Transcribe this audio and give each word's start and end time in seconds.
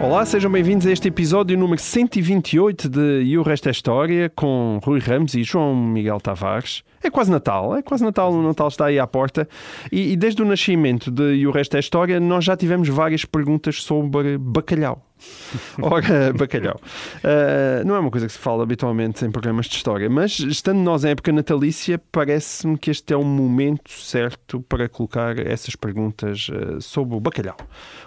Olá, 0.00 0.26
sejam 0.26 0.50
bem-vindos 0.50 0.86
a 0.86 0.92
este 0.92 1.06
episódio 1.06 1.56
número 1.56 1.80
128 1.80 2.88
de 2.88 3.22
E 3.22 3.38
o 3.38 3.42
Resto 3.42 3.68
é 3.68 3.70
História, 3.70 4.30
com 4.34 4.80
Rui 4.82 4.98
Ramos 4.98 5.34
e 5.34 5.44
João 5.44 5.74
Miguel 5.74 6.20
Tavares. 6.20 6.82
É 7.02 7.08
quase 7.08 7.30
Natal, 7.30 7.76
é 7.76 7.82
quase 7.82 8.02
Natal, 8.02 8.32
o 8.32 8.42
Natal 8.42 8.68
está 8.68 8.86
aí 8.86 8.98
à 8.98 9.06
porta. 9.06 9.48
E, 9.92 10.12
e 10.12 10.16
desde 10.16 10.42
o 10.42 10.44
nascimento 10.44 11.10
de 11.10 11.34
E 11.34 11.46
o 11.46 11.52
Resto 11.52 11.76
é 11.76 11.80
História, 11.80 12.18
nós 12.18 12.44
já 12.44 12.56
tivemos 12.56 12.88
várias 12.88 13.24
perguntas 13.24 13.82
sobre 13.82 14.36
bacalhau. 14.36 15.00
Ora, 15.80 16.32
bacalhau. 16.32 16.80
Uh, 17.16 17.84
não 17.86 17.94
é 17.94 17.98
uma 17.98 18.10
coisa 18.10 18.26
que 18.26 18.32
se 18.32 18.38
fala 18.38 18.62
habitualmente 18.62 19.24
em 19.24 19.30
programas 19.30 19.66
de 19.66 19.76
história, 19.76 20.08
mas 20.08 20.38
estando 20.38 20.78
nós 20.78 21.04
em 21.04 21.10
época 21.10 21.32
natalícia, 21.32 22.00
parece-me 22.10 22.76
que 22.76 22.90
este 22.90 23.12
é 23.12 23.16
o 23.16 23.24
momento 23.24 23.90
certo 23.90 24.60
para 24.62 24.88
colocar 24.88 25.38
essas 25.38 25.76
perguntas 25.76 26.48
uh, 26.48 26.80
sobre 26.80 27.16
o 27.16 27.20
bacalhau. 27.20 27.56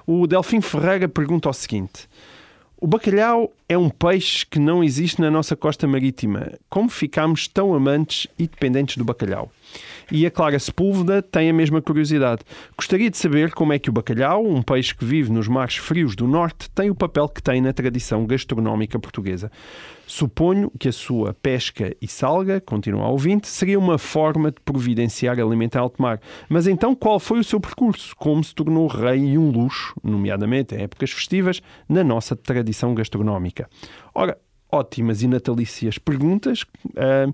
O 0.06 0.28
Delfim 0.28 0.62
Ferreira 0.62 1.08
pergunta 1.08 1.50
o 1.50 1.54
seguinte: 1.54 2.08
O 2.80 2.88
bacalhau 2.88 3.52
é 3.68 3.78
um 3.78 3.90
peixe 3.90 4.46
que 4.46 4.60
não 4.60 4.84
existe 4.84 5.22
na 5.22 5.32
nossa 5.32 5.56
costa 5.56 5.88
marítima. 5.88 6.52
Como 6.70 6.90
ficamos 6.90 7.48
tão 7.48 7.74
amantes 7.74 8.28
e 8.38 8.48
dependentes 8.48 8.98
do 8.98 9.06
bacalhau? 9.06 9.52
E 10.12 10.26
a 10.26 10.32
Clara 10.32 10.58
Sepúlveda 10.58 11.22
tem 11.22 11.50
a 11.50 11.54
mesma 11.54 11.82
curiosidade. 11.82 12.42
Gostaria 12.78 13.10
de 13.10 13.18
saber 13.18 13.52
como 13.52 13.74
é 13.74 13.80
que 13.80 13.90
o 13.90 13.94
bacalhau, 13.94 14.46
um 14.46 14.62
peixe 14.62 14.96
que 14.96 15.04
vive 15.04 15.32
nos 15.32 15.50
mares 15.50 15.76
frios 15.76 16.16
do 16.16 16.28
norte, 16.28 16.70
tem 16.72 16.90
o 16.90 16.96
papel 16.96 17.28
que 17.28 17.44
tem 17.44 17.60
na 17.60 17.74
tradição 17.74 18.26
gastronómica 18.26 18.98
portuguesa. 18.98 19.52
Suponho 20.08 20.72
que 20.80 20.88
a 20.88 20.94
sua 20.94 21.34
pesca 21.34 21.94
e 22.02 22.08
salga, 22.08 22.62
continua 22.62 23.04
a 23.04 23.10
ouvinte, 23.10 23.48
seria 23.48 23.78
uma 23.78 23.98
forma 23.98 24.50
de 24.50 24.62
providenciar 24.62 25.38
alimento 25.38 25.76
em 25.76 25.80
alto 25.80 26.02
mar. 26.02 26.22
Mas 26.48 26.66
então 26.66 26.96
qual 26.96 27.20
foi 27.20 27.40
o 27.40 27.44
seu 27.44 27.60
percurso? 27.60 28.16
Como 28.16 28.42
se 28.42 28.56
tornou 28.56 28.88
rei 28.88 29.20
e 29.20 29.38
um 29.38 29.52
luxo, 29.52 29.94
nomeadamente 30.02 30.74
em 30.74 30.84
épocas 30.84 31.12
festivas, 31.12 31.62
na 31.90 32.06
nossa 32.06 32.38
tradição 32.38 32.96
gastronómica? 32.96 33.70
Ora, 34.16 34.38
ótimas 34.72 35.22
e 35.22 35.28
natalícias 35.28 35.98
perguntas. 35.98 36.64
Uh, 36.86 37.34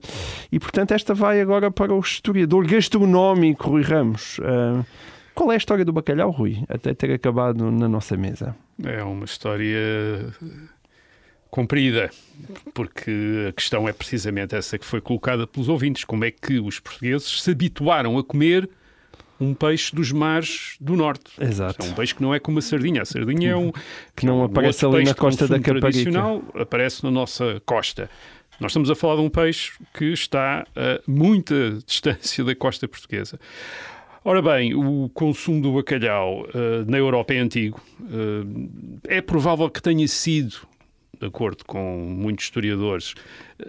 e, 0.52 0.60
portanto, 0.60 0.92
esta 0.92 1.14
vai 1.14 1.42
agora 1.42 1.72
para 1.72 1.94
o 1.94 2.00
historiador 2.00 2.66
gastronómico 2.68 3.70
Rui 3.70 3.82
Ramos. 3.82 4.40
Uh, 4.40 4.86
qual 5.34 5.52
é 5.52 5.56
a 5.56 5.58
história 5.58 5.84
do 5.84 5.92
bacalhau, 5.92 6.30
Rui, 6.30 6.64
até 6.70 6.94
ter 6.94 7.12
acabado 7.12 7.72
na 7.72 7.88
nossa 7.88 8.16
mesa? 8.16 8.56
É 8.84 9.04
uma 9.04 9.26
história 9.26 10.32
comprida, 11.50 12.10
porque 12.74 13.48
a 13.50 13.52
questão 13.52 13.88
é 13.88 13.94
precisamente 13.94 14.56
essa 14.56 14.78
que 14.78 14.86
foi 14.86 15.02
colocada 15.02 15.48
pelos 15.48 15.70
ouvintes. 15.70 16.04
Como 16.04 16.24
é 16.26 16.32
que 16.32 16.60
os 16.60 16.80
portugueses 16.80 17.42
se 17.42 17.52
habituaram 17.52 18.18
a 18.18 18.24
comer 18.24 18.70
um 19.40 19.54
peixe 19.54 19.94
dos 19.96 20.12
mares 20.12 20.76
do 20.80 20.96
norte. 20.96 21.32
Exato. 21.40 21.86
É 21.86 21.90
um 21.90 21.94
peixe 21.94 22.14
que 22.16 22.22
não 22.22 22.34
é 22.34 22.40
como 22.40 22.60
a 22.60 22.62
sardinha. 22.62 23.02
A 23.02 23.06
sardinha 23.06 23.52
é 23.52 23.56
um... 23.56 23.72
Que 24.16 24.26
não 24.26 24.40
é 24.40 24.42
um 24.44 24.46
aparece 24.46 24.86
ali 24.86 25.04
na 25.04 25.14
costa 25.14 25.48
da 25.48 25.60
Caparica. 25.60 25.82
tradicional, 25.82 26.44
aparece 26.56 27.04
na 27.04 27.12
nossa 27.12 27.62
costa. 27.66 28.10
Nós 28.60 28.72
estamos 28.72 28.90
a 28.90 28.96
falar 28.96 29.16
de 29.16 29.22
um 29.22 29.30
peixe 29.30 29.72
que 29.94 30.06
está 30.06 30.66
a 30.76 31.02
muita 31.08 31.78
distância 31.86 32.44
da 32.44 32.56
costa 32.56 32.88
portuguesa. 32.88 33.40
Ora 34.26 34.42
bem, 34.42 34.74
o 34.74 35.10
consumo 35.14 35.62
do 35.62 35.74
bacalhau 35.74 36.48
eh, 36.54 36.86
na 36.88 36.98
Europa 36.98 37.34
é 37.34 37.40
antigo. 37.40 37.82
Eh, 39.08 39.18
é 39.18 39.22
provável 39.22 39.70
que 39.70 39.82
tenha 39.82 40.08
sido, 40.08 40.56
de 41.20 41.26
acordo 41.28 41.66
com 41.66 41.98
muitos 41.98 42.46
historiadores, 42.46 43.16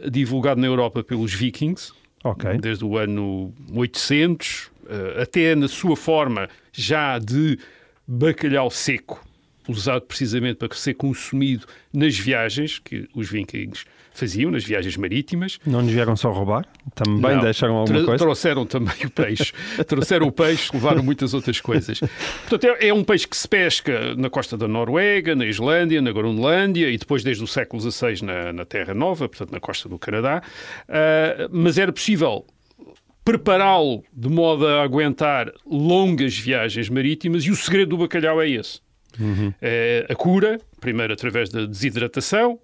divulgado 0.09 0.61
na 0.61 0.69
Europa 0.69 1.03
pelos 1.03 1.35
vikings, 1.35 1.93
Ok. 2.23 2.57
desde 2.59 2.85
o 2.85 2.97
ano 2.97 3.53
800, 3.75 4.71
eh, 4.71 4.74
até 5.21 5.55
na 5.55 5.69
sua 5.69 5.97
forma 5.97 6.49
já 6.73 7.19
de 7.19 7.59
bacalhau 8.07 8.71
seco, 8.71 9.25
usado 9.69 10.03
precisamente 10.03 10.57
para 10.57 10.75
ser 10.75 10.95
consumido 10.95 11.67
nas 11.93 12.17
viagens 12.19 12.79
que 12.79 13.09
os 13.15 13.31
vikings 13.31 13.85
faziam, 14.13 14.49
nas 14.51 14.63
viagens 14.63 14.97
marítimas. 14.97 15.59
Não 15.67 15.83
nos 15.83 15.91
vieram 15.91 16.15
só 16.15 16.31
roubar? 16.31 16.65
Também 16.95 17.35
Não. 17.35 17.41
deixaram 17.43 17.75
alguma 17.75 17.99
Tra- 17.99 18.07
coisa? 18.07 18.25
Trouxeram 18.25 18.65
também 18.67 18.95
o 19.07 19.11
peixe. 19.11 19.53
trouxeram 19.89 20.29
o 20.29 20.33
peixe, 20.33 20.71
levaram 20.73 21.03
muitas 21.03 21.35
outras 21.35 21.61
coisas. 21.61 21.99
Portanto, 22.49 22.77
é, 22.79 22.89
é 22.89 22.95
um 22.95 23.03
peixe 23.03 23.27
que 23.27 23.37
se 23.37 23.49
pesca 23.49 24.15
na 24.15 24.31
costa 24.31 24.57
da 24.57 24.69
Noruega, 24.69 25.35
na 25.35 25.45
Islândia, 25.47 26.01
na 26.01 26.13
Groenlândia 26.13 26.91
e 26.91 26.97
depois 26.99 27.25
desde 27.25 27.43
o 27.43 27.47
século 27.47 27.83
XVI 27.91 28.23
na, 28.23 28.53
na 28.53 28.65
Terra 28.65 28.95
Nova, 28.95 29.29
portanto 29.29 29.51
na 29.51 29.59
costa 29.59 29.89
do 29.89 29.99
Canadá. 29.99 30.43
Ah, 30.89 31.49
mas 31.51 31.77
era 31.77 31.93
possível 31.93 32.47
prepará-lo 33.25 34.05
de 34.13 34.29
modo 34.29 34.67
a 34.67 34.83
aguentar 34.83 35.51
longas 35.67 36.37
viagens 36.39 36.89
marítimas 36.89 37.45
e 37.45 37.51
o 37.51 37.57
segredo 37.57 37.91
do 37.91 37.99
bacalhau 37.99 38.41
é 38.43 38.49
esse. 38.49 38.81
É 39.63 40.07
a 40.11 40.15
cura, 40.15 40.61
primeiro 40.81 41.13
através 41.13 41.49
da 41.49 41.65
desidratação, 41.67 42.59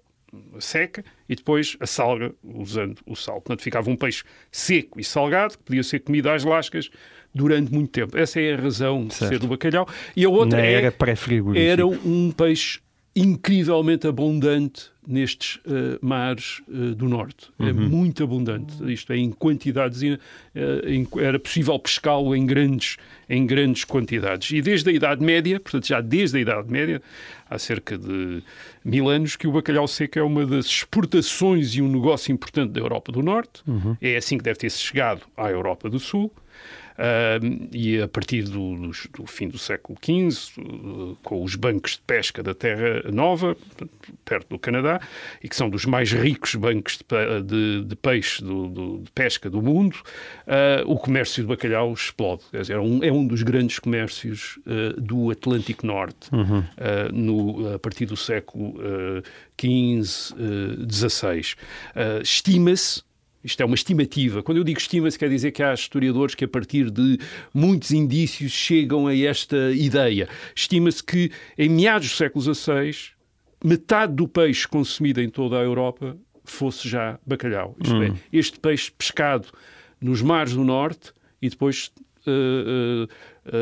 a 0.55 0.61
seca, 0.61 1.03
e 1.27 1.35
depois 1.35 1.75
a 1.79 1.87
salga, 1.87 2.33
usando 2.43 2.97
o 3.05 3.15
sal. 3.15 3.41
Portanto, 3.41 3.61
ficava 3.63 3.89
um 3.89 3.95
peixe 3.95 4.23
seco 4.51 4.99
e 4.99 5.03
salgado, 5.03 5.57
que 5.57 5.63
podia 5.63 5.83
ser 5.83 5.99
comido 5.99 6.29
às 6.29 6.43
lascas 6.43 6.89
durante 7.33 7.71
muito 7.73 7.89
tempo. 7.91 8.17
Essa 8.17 8.39
é 8.39 8.53
a 8.53 8.57
razão 8.57 9.07
de 9.07 9.13
Certo. 9.13 9.31
ser 9.31 9.39
do 9.39 9.47
bacalhau. 9.47 9.87
E 10.15 10.23
a 10.25 10.29
outra 10.29 10.59
Na 10.59 10.65
é, 10.65 10.73
era 10.73 10.91
pré-frigorífica. 10.91 11.71
era 11.71 11.85
um 11.87 12.31
peixe 12.31 12.79
incrivelmente 13.15 14.07
abundante 14.07 14.89
nestes 15.05 15.59
eh, 15.65 15.97
mares 16.01 16.61
eh, 16.69 16.93
do 16.95 17.09
norte. 17.09 17.49
É 17.59 17.73
muito 17.73 18.23
abundante. 18.23 18.73
Isto 18.91 19.11
é, 19.11 19.17
em 19.17 19.31
quantidades, 19.31 20.01
eh, 20.03 20.17
em- 20.85 21.07
era 21.19 21.37
possível 21.39 21.77
pescá-lo 21.79 22.33
em 22.35 22.45
grandes, 22.45 22.97
em 23.27 23.45
grandes 23.45 23.83
quantidades. 23.83 24.51
E 24.51 24.61
desde 24.61 24.89
a 24.89 24.93
Idade 24.93 25.23
Média, 25.23 25.59
portanto, 25.59 25.87
já 25.87 25.99
desde 25.99 26.37
a 26.37 26.41
Idade 26.41 26.71
Média, 26.71 27.01
há 27.49 27.57
cerca 27.59 27.97
de 27.97 28.41
mil 28.85 29.09
anos, 29.09 29.35
que 29.35 29.47
o 29.47 29.51
bacalhau 29.51 29.87
seco 29.87 30.17
é 30.19 30.23
uma 30.23 30.45
das 30.45 30.67
exportações 30.67 31.75
e 31.75 31.81
um 31.81 31.91
negócio 31.91 32.31
importante 32.31 32.71
da 32.71 32.79
Europa 32.79 33.11
do 33.11 33.21
Norte. 33.21 33.61
É 34.01 34.15
assim 34.15 34.37
que 34.37 34.43
deve 34.43 34.59
ter 34.59 34.69
chegado 34.71 35.21
à 35.35 35.49
Europa 35.49 35.89
do 35.89 35.99
Sul. 35.99 36.31
Ahm, 36.97 37.67
e 37.71 38.01
a 38.01 38.07
partir 38.07 38.43
do, 38.43 38.75
dos- 38.77 39.07
do 39.15 39.25
fim 39.25 39.47
do 39.47 39.57
século 39.57 39.97
XV, 40.03 40.61
uh, 40.61 41.17
com 41.23 41.43
os 41.43 41.55
bancos 41.55 41.93
de 41.93 41.99
pesca 42.05 42.43
da 42.43 42.53
Terra 42.53 43.03
Nova, 43.11 43.55
perto 44.25 44.49
do 44.49 44.59
Canadá, 44.59 44.99
e 45.43 45.47
que 45.49 45.55
são 45.55 45.69
dos 45.69 45.85
mais 45.85 46.11
ricos 46.11 46.55
bancos 46.55 46.97
de, 46.99 47.41
de- 47.43 47.85
de 47.85 47.95
peixe 47.95 48.43
do- 48.43 48.67
do- 48.67 48.97
de 49.03 49.11
pesca 49.11 49.49
do 49.49 49.61
mundo, 49.61 49.97
ah, 50.47 50.83
o 50.85 50.95
comércio 50.97 51.41
de 51.43 51.47
bacalhau 51.47 51.93
explode. 51.93 52.43
Quer 52.51 52.61
dizer, 52.61 52.73
é, 52.73 52.79
um, 52.79 53.03
é 53.03 53.11
um 53.11 53.25
dos 53.25 53.41
grandes 53.43 53.79
comércios 53.79 54.59
ah, 54.67 54.93
do 54.99 55.31
Atlântico 55.31 55.85
Norte, 55.85 56.29
ah, 56.31 57.09
no, 57.11 57.73
a 57.73 57.79
partir 57.79 58.05
do 58.05 58.17
século 58.17 58.75
XV, 59.59 60.35
XVI. 60.89 61.55
Estima-se 62.23 63.03
isto 63.43 63.61
é 63.61 63.65
uma 63.65 63.75
estimativa. 63.75 64.43
Quando 64.43 64.57
eu 64.57 64.63
digo 64.63 64.79
estima-se, 64.79 65.17
quer 65.17 65.29
dizer 65.29 65.51
que 65.51 65.63
há 65.63 65.73
historiadores 65.73 66.35
que, 66.35 66.45
a 66.45 66.47
partir 66.47 66.89
de 66.91 67.17
muitos 67.53 67.91
indícios, 67.91 68.51
chegam 68.51 69.07
a 69.07 69.15
esta 69.15 69.71
ideia. 69.71 70.27
Estima-se 70.55 71.03
que, 71.03 71.31
em 71.57 71.69
meados 71.69 72.09
do 72.09 72.15
século 72.15 72.53
XVI, 72.53 73.11
metade 73.63 74.13
do 74.13 74.27
peixe 74.27 74.67
consumido 74.67 75.21
em 75.21 75.29
toda 75.29 75.57
a 75.57 75.61
Europa 75.61 76.17
fosse 76.43 76.87
já 76.87 77.19
bacalhau. 77.25 77.75
Isto 77.81 78.01
é, 78.01 78.13
este 78.31 78.59
peixe 78.59 78.91
pescado 78.91 79.47
nos 79.99 80.21
mares 80.21 80.53
do 80.53 80.63
norte 80.63 81.11
e 81.41 81.49
depois. 81.49 81.91
eh, 82.27 83.07
eh, 83.47 83.57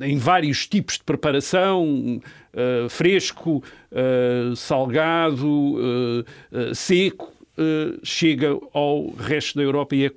eh, 0.00 0.06
em 0.06 0.18
vários 0.18 0.66
tipos 0.66 0.98
de 0.98 1.04
preparação, 1.04 2.20
fresco, 2.90 3.62
salgado, 4.54 6.24
seco, 6.74 7.32
eh, 7.60 7.98
chega 8.02 8.58
ao 8.72 9.10
resto 9.10 9.56
da 9.58 9.62
Europa 9.62 9.94
e 9.94 10.06
é, 10.06 10.10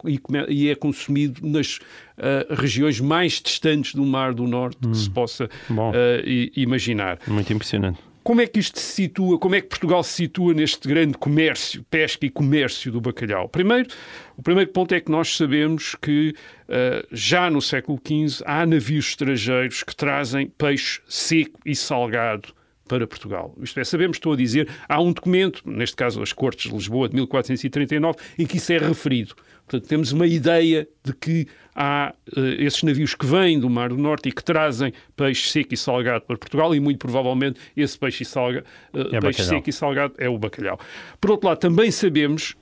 e 0.48 0.70
é 0.70 0.76
consumido 0.76 1.46
nas 1.46 1.80
eh, 2.18 2.48
regiões 2.50 3.00
mais 3.00 3.42
distantes 3.42 3.94
do 3.94 4.06
Mar 4.06 4.34
do 4.34 4.48
Norte 4.48 4.78
que 4.88 4.98
se 4.98 5.10
possa 5.10 5.50
Bom. 5.70 5.92
eh, 5.94 6.50
imaginar. 6.56 7.20
Muito 7.28 7.52
impressionante. 7.52 8.00
Como 8.24 8.40
é 8.40 8.48
que 8.48 8.58
isto 8.58 8.80
se 8.80 8.94
situa, 8.94 9.38
como 9.38 9.56
é 9.56 9.60
que 9.60 9.68
Portugal 9.68 10.02
se 10.02 10.14
situa 10.14 10.54
neste 10.54 10.88
grande 10.88 11.18
comércio, 11.18 11.84
pesca 11.92 12.26
e 12.26 12.30
comércio 12.30 12.90
do 12.90 13.02
bacalhau? 13.02 13.50
Primeiro, 13.50 13.90
o 14.38 14.42
primeiro 14.42 14.72
ponto 14.72 14.94
é 14.96 15.02
que 15.02 15.12
nós 15.12 15.36
sabemos 15.36 15.94
que 16.02 16.34
eh, 16.70 17.06
já 17.12 17.50
no 17.50 17.62
século 17.62 18.00
XV 18.00 18.42
há 18.46 18.66
navios 18.66 19.10
estrangeiros 19.10 19.84
que 19.84 19.94
trazem 19.94 20.48
peixe 20.48 21.02
seco 21.06 21.60
e 21.66 21.76
salgado 21.76 22.54
para 22.88 23.08
Portugal. 23.08 23.56
Isto 23.62 23.80
é, 23.80 23.84
sabemos, 23.84 24.18
estou 24.18 24.34
a 24.34 24.36
dizer, 24.36 24.70
há 24.88 25.02
um 25.02 25.12
documento, 25.14 25.62
neste 25.66 25.96
caso 25.96 26.22
as 26.22 26.34
Cortes 26.34 26.70
de 26.70 26.76
Lisboa 26.78 27.08
de 27.08 27.16
1439, 27.16 28.18
em 28.38 28.46
que 28.46 28.58
isso 28.58 28.72
é 28.74 28.78
referido. 28.78 29.36
Portanto, 29.66 29.88
temos 29.88 30.12
uma 30.12 30.28
ideia 30.28 30.88
de 31.04 31.14
que 31.14 31.48
há 31.74 32.14
uh, 32.36 32.40
esses 32.60 32.84
navios 32.84 33.16
que 33.16 33.26
vêm 33.26 33.60
do 33.60 33.70
Mar 33.70 33.90
do 33.90 33.98
Norte 33.98 34.30
e 34.30 34.32
que 34.32 34.44
trazem 34.44 34.94
peixe 35.16 35.50
seco 35.50 35.74
e 35.74 35.78
salgado 35.78 36.26
para 36.26 36.38
Portugal 36.38 36.76
e 36.76 36.80
muito 36.80 37.00
provavelmente 37.00 37.60
esse 37.76 37.98
peixe, 37.98 38.26
salga, 38.26 38.64
uh, 38.94 39.16
É 39.16 39.22
peixe 39.22 39.42
bacalhau. 39.42 39.50
seco 39.50 39.70
e 39.70 39.74
salgado 39.74 40.14
é 40.18 40.28
o 40.30 40.38
bacalhau. 40.38 40.80
Por 41.20 41.32
outro 41.32 41.48
lado, 41.48 41.60
também 41.60 41.90
sabemos 41.92 42.56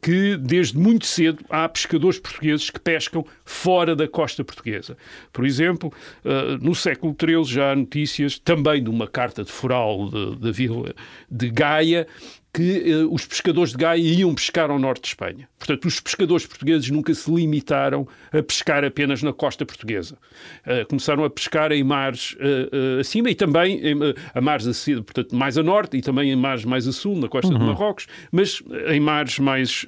que 0.00 0.36
desde 0.36 0.78
muito 0.78 1.06
cedo 1.06 1.44
há 1.48 1.68
pescadores 1.68 2.18
portugueses 2.18 2.70
que 2.70 2.80
pescam 2.80 3.24
fora 3.44 3.94
da 3.94 4.08
costa 4.08 4.44
portuguesa. 4.44 4.96
Por 5.32 5.44
exemplo, 5.44 5.92
eh, 6.24 6.56
no 6.60 6.74
século 6.74 7.14
XIII 7.18 7.44
já 7.44 7.72
há 7.72 7.76
notícias 7.76 8.38
também 8.38 8.82
de 8.82 8.88
uma 8.88 9.06
carta 9.06 9.44
de 9.44 9.52
foral 9.52 10.10
da 10.36 10.50
vila 10.50 10.94
de 11.30 11.50
Gaia 11.50 12.06
que 12.58 12.90
eh, 12.90 13.04
os 13.08 13.24
pescadores 13.24 13.70
de 13.70 13.78
Gaia 13.78 14.00
iam 14.00 14.34
pescar 14.34 14.68
ao 14.68 14.80
norte 14.80 15.02
de 15.02 15.08
Espanha. 15.08 15.48
Portanto, 15.56 15.84
os 15.84 16.00
pescadores 16.00 16.44
portugueses 16.44 16.90
nunca 16.90 17.14
se 17.14 17.32
limitaram 17.32 18.08
a 18.32 18.42
pescar 18.42 18.84
apenas 18.84 19.22
na 19.22 19.32
costa 19.32 19.64
portuguesa. 19.64 20.18
Eh, 20.66 20.84
começaram 20.84 21.22
a 21.22 21.30
pescar 21.30 21.70
em 21.70 21.84
mares 21.84 22.36
eh, 22.40 22.68
eh, 22.72 23.00
acima 23.00 23.30
e 23.30 23.36
também 23.36 23.78
em, 23.86 23.96
a 24.34 24.40
mares 24.40 24.66
acima, 24.66 25.04
portanto, 25.04 25.36
mais 25.36 25.56
a 25.56 25.62
norte 25.62 25.98
e 25.98 26.02
também 26.02 26.32
em 26.32 26.36
mares 26.36 26.64
mais 26.64 26.88
a 26.88 26.92
sul, 26.92 27.16
na 27.16 27.28
costa 27.28 27.56
de 27.56 27.60
Marrocos, 27.60 28.08
mas 28.32 28.60
em 28.88 28.98
mares 28.98 29.38
mais 29.38 29.86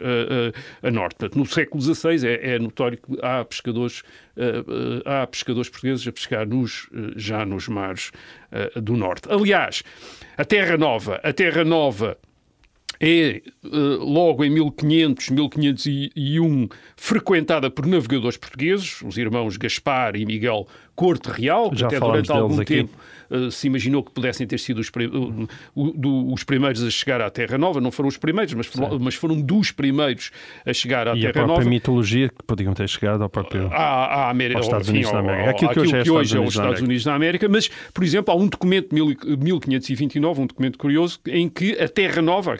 a 0.80 0.90
norte. 0.92 1.16
Portanto, 1.16 1.38
no 1.38 1.46
século 1.46 1.82
XVI 1.82 2.24
é, 2.24 2.54
é 2.54 2.58
notório 2.60 2.98
que 2.98 3.18
há 3.20 3.44
pescadores, 3.44 4.04
há 5.04 5.26
pescadores 5.26 5.68
portugueses 5.68 6.06
a 6.06 6.12
pescar 6.12 6.46
nos, 6.46 6.88
já 7.16 7.44
nos 7.44 7.66
mares 7.66 8.12
do 8.76 8.96
norte. 8.96 9.28
Aliás, 9.28 9.82
a 10.36 10.44
Terra 10.44 10.76
Nova, 10.76 11.20
a 11.22 11.32
Terra 11.32 11.64
Nova 11.64 12.16
é 13.00 13.36
eh, 13.36 13.42
logo 13.98 14.44
em 14.44 14.50
1500, 14.50 15.30
1501 15.30 16.68
frequentada 16.96 17.70
por 17.70 17.86
navegadores 17.86 18.36
portugueses, 18.36 19.00
os 19.02 19.16
irmãos 19.16 19.56
Gaspar 19.56 20.16
e 20.16 20.26
Miguel 20.26 20.68
Corte 20.94 21.30
Real, 21.30 21.70
que 21.70 21.78
Já 21.78 21.86
até 21.86 21.98
durante 21.98 22.30
algum 22.30 22.60
aqui. 22.60 22.86
Eh, 23.30 23.50
se 23.50 23.66
imaginou 23.66 24.02
que 24.02 24.10
pudessem 24.12 24.46
ter 24.46 24.58
sido 24.58 24.78
os, 24.80 24.90
os 25.74 26.44
primeiros 26.44 26.82
a 26.82 26.90
chegar 26.90 27.20
à 27.20 27.30
Terra 27.30 27.56
Nova. 27.58 27.80
Não 27.80 27.90
foram 27.90 28.08
os 28.08 28.16
primeiros, 28.16 28.52
mas, 28.54 28.66
foram- 28.66 28.98
mas 28.98 29.14
foram 29.14 29.40
dos 29.40 29.70
primeiros 29.70 30.30
a 30.66 30.72
chegar 30.72 31.08
à 31.08 31.14
E 31.14 31.20
a 31.26 31.32
Terra 31.32 31.44
própria 31.44 31.56
Nova. 31.58 31.68
mitologia 31.70 32.28
que 32.28 32.42
podiam 32.46 32.74
ter 32.74 32.88
chegado 32.88 33.22
ao 33.22 33.28
próprio. 33.28 33.68
À, 33.72 34.26
à 34.26 34.30
América, 34.30 34.58
Aos 34.58 34.66
Estados 34.66 34.88
enfim, 34.88 34.98
Unidos 34.98 35.12
da 35.12 35.18
América. 35.18 35.42
ao- 35.42 35.50
Aquilo 35.50 35.70
que 35.72 35.80
hoje 35.80 35.96
é 35.96 36.00
aquilo 36.00 36.20
Estados 36.22 36.32
é 36.32 36.40
os 36.48 36.54
Estados. 36.54 36.80
Unidos 36.80 37.04
da 37.04 37.14
América, 37.14 37.48
mas, 37.48 37.68
por 37.92 38.04
exemplo, 38.04 38.32
há 38.32 38.36
um 38.36 38.46
documento 38.48 38.88
de 38.88 38.94
mil- 38.94 39.16
1529, 39.38 40.40
um 40.42 40.46
documento 40.46 40.78
curioso, 40.78 41.20
em 41.26 41.48
que 41.48 41.72
a 41.80 41.88
Terra 41.88 42.22
Nova 42.22 42.56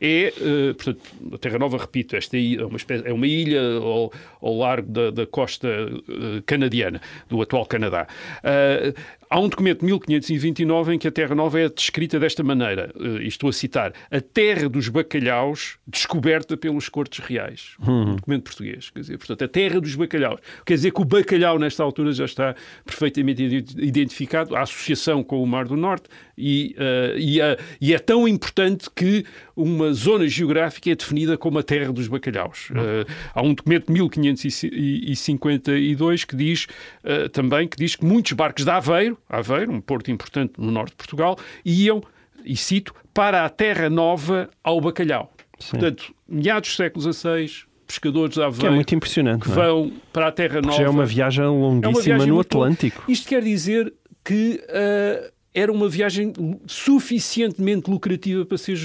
é, 0.00 0.32
eh, 0.40 0.72
portanto, 0.74 1.00
a 1.32 1.38
Terra 1.38 1.58
Nova, 1.58 1.78
repito, 1.78 2.16
esta 2.16 2.36
é, 2.36 2.64
uma 2.64 2.76
espécie- 2.76 3.06
é 3.06 3.12
uma 3.12 3.26
ilha 3.26 3.60
ao, 3.78 4.12
ao 4.40 4.56
largo 4.58 4.90
da, 4.90 5.10
da 5.10 5.26
costa 5.26 5.68
eh, 5.68 6.42
canadiana, 6.46 7.00
do 7.28 7.40
atual 7.42 7.66
Canadá. 7.66 8.06
Ah, 8.42 8.92
há 9.30 9.38
um 9.40 9.48
documento 9.48 9.80
de 9.80 9.86
1529 9.86 10.94
em 10.94 10.98
que 10.98 11.08
a 11.08 11.10
Terra 11.10 11.34
Nova 11.34 11.60
é 11.60 11.68
descrita 11.68 12.18
desta 12.18 12.42
maneira, 12.42 12.92
eh, 12.98 13.22
e 13.22 13.26
estou 13.28 13.48
a 13.48 13.52
citar, 13.52 13.92
a 14.10 14.20
terra 14.20 14.68
dos 14.68 14.88
bacalhaus 14.88 15.78
descoberta 15.86 16.56
pelos 16.56 16.88
cortes 16.88 17.24
reais. 17.24 17.74
Um 17.80 18.16
documento 18.16 18.44
português. 18.44 18.90
Quer 18.90 19.00
dizer, 19.00 19.18
portanto, 19.18 19.44
a 19.44 19.48
terra 19.48 19.80
dos 19.80 19.94
bacalhaus. 19.94 20.40
Quer 20.64 20.74
dizer 20.74 20.92
que 20.92 21.00
o 21.00 21.04
bacalhau, 21.04 21.58
nesta 21.58 21.82
altura, 21.82 22.12
já 22.12 22.24
está 22.24 22.54
perfeitamente 22.84 23.42
ide- 23.42 23.82
identificado, 23.82 24.54
a 24.56 24.62
associação 24.62 25.22
com 25.22 25.42
o 25.42 25.46
Mar 25.46 25.66
do 25.66 25.76
Norte, 25.76 26.08
e, 26.36 26.74
eh, 26.78 27.14
e, 27.16 27.40
é- 27.40 27.56
e 27.80 27.94
é 27.94 27.98
tão 27.98 28.26
importante 28.26 28.88
que 28.94 29.24
uma 29.56 29.92
zona 29.92 30.26
geográfica 30.28 30.90
é 30.90 30.94
definida 30.94 31.36
como 31.38 31.58
a 31.58 31.62
terra 31.62 31.92
dos 31.92 32.08
bacalhaus. 32.08 32.68
Eh, 32.74 33.04
há 33.34 33.42
um 33.42 33.54
documento 33.54 33.86
de 33.86 33.92
1552 33.92 36.24
que 36.24 36.36
diz 36.36 36.66
eh, 37.02 37.28
também 37.28 37.68
que 37.68 37.76
diz 37.76 37.96
que 37.96 38.04
muitos 38.04 38.32
barcos 38.32 38.64
de 38.64 38.70
Aveiro, 38.70 39.18
Aveiro, 39.28 39.72
um 39.72 39.80
porto 39.80 40.10
importante 40.10 40.52
no 40.58 40.70
norte 40.70 40.90
de 40.90 40.96
Portugal, 40.96 41.36
iam, 41.64 42.02
e 42.44 42.56
cito, 42.56 42.94
para 43.12 43.44
a 43.44 43.48
Terra 43.48 43.88
Nova 43.88 44.50
ao 44.62 44.80
bacalhau. 44.80 45.32
Portanto, 45.70 46.14
meados 46.28 46.70
do 46.70 46.74
século 46.76 47.12
XVI, 47.12 47.50
pescadores 47.86 48.34
de 48.34 48.40
Que 48.40 48.42
é 48.42 48.46
Aveiro 48.46 48.74
muito 48.74 48.94
impressionante. 48.94 49.44
que 49.44 49.50
é? 49.50 49.54
vão 49.54 49.92
para 50.12 50.28
a 50.28 50.32
Terra 50.32 50.60
Nova. 50.60 50.76
Já 50.76 50.84
é 50.84 50.88
uma 50.88 51.06
viagem 51.06 51.44
É 51.44 51.48
uma 51.48 51.66
longuíssima 51.68 52.02
viagem 52.02 52.28
no. 52.28 52.40
Atlântico. 52.40 53.04
Isto 53.08 53.28
quer 53.28 53.42
dizer 53.42 53.92
que 54.24 54.60
ah, 54.68 55.30
era 55.54 55.70
uma 55.70 55.88
viagem 55.88 56.32
suficientemente 56.66 57.88
lucrativa 57.88 58.44
para, 58.44 58.58
ser 58.58 58.76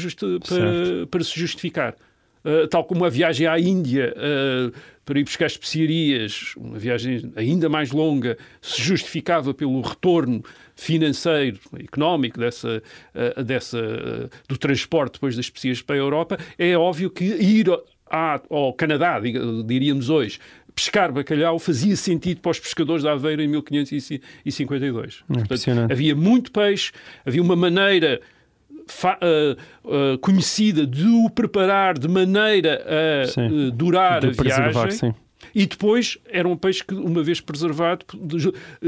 para, 0.48 1.08
para 1.08 1.24
se 1.24 1.40
justificar. 1.40 1.96
Ah, 2.44 2.68
tal 2.70 2.84
como 2.86 3.04
a 3.04 3.10
viagem 3.10 3.48
à 3.48 3.60
Índia 3.60 4.14
ah, 4.16 4.72
para 5.04 5.20
ir 5.20 5.24
buscar 5.24 5.48
especiarias, 5.48 6.54
uma 6.56 6.78
viagem 6.78 7.32
ainda 7.36 7.68
mais 7.68 7.92
longa, 7.92 8.38
se 8.62 8.82
justificava 8.82 9.54
pelo 9.54 9.82
retorno 9.82 10.44
financeiro, 10.76 11.60
económico 11.80 12.40
dessa, 12.40 12.82
ah, 13.14 13.42
dessa, 13.44 14.30
do 14.48 14.58
transporte 14.58 15.14
depois 15.14 15.36
das 15.36 15.46
especiarias 15.46 15.82
para 15.82 15.96
a 15.96 16.00
Europa, 16.00 16.38
é 16.58 16.78
óbvio 16.78 17.10
que 17.10 17.26
ir 17.26 17.68
ao 18.50 18.74
Canadá, 18.74 19.20
diríamos 19.66 20.10
hoje, 20.10 20.40
pescar 20.80 21.12
bacalhau 21.12 21.60
fazia 21.60 21.96
sentido 21.96 22.40
para 22.40 22.52
os 22.52 22.60
pescadores 22.60 23.04
de 23.04 23.10
Aveiro 23.10 23.42
em 23.42 23.48
1552. 23.48 25.16
Portanto, 25.28 25.46
impressionante. 25.46 25.92
havia 25.92 26.16
muito 26.16 26.52
peixe, 26.52 26.92
havia 27.26 27.42
uma 27.42 27.56
maneira 27.56 28.22
ah, 29.04 29.18
ah, 29.22 30.18
conhecida 30.22 30.88
de 30.88 31.06
o 31.06 31.30
preparar 31.30 31.98
de 32.00 32.08
maneira 32.08 32.82
a 32.86 33.24
ah, 33.42 33.72
durar 33.74 34.22
De 34.22 34.28
a 34.28 34.32
preservar, 34.32 34.72
viagem. 34.72 34.92
sim. 34.92 35.14
E 35.54 35.66
depois 35.66 36.18
era 36.28 36.48
um 36.48 36.56
peixe 36.58 36.84
que, 36.84 36.94
uma 36.94 37.24
vez 37.24 37.40
preservado, 37.42 38.06
eh, 38.82 38.88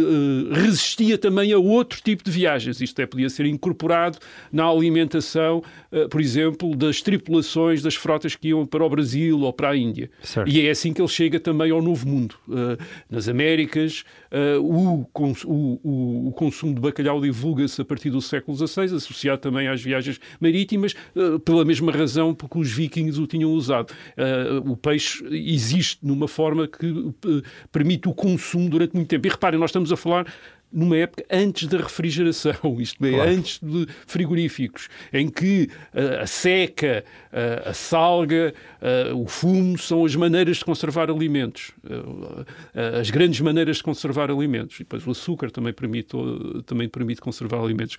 resistia 0.62 1.18
também 1.18 1.52
a 1.54 1.58
outro 1.58 2.02
tipo 2.02 2.24
de 2.24 2.32
viagens. 2.32 2.82
Isto 2.82 3.02
é, 3.02 3.06
podia 3.06 3.30
ser 3.30 3.46
incorporado 3.46 4.18
na 4.52 4.66
alimentação, 4.66 5.64
eh, 5.92 6.08
por 6.08 6.22
exemplo, 6.22 6.76
das 6.76 7.02
tripulações 7.02 7.82
das 7.82 7.96
frotas 7.96 8.36
que 8.36 8.50
iam 8.50 8.66
para 8.66 8.84
o 8.86 8.90
Brasil 8.90 9.40
ou 9.42 9.52
para 9.54 9.70
a 9.70 9.78
Índia. 9.78 10.10
Certo. 10.24 10.50
E 10.50 10.66
é 10.66 10.70
assim 10.72 10.94
que 10.94 11.02
ele 11.02 11.08
chega 11.08 11.40
também 11.40 11.72
ao 11.72 11.82
Novo 11.82 12.08
Mundo. 12.08 12.36
Eh, 12.50 12.78
nas 13.10 13.28
Américas, 13.28 14.04
o, 14.62 15.06
o- 15.84 16.32
consumo 16.36 16.74
de 16.74 16.80
bacalhau 16.82 17.22
divulga-se 17.22 17.82
a 17.82 17.86
partir 17.86 18.10
do 18.10 18.22
século 18.22 18.56
XVI, 18.58 18.96
associado 18.96 19.42
também 19.42 19.68
às 19.68 19.82
viagens 19.82 20.20
marítimas, 20.40 20.96
pela 21.46 21.64
mesma 21.66 21.92
razão 21.92 22.34
porque 22.34 22.58
os 22.58 22.72
vikings 22.72 23.20
o 23.20 23.28
tinham 23.28 23.52
usado. 23.52 23.94
O 24.66 24.76
peixe 24.76 25.24
existe 25.32 26.00
numa 26.02 26.28
forma 26.28 26.51
que 26.68 27.14
eh, 27.26 27.42
permite 27.72 28.08
o 28.08 28.14
consumo 28.14 28.70
durante 28.70 28.96
muito 28.96 29.08
tempo. 29.10 29.28
E 29.28 29.30
reparem, 29.30 29.60
nós 29.60 29.70
estamos 29.70 29.92
a 29.92 29.98
falar 29.98 30.26
numa 30.74 30.96
época 30.96 31.26
antes 31.30 31.68
da 31.68 31.80
refrigeração, 31.80 32.54
isto 32.80 33.06
é, 33.06 33.12
Claro. 33.12 33.30
antes 33.30 33.60
de 33.62 33.86
frigoríficos, 34.08 34.88
em 35.12 35.28
que 35.28 35.70
eh, 35.94 36.20
a 36.22 36.26
seca, 36.26 37.04
eh, 37.34 37.64
a 37.66 37.74
salga, 37.74 38.54
o 39.14 39.28
fumo 39.28 39.78
são 39.78 40.06
as 40.06 40.16
maneiras 40.16 40.58
de 40.58 40.66
conservar 40.66 41.10
alimentos, 41.12 41.72
as 43.00 43.10
grandes 43.10 43.40
maneiras 43.42 43.78
de 43.78 43.84
conservar 43.84 44.32
alimentos. 44.32 44.78
E 44.78 44.80
depois 44.80 45.06
o 45.06 45.12
açúcar 45.12 45.52
também 45.52 45.74
permite, 45.74 46.16
também 46.66 46.90
permite 46.90 47.22
conservar 47.22 47.60
alimentos. 47.60 47.98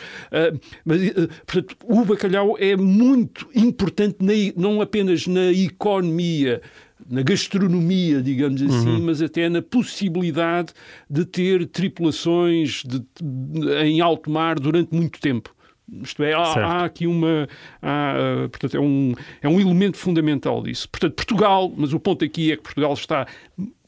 Mas, 0.84 1.00
portanto, 1.46 1.76
o 1.84 2.04
bacalhau 2.04 2.56
é 2.58 2.76
muito 2.76 3.48
importante 3.54 4.16
na 4.20 4.32
não 4.56 4.80
apenas 4.80 5.26
na 5.26 5.52
economia 5.52 6.60
na 7.08 7.22
gastronomia, 7.22 8.22
digamos 8.22 8.60
assim, 8.62 9.00
mas 9.02 9.20
até 9.22 9.48
na 9.48 9.60
possibilidade 9.62 10.72
de 11.08 11.24
ter 11.24 11.66
tripulações 11.66 12.82
de- 12.84 13.00
de- 13.20 13.74
em 13.84 14.00
alto 14.00 14.30
mar 14.30 14.58
durante 14.58 14.94
muito 14.94 15.20
tempo. 15.20 15.54
Isto 16.02 16.22
é, 16.22 16.32
há, 16.32 16.38
há 16.64 16.84
aqui 16.84 17.06
uma. 17.06 17.46
há, 17.82 18.14
ah, 18.44 18.48
portanto, 18.48 18.76
é 18.76 18.80
um, 18.80 19.12
é 19.42 19.48
um 19.48 19.60
elemento 19.60 19.98
fundamental 19.98 20.62
disso. 20.62 20.88
Portanto, 20.88 21.14
Portugal, 21.14 21.72
mas 21.76 21.92
o 21.92 22.00
ponto 22.00 22.24
aqui 22.24 22.52
é 22.52 22.56
que 22.56 22.62
Portugal 22.62 22.94
está 22.94 23.26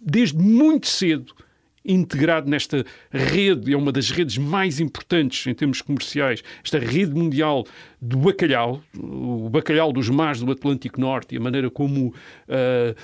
desde 0.01 0.37
muito 0.37 0.87
cedo 0.87 1.33
integrado 1.85 2.49
nesta 2.49 2.85
rede, 3.11 3.73
é 3.73 3.77
uma 3.77 3.93
das 3.93 4.11
redes 4.11 4.39
mais 4.39 4.81
importantes 4.81 5.47
em 5.47 5.55
termos 5.55 5.83
comerciais, 5.83 6.43
esta 6.65 6.79
rede 6.79 7.15
mundial 7.15 7.67
do 8.01 8.19
bacalhau, 8.19 8.83
o 8.99 9.49
bacalhau 9.49 9.93
dos 9.93 10.09
mares 10.09 10.41
do 10.41 10.51
Atlântico 10.51 11.01
Norte 11.01 11.35
e 11.35 11.39
a 11.39 11.41
maneira 11.41 11.71
como 11.71 12.15
ah, 12.49 12.95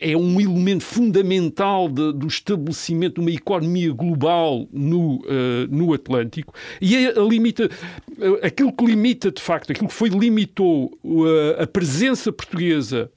é 0.00 0.16
um 0.16 0.40
elemento 0.40 0.84
fundamental 0.84 1.88
de- 1.88 2.12
do 2.12 2.26
estabelecimento 2.26 3.14
de 3.14 3.20
uma 3.20 3.30
economia 3.30 3.92
global 3.92 4.68
no, 4.72 5.24
ah, 5.28 5.66
no 5.68 5.92
Atlântico. 5.92 6.54
E 6.80 6.96
é 6.96 7.18
a 7.18 7.22
limita, 7.22 7.68
ah, 8.20 8.46
aquilo 8.46 8.72
que 8.72 8.84
limita, 8.84 9.30
de 9.32 9.42
facto, 9.42 9.72
aquilo 9.72 9.88
que 9.88 9.94
foi 9.94 10.08
limitou 10.08 10.96
a 11.58 11.66
presença 11.66 12.32
portuguesa 12.32 13.10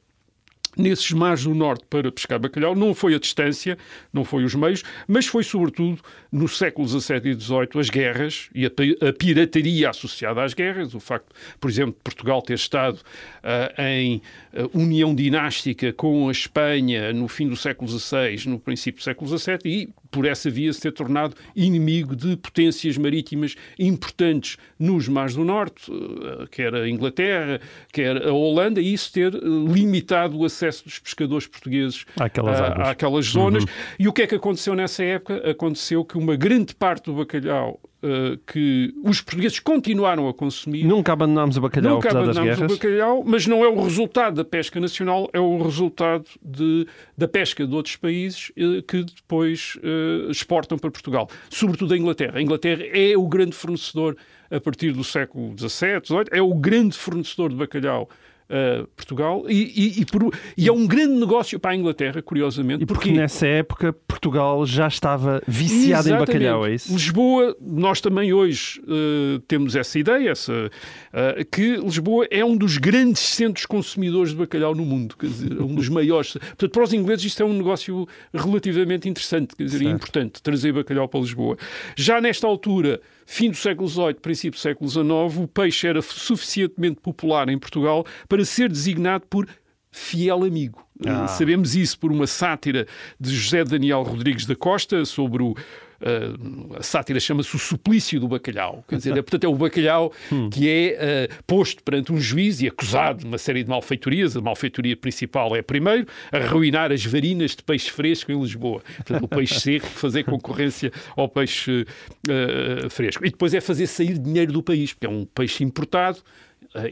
nesses 0.77 1.11
mares 1.11 1.43
do 1.43 1.53
norte 1.53 1.83
para 1.89 2.11
pescar 2.11 2.39
bacalhau. 2.39 2.75
Não 2.75 2.93
foi 2.93 3.15
a 3.15 3.19
distância, 3.19 3.77
não 4.13 4.23
foi 4.23 4.43
os 4.43 4.55
meios, 4.55 4.83
mas 5.07 5.25
foi 5.25 5.43
sobretudo 5.43 5.99
no 6.31 6.47
século 6.47 6.87
XVII 6.87 7.31
e 7.31 7.39
XVIII 7.39 7.79
as 7.79 7.89
guerras 7.89 8.49
e 8.53 8.65
a, 8.65 8.71
pirataria 9.17 9.89
associada 9.89 10.43
às 10.43 10.53
guerras, 10.53 10.93
o 10.93 10.99
facto, 10.99 11.33
por 11.59 11.69
exemplo, 11.69 11.93
de 11.93 12.01
Portugal 12.03 12.41
ter 12.41 12.53
estado 12.53 12.95
uh, 12.97 13.81
em 13.81 14.21
uh, 14.53 14.69
união 14.77 15.13
dinástica 15.13 15.91
com 15.93 16.29
a 16.29 16.31
Espanha 16.31 17.11
no 17.13 17.27
fim 17.27 17.47
do 17.47 17.55
século 17.55 17.89
XVI, 17.89 18.47
no 18.47 18.59
princípio 18.59 19.01
do 19.01 19.03
século 19.03 19.37
XVII 19.37 19.59
e 19.65 19.89
por 20.11 20.25
essa 20.25 20.49
via 20.49 20.71
se 20.73 20.81
ter 20.81 20.91
tornado 20.91 21.35
inimigo 21.55 22.15
de 22.15 22.35
potências 22.37 22.97
marítimas 22.97 23.55
importantes 23.77 24.57
nos 24.77 25.07
mares 25.07 25.35
do 25.35 25.43
norte, 25.43 25.91
uh, 25.91 26.47
quer 26.49 26.73
a 26.73 26.89
Inglaterra, 26.89 27.59
quer 27.91 28.27
a 28.27 28.33
Holanda, 28.33 28.81
e 28.81 28.93
isso 28.93 29.11
ter 29.11 29.33
limitado 29.33 30.37
o 30.37 30.45
acesso 30.45 30.83
dos 30.83 30.99
pescadores 30.99 31.47
portugueses 31.47 32.05
àquelas, 32.19 32.59
uh, 32.59 32.81
àquelas 32.83 33.25
zonas. 33.25 33.63
Uhum. 33.63 33.69
E 33.99 34.07
o 34.07 34.13
que 34.13 34.23
é 34.23 34.27
que 34.27 34.35
aconteceu 34.35 34.75
nessa 34.75 35.03
época? 35.03 35.49
Aconteceu 35.49 36.03
que 36.03 36.17
uma 36.17 36.35
grande 36.35 36.73
parte 36.73 37.05
do 37.05 37.13
bacalhau 37.13 37.79
Uh, 38.01 38.37
que 38.47 38.93
os 39.03 39.19
portugueses 39.19 39.59
continuaram 39.59 40.29
a 40.29 40.33
consumir. 40.33 40.85
Nunca 40.85 41.11
abandonámos 41.11 41.57
o 41.57 41.61
bacalhau, 41.61 41.95
Nunca 41.95 42.09
abandonámos 42.09 42.57
o 42.57 42.67
bacalhau, 42.67 43.23
mas 43.25 43.45
não 43.45 43.61
é 43.61 43.67
o 43.67 43.83
resultado 43.83 44.35
da 44.35 44.45
pesca 44.45 44.79
nacional, 44.79 45.29
é 45.33 45.39
o 45.39 45.61
resultado 45.61 46.25
de, 46.41 46.87
da 47.17 47.27
pesca 47.27 47.67
de 47.67 47.75
outros 47.75 47.97
países 47.97 48.51
uh, 48.51 48.81
que 48.83 49.03
depois 49.03 49.77
uh, 49.77 50.31
exportam 50.31 50.77
para 50.77 50.89
Portugal, 50.89 51.29
sobretudo 51.49 51.93
a 51.93 51.97
Inglaterra. 51.97 52.37
A 52.37 52.41
Inglaterra 52.41 52.85
é 52.85 53.17
o 53.17 53.27
grande 53.27 53.53
fornecedor 53.53 54.15
a 54.49 54.61
partir 54.61 54.93
do 54.93 55.03
século 55.03 55.53
XVII, 55.57 55.69
XVIII, 55.69 56.25
é 56.31 56.41
o 56.41 56.53
grande 56.53 56.97
fornecedor 56.97 57.49
de 57.49 57.55
bacalhau 57.55 58.09
uh, 58.49 58.87
Portugal 58.95 59.45
e, 59.47 59.53
e, 59.53 60.01
e, 60.01 60.05
por, 60.05 60.33
e, 60.57 60.67
é 60.67 60.71
um 60.71 60.85
grande 60.87 61.13
negócio 61.13 61.59
para 61.59 61.71
a 61.71 61.75
Inglaterra, 61.75 62.21
curiosamente. 62.21 62.83
E 62.83 62.85
porque, 62.85 63.09
porque 63.09 63.19
nessa 63.19 63.45
época 63.45 63.93
Portugal 63.93 64.65
já 64.65 64.87
estava 64.87 65.41
viciado 65.47 66.07
Exatamente. 66.07 66.31
em 66.31 66.33
bacalhau, 66.33 66.65
é 66.65 66.73
isso? 66.73 66.91
Lisboa, 66.91 67.55
nós 67.61 68.01
também 68.01 68.33
hoje 68.33 68.81
uh, 68.81 69.39
temos 69.47 69.75
essa 69.75 69.97
ideia, 69.97 70.31
essa, 70.31 70.53
uh, 70.53 71.45
que 71.51 71.77
Lisboa 71.77 72.27
é 72.29 72.43
um 72.43 72.57
dos 72.57 72.77
grandes 72.77 73.21
centros 73.21 73.65
consumidores 73.65 74.31
de 74.31 74.37
bacalhau 74.37 74.73
no 74.73 74.85
mundo, 74.85 75.15
quer 75.17 75.27
dizer, 75.27 75.61
um 75.61 75.73
dos 75.73 75.87
maiores. 75.89 76.33
Portanto, 76.33 76.71
para 76.71 76.83
os 76.83 76.93
ingleses 76.93 77.25
isto 77.25 77.43
é 77.43 77.45
um 77.45 77.53
negócio 77.53 78.07
relativamente 78.33 79.07
interessante, 79.07 79.55
quer 79.55 79.63
dizer, 79.63 79.83
importante, 79.83 80.41
trazer 80.41 80.73
bacalhau 80.73 81.07
para 81.07 81.19
Lisboa. 81.19 81.57
Já 81.95 82.19
nesta 82.19 82.47
altura 82.47 82.99
fim 83.29 83.51
do 83.51 83.55
século 83.55 83.87
XVIII, 83.87 84.15
princípio 84.15 84.57
do 84.57 84.61
século 84.61 84.89
XIX, 84.89 85.43
o 85.43 85.47
peixe 85.47 85.87
era 85.87 86.01
suficientemente 86.01 86.99
popular 86.99 87.47
em 87.47 87.59
Portugal 87.59 88.03
para 88.27 88.43
ser 88.43 88.69
designado 88.69 89.27
por 89.29 89.47
fiel 89.91 90.43
amigo. 90.43 90.83
Ah. 91.05 91.27
Sabemos 91.27 91.75
isso 91.75 91.99
por 91.99 92.11
uma 92.11 92.25
sátira 92.25 92.87
de 93.19 93.35
José 93.35 93.63
Daniel 93.63 94.01
Rodrigues 94.01 94.47
da 94.47 94.55
Costa 94.55 95.05
sobre 95.05 95.43
o 95.43 95.55
Uh, 96.01 96.77
a 96.77 96.83
sátira 96.83 97.19
chama-se 97.19 97.55
o 97.55 97.59
suplício 97.59 98.19
do 98.19 98.27
bacalhau. 98.27 98.83
Quer 98.87 98.97
dizer, 98.97 99.17
é, 99.17 99.21
portanto, 99.21 99.43
é 99.43 99.47
o 99.47 99.55
bacalhau 99.55 100.13
hum. 100.31 100.49
que 100.49 100.69
é 100.69 101.27
uh, 101.29 101.43
posto 101.45 101.83
perante 101.83 102.13
um 102.13 102.19
juiz 102.19 102.61
e 102.61 102.67
acusado 102.67 103.19
de 103.19 103.25
uma 103.25 103.37
série 103.37 103.63
de 103.63 103.69
malfeitorias. 103.69 104.35
A 104.37 104.41
malfeitoria 104.41 104.95
principal 104.95 105.55
é, 105.55 105.61
primeiro, 105.61 106.07
arruinar 106.31 106.91
as 106.91 107.05
varinas 107.05 107.55
de 107.55 107.63
peixe 107.63 107.91
fresco 107.91 108.31
em 108.31 108.39
Lisboa. 108.39 108.81
Portanto, 108.97 109.23
o 109.23 109.27
peixe 109.27 109.59
seco, 109.59 109.87
fazer 109.87 110.23
concorrência 110.23 110.91
ao 111.15 111.27
peixe 111.27 111.85
uh, 112.27 112.89
fresco. 112.89 113.25
E 113.25 113.29
depois 113.29 113.53
é 113.53 113.61
fazer 113.61 113.87
sair 113.87 114.17
dinheiro 114.17 114.53
do 114.53 114.63
país, 114.63 114.93
porque 114.93 115.05
é 115.05 115.09
um 115.09 115.25
peixe 115.25 115.63
importado 115.63 116.19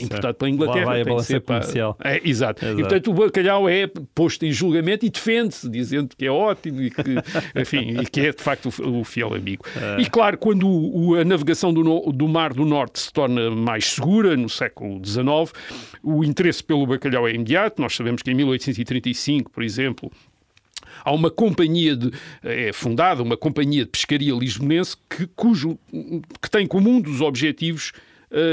importado 0.02 0.34
pela 0.36 0.50
Inglaterra. 0.50 0.86
Lá 0.86 0.92
vai 0.92 1.02
a 1.02 1.06
balança 1.06 1.40
comercial. 1.40 1.98
É, 2.04 2.22
exato. 2.28 2.66
exato. 2.66 2.80
E, 2.80 2.84
portanto, 2.84 3.12
o 3.12 3.14
bacalhau 3.14 3.70
é 3.70 3.88
posto 4.16 4.46
em 4.46 4.52
julgamento 4.52 5.06
e 5.06 5.10
defende-se, 5.10 5.70
dizendo 5.70 6.16
que 6.16 6.26
é 6.26 6.32
ótimo 6.32 6.82
e 6.82 6.90
que, 6.90 7.02
enfim, 7.56 8.00
e 8.02 8.06
que 8.06 8.22
é, 8.22 8.32
de 8.32 8.42
facto, 8.42 8.70
o, 8.82 9.00
o 9.00 9.04
fiel 9.04 9.34
amigo. 9.34 9.64
É. 9.76 10.02
E, 10.02 10.10
claro, 10.10 10.38
quando 10.38 10.68
o, 10.68 11.16
a 11.16 11.24
navegação 11.24 11.74
do, 11.74 12.12
do 12.12 12.28
Mar 12.28 12.54
do 12.54 12.66
Norte 12.66 13.00
se 13.00 13.14
torna 13.14 13.52
mais 13.52 13.86
segura, 13.92 14.36
no 14.36 14.50
século 14.50 15.00
XIX, 15.06 15.54
o 16.04 16.24
interesse 16.24 16.64
pelo 16.64 16.86
bacalhau 16.88 17.28
é 17.28 17.34
imediato. 17.34 17.82
Nós 17.82 17.96
sabemos 17.96 18.22
que 18.22 18.32
em 18.32 18.34
1835, 18.34 19.52
por 19.52 19.64
exemplo, 19.64 20.12
há 21.04 21.12
uma 21.12 21.30
companhia 21.30 21.96
de, 21.96 22.12
é 22.44 22.72
fundada, 22.74 23.22
uma 23.22 23.38
companhia 23.38 23.86
de 23.86 23.92
pescaria 23.92 24.34
lisbonense 24.34 24.98
que, 25.10 25.28
cujo, 25.28 25.78
que 26.42 26.50
tem 26.50 26.66
como 26.66 26.90
um 26.90 27.00
dos 27.00 27.22
objetivos 27.22 27.92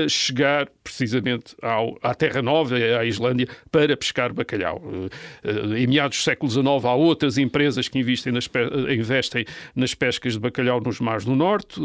chegar 0.09 0.69
precisamente 0.83 1.55
ao, 1.61 1.99
à 2.03 2.15
Terra 2.15 2.41
Nova, 2.41 2.77
à 2.77 3.05
Islândia, 3.05 3.49
para 3.71 3.97
pescar 3.97 4.33
bacalhau. 4.33 4.83
Uh, 4.85 5.75
em 5.77 5.87
meados 5.87 6.19
do 6.19 6.23
século 6.23 6.51
XIX 6.51 6.67
há 6.85 6.95
outras 6.95 7.39
empresas 7.39 7.89
que 7.89 7.99
investem 7.99 8.33
nas, 8.33 8.49
investem 8.91 9.45
nas 9.75 9.95
pescas 9.95 10.35
de 10.35 10.39
bacalhau 10.39 10.81
nos 10.81 11.01
mares 11.01 11.25
do 11.25 11.35
Norte. 11.35 11.81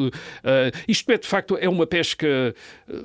isto 0.87 1.11
é, 1.11 1.17
de 1.17 1.27
facto, 1.27 1.57
é 1.59 1.67
uma 1.67 1.87
pesca, 1.87 2.53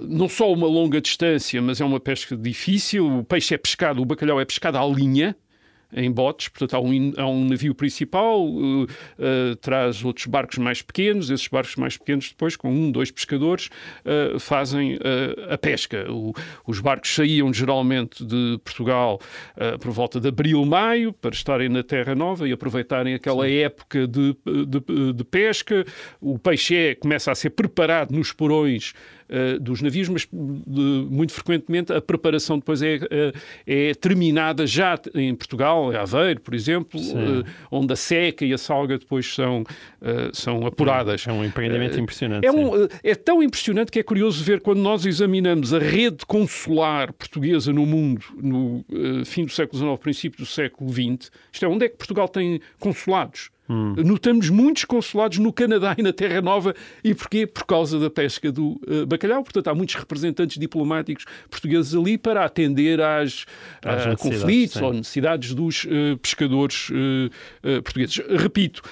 não 0.00 0.29
só 0.29 0.53
uma 0.53 0.67
longa 0.67 1.00
distância, 1.00 1.61
mas 1.62 1.81
é 1.81 1.85
uma 1.85 2.00
pesca 2.00 2.37
difícil. 2.37 3.19
O 3.21 3.25
peixe 3.25 3.55
é 3.55 3.59
pescado, 3.59 4.03
o 4.03 4.05
bacalhau 4.05 4.41
é 4.41 4.45
pescado 4.45 4.79
à 4.79 4.87
linha, 4.87 5.37
em 5.94 6.10
botes, 6.10 6.48
portanto 6.48 6.74
há 6.74 6.80
um, 6.80 7.12
há 7.16 7.26
um 7.26 7.44
navio 7.44 7.74
principal, 7.74 8.46
uh, 8.46 8.82
uh, 8.84 9.56
traz 9.60 10.04
outros 10.04 10.26
barcos 10.26 10.58
mais 10.58 10.82
pequenos, 10.82 11.30
esses 11.30 11.48
barcos 11.48 11.76
mais 11.76 11.96
pequenos 11.96 12.28
depois, 12.28 12.56
com 12.56 12.70
um, 12.70 12.90
dois 12.90 13.10
pescadores, 13.10 13.70
uh, 14.04 14.38
fazem 14.38 14.98
a 15.48 15.56
pesca. 15.58 16.06
O, 16.10 16.32
os 16.66 16.80
barcos 16.80 17.14
saíam 17.14 17.52
geralmente 17.52 18.24
de 18.24 18.58
Portugal 18.64 19.20
por 19.80 19.90
volta 19.90 20.20
de 20.20 20.28
abril, 20.28 20.64
maio, 20.64 21.12
para 21.12 21.34
estarem 21.34 21.68
na 21.68 21.82
Terra 21.82 22.14
Nova 22.14 22.48
e 22.48 22.52
aproveitarem 22.52 23.14
aquela 23.14 23.46
Sim. 23.46 23.54
época 23.54 24.06
de, 24.06 24.36
de, 24.44 25.12
de, 25.12 25.24
pesca. 25.24 25.84
O 26.20 26.38
peixe 26.38 26.76
é, 26.76 26.94
começa 26.94 27.30
a 27.30 27.34
ser 27.34 27.50
preparado 27.50 28.12
nos 28.12 28.32
porões 28.32 28.94
uh, 29.28 29.59
dos 29.61 29.81
navios, 29.83 30.09
mas 30.09 30.26
de, 30.33 31.07
muito 31.11 31.33
frequentemente 31.33 31.93
a 31.93 32.00
preparação 32.00 32.59
depois 32.59 32.83
é, 32.83 32.99
é, 33.11 33.33
é 33.66 33.95
terminada 33.95 34.66
já 34.66 34.99
em 35.14 35.35
Portugal, 35.35 35.93
em 35.93 35.97
Aveiro, 35.97 36.40
por 36.40 36.54
exemplo, 36.54 37.00
uh, 37.00 37.45
onde 37.71 37.93
a 37.93 37.97
seca 37.97 38.45
e 38.45 38.52
a 38.52 38.59
salga 38.59 38.99
depois 38.99 39.33
são, 39.33 39.64
são 40.33 40.66
apuradas. 40.66 41.26
É 41.26 41.33
um 41.33 41.45
empreendimento 41.45 41.99
impressionante. 41.99 42.47
É, 42.47 42.52
um, 42.52 42.88
é 43.02 43.14
tão 43.14 43.43
impressionante 43.43 43.90
que 43.90 43.99
é 43.99 44.02
curioso 44.02 44.43
ver 44.45 44.61
quando 44.61 44.81
nós 44.81 45.07
examinamos 45.07 45.73
a 45.73 45.78
rede 45.78 46.25
consular 46.26 47.12
portuguesa 47.12 47.73
no 47.73 47.87
mundo 47.87 48.25
no 48.37 48.85
fim 49.25 49.45
do 49.45 49.52
século 49.52 49.78
XIX, 49.78 49.99
princípio 50.00 50.38
do 50.38 50.47
século 50.47 50.90
XX, 50.90 51.31
isto 51.52 51.64
é, 51.64 51.69
onde 51.69 51.87
é 51.87 51.88
que 51.88 51.97
Portugal 51.97 52.28
tem 52.28 52.61
consulados? 52.78 53.50
Hum. 53.68 53.94
Notamos 53.97 54.50
muitos 54.50 54.85
consulados 54.85 55.38
no 55.38 55.52
Canadá 55.52 55.94
e 55.97 56.02
na 56.02 56.12
Terra 56.12 56.42
Nova. 56.42 56.75
E 57.02 57.14
porquê? 57.14 57.47
Por 57.47 57.64
causa 57.64 57.99
da 57.99 58.11
pesca 58.11 58.52
do 58.52 58.80
uh, 58.87 59.06
bacalhau. 59.06 59.42
Portanto, 59.42 59.68
há 59.68 59.75
muitos 59.75 59.94
representantes 59.94 60.59
diplomáticos 60.59 61.25
portugueses 61.49 61.94
ali 61.94 62.18
para 62.18 62.44
atender 62.44 63.00
às, 63.00 63.47
às 63.83 64.06
uh, 64.06 64.16
conflitos 64.16 64.78
sim. 64.78 64.85
ou 64.85 64.92
necessidades 64.92 65.54
dos 65.54 65.85
uh, 65.85 66.18
pescadores 66.21 66.90
portugueses. 67.83 68.21
Repito, 68.28 68.83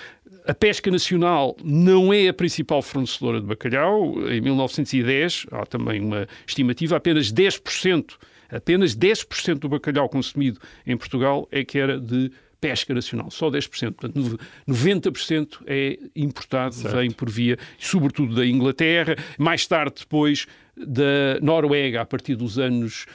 a 0.47 0.55
pesca 0.55 0.91
nacional 0.91 1.57
não 1.62 2.12
é 2.12 2.29
a 2.29 2.35
principal 2.35 2.83
fornecedora 2.83 3.41
de 3.41 3.47
bacalhau. 3.47 4.29
Em 4.29 4.41
1910, 4.41 5.47
há 5.52 5.67
também 5.67 6.00
uma 6.00 6.26
estimativa, 6.47 6.97
apenas 6.97 7.33
10%, 7.33 8.14
apenas 8.50 8.97
10% 8.97 9.59
do 9.59 9.69
bacalhau 9.69 10.09
consumido 10.09 10.61
em 10.87 10.97
Portugal 10.97 11.47
é 11.50 11.64
que 11.64 11.79
era 11.79 12.00
de 12.00 12.33
pesca 12.62 12.95
nacional, 12.95 13.28
só 13.28 13.50
10%. 13.50 13.92
Portanto, 13.92 14.38
90% 14.69 15.59
é 15.66 15.99
importado, 16.14 16.76
certo. 16.76 16.97
vem 16.97 17.11
por 17.11 17.28
via, 17.28 17.59
sobretudo 17.76 18.37
da 18.37 18.47
Inglaterra, 18.47 19.16
mais 19.37 19.66
tarde 19.66 19.97
depois 19.99 20.47
da 20.76 21.38
Noruega, 21.41 22.00
a 22.00 22.05
partir 22.05 22.35
dos 22.35 22.59
anos 22.59 23.07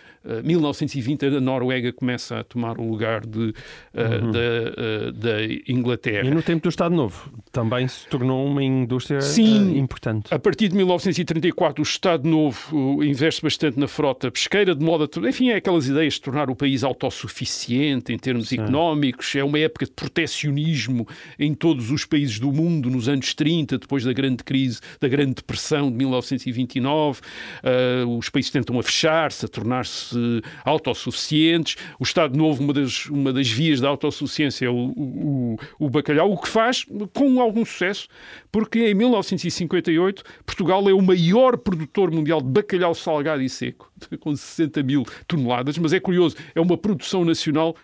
1920 0.43 1.25
a 1.25 1.41
Noruega 1.41 1.93
começa 1.93 2.39
a 2.39 2.43
tomar 2.43 2.79
o 2.79 2.89
lugar 2.89 3.25
de, 3.25 3.39
uh, 3.39 3.45
uhum. 3.45 4.31
da, 4.31 4.39
uh, 4.39 5.11
da, 5.13 5.45
Inglaterra. 5.67 6.27
E 6.27 6.31
no 6.31 6.41
tempo 6.41 6.63
do 6.63 6.69
Estado 6.69 6.93
Novo 6.93 7.31
também 7.51 7.87
se 7.87 8.07
tornou 8.07 8.45
uma 8.45 8.63
indústria 8.63 9.21
Sim, 9.21 9.73
uh, 9.73 9.77
importante. 9.77 10.33
A 10.33 10.39
partir 10.39 10.67
de 10.67 10.75
1934 10.75 11.81
o 11.81 11.83
Estado 11.83 12.27
Novo 12.27 13.03
investe 13.03 13.41
bastante 13.41 13.79
na 13.79 13.87
frota 13.87 14.29
pesqueira, 14.29 14.75
de 14.75 14.83
modo 14.83 15.05
a... 15.05 15.29
Enfim, 15.29 15.49
é 15.49 15.55
aquelas 15.55 15.87
ideias 15.87 16.15
de 16.15 16.21
tornar 16.21 16.49
o 16.49 16.55
país 16.55 16.83
autossuficiente 16.83 18.11
em 18.11 18.17
termos 18.17 18.49
Sim. 18.49 18.59
económicos. 18.59 19.35
É 19.35 19.43
uma 19.43 19.59
época 19.59 19.85
de 19.85 19.91
protecionismo 19.91 21.07
em 21.39 21.53
todos 21.53 21.89
os 21.89 22.05
países 22.05 22.39
do 22.39 22.51
mundo, 22.51 22.89
nos 22.89 23.07
anos 23.07 23.33
30, 23.33 23.77
depois 23.77 24.03
da 24.03 24.11
grande 24.11 24.43
crise, 24.43 24.79
da 24.99 25.07
grande 25.07 25.35
depressão 25.35 25.89
de 25.89 25.97
1929. 25.97 27.21
Os 28.17 28.29
países 28.29 28.51
tentam 28.51 28.79
a 28.79 28.83
fechar-se, 28.83 29.45
a 29.45 29.47
tornar-se 29.47 30.41
autossuficientes. 30.63 31.75
O 31.99 32.03
Estado 32.03 32.37
Novo, 32.37 32.63
uma 32.63 32.73
das, 32.73 33.05
uma 33.07 33.33
das 33.33 33.49
vias 33.49 33.79
da 33.79 33.89
autossuficiência 33.89 34.65
é 34.65 34.69
o, 34.69 34.93
o, 34.95 35.57
o 35.79 35.89
bacalhau, 35.89 36.31
o 36.31 36.37
que 36.37 36.47
faz 36.47 36.85
com 37.13 37.41
algum 37.41 37.65
sucesso, 37.65 38.07
porque 38.51 38.89
em 38.89 38.93
1958 38.93 40.23
Portugal 40.45 40.87
é 40.89 40.93
o 40.93 41.01
maior 41.01 41.57
produtor 41.57 42.11
mundial 42.11 42.41
de 42.41 42.49
bacalhau 42.49 42.93
salgado 42.93 43.41
e 43.41 43.49
seco, 43.49 43.91
com 44.19 44.35
60 44.35 44.83
mil 44.83 45.03
toneladas, 45.27 45.77
mas 45.77 45.93
é 45.93 45.99
curioso, 45.99 46.35
é 46.53 46.61
uma 46.61 46.77
produção 46.77 47.23
nacional 47.23 47.75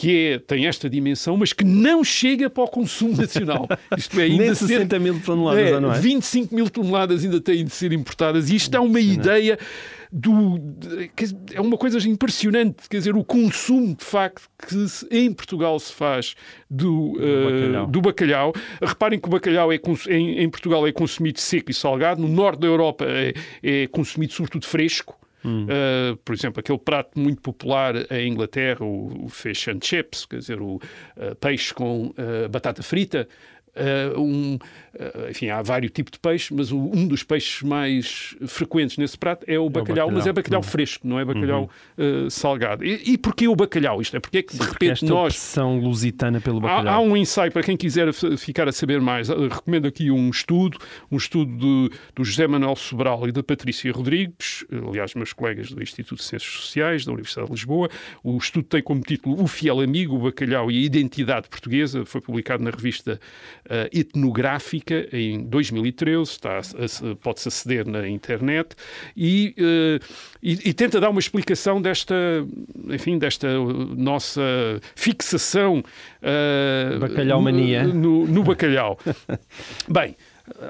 que 0.00 0.28
é, 0.34 0.38
tem 0.38 0.64
esta 0.68 0.88
dimensão, 0.88 1.36
mas 1.36 1.52
que 1.52 1.64
não 1.64 2.04
chega 2.04 2.48
para 2.48 2.62
o 2.62 2.68
consumo 2.68 3.16
nacional. 3.16 3.66
Isto 3.96 4.20
é, 4.20 4.22
ainda 4.22 4.44
Nem 4.44 4.54
ser- 4.54 4.68
60 4.68 4.96
mil 5.00 5.20
toneladas, 5.20 5.72
é, 5.72 5.80
não 5.80 5.92
é? 5.92 5.98
25 5.98 6.54
mil 6.54 6.70
toneladas 6.70 7.24
ainda 7.24 7.40
têm 7.40 7.64
de 7.64 7.70
ser 7.72 7.92
importadas. 7.92 8.48
E 8.48 8.54
isto 8.54 8.76
é 8.76 8.78
uma 8.78 9.00
ideia 9.00 9.58
do. 10.12 10.60
É 11.52 11.60
uma 11.60 11.76
coisa 11.76 11.98
impressionante, 12.08 12.88
quer 12.88 12.98
dizer, 12.98 13.16
o 13.16 13.24
consumo 13.24 13.96
de 13.96 14.04
facto 14.04 14.48
que 14.68 14.88
se- 14.88 15.04
em 15.10 15.32
Portugal 15.32 15.78
se 15.80 15.92
faz 15.92 16.36
do, 16.70 17.16
eh, 17.20 17.44
bacalhau. 17.50 17.86
do 17.88 18.00
bacalhau. 18.00 18.52
Reparem 18.80 19.18
que 19.18 19.26
o 19.26 19.30
bacalhau 19.32 19.72
é, 19.72 19.80
em, 20.10 20.38
em 20.44 20.48
Portugal 20.48 20.86
é 20.86 20.92
consumido 20.92 21.40
seco 21.40 21.72
e 21.72 21.74
salgado, 21.74 22.22
no 22.22 22.28
norte 22.28 22.60
da 22.60 22.68
Europa 22.68 23.04
é, 23.08 23.34
é 23.62 23.86
consumido 23.88 24.32
sobretudo 24.32 24.64
fresco. 24.64 25.18
Uh, 25.44 26.16
por 26.24 26.34
exemplo, 26.34 26.60
aquele 26.60 26.78
prato 26.78 27.18
muito 27.18 27.40
popular 27.40 27.94
em 28.10 28.28
Inglaterra, 28.32 28.84
o, 28.84 29.26
o 29.26 29.28
fish 29.28 29.68
and 29.68 29.78
chips, 29.82 30.26
quer 30.26 30.38
dizer, 30.38 30.60
o 30.60 30.76
uh, 30.76 31.34
peixe 31.40 31.72
com 31.72 32.06
uh, 32.06 32.48
batata 32.50 32.82
frita. 32.82 33.28
Uh, 33.78 34.20
um, 34.20 34.54
uh, 34.56 35.30
enfim, 35.30 35.48
há 35.50 35.62
vários 35.62 35.92
tipos 35.92 36.10
de 36.12 36.18
peixe, 36.18 36.52
mas 36.52 36.72
o- 36.72 36.78
um 36.78 37.06
dos 37.06 37.22
peixes 37.22 37.62
mais 37.62 38.34
frequentes 38.46 38.96
nesse 38.96 39.16
prato 39.16 39.44
é 39.46 39.58
o 39.58 39.70
bacalhau, 39.70 40.10
mas 40.10 40.26
é 40.26 40.32
bacalhau. 40.32 40.60
bacalhau 40.60 40.62
fresco, 40.62 41.06
não 41.06 41.18
é 41.20 41.24
bacalhau 41.24 41.70
uh, 41.96 42.30
salgado. 42.30 42.84
E, 42.84 43.12
e 43.12 43.18
porquê 43.18 43.46
o 43.48 43.54
bacalhau? 43.54 44.00
Isto 44.00 44.16
é 44.16 44.20
porque 44.20 44.38
é 44.38 44.42
que 44.42 44.52
de 44.52 44.58
Porque 44.58 44.72
repente 44.72 44.92
esta 44.92 45.06
nós 45.06 45.34
obsessão 45.34 45.78
lusitana 45.78 46.40
pelo 46.40 46.58
Há, 46.66 46.72
há 46.72 46.76
bacalhau. 46.78 47.04
um 47.04 47.16
ensaio 47.16 47.52
para 47.52 47.62
quem 47.62 47.76
quiser 47.76 48.12
ficar 48.12 48.68
a 48.68 48.72
saber 48.72 49.00
mais. 49.00 49.28
Recomendo 49.28 49.86
aqui 49.86 50.10
um 50.10 50.28
estudo, 50.30 50.78
um 51.10 51.16
estudo 51.16 51.56
do, 51.56 51.90
do 52.14 52.24
José 52.24 52.46
Manuel 52.46 52.74
Sobral 52.76 53.28
e 53.28 53.32
da 53.32 53.42
Patrícia 53.42 53.92
Rodrigues, 53.92 54.64
aliás, 54.88 55.14
meus 55.14 55.32
colegas 55.32 55.70
do 55.70 55.82
Instituto 55.82 56.18
de 56.18 56.24
Ciências 56.24 56.50
Sociais 56.52 57.04
da 57.04 57.12
Universidade 57.12 57.46
de 57.48 57.54
Lisboa. 57.54 57.88
O 58.24 58.36
estudo 58.36 58.64
tem 58.66 58.82
como 58.82 59.00
título 59.02 59.40
O 59.42 59.46
Fiel 59.46 59.80
Amigo, 59.80 60.16
o 60.16 60.18
Bacalhau 60.18 60.70
e 60.70 60.78
a 60.82 60.86
Identidade 60.86 61.48
Portuguesa. 61.48 62.04
Foi 62.04 62.20
publicado 62.20 62.62
na 62.64 62.70
revista 62.70 63.20
Etnográfica 63.92 65.08
em 65.12 65.42
2013. 65.44 66.30
Está, 66.30 66.60
pode-se 67.22 67.48
aceder 67.48 67.86
na 67.86 68.08
internet 68.08 68.74
e, 69.16 69.54
eh, 69.58 69.98
e- 70.42 70.68
e 70.70 70.72
tenta 70.72 71.00
dar 71.00 71.10
uma 71.10 71.20
explicação 71.20 71.80
desta, 71.80 72.14
enfim, 72.88 73.18
desta 73.18 73.60
uh, 73.60 73.72
nossa 73.94 74.40
fixação 74.94 75.78
uh, 76.22 76.98
Bacalhau 76.98 77.40
mania. 77.40 77.84
no, 77.86 78.26
no 78.26 78.42
bacalhau. 78.42 78.98
Bem, 79.88 80.16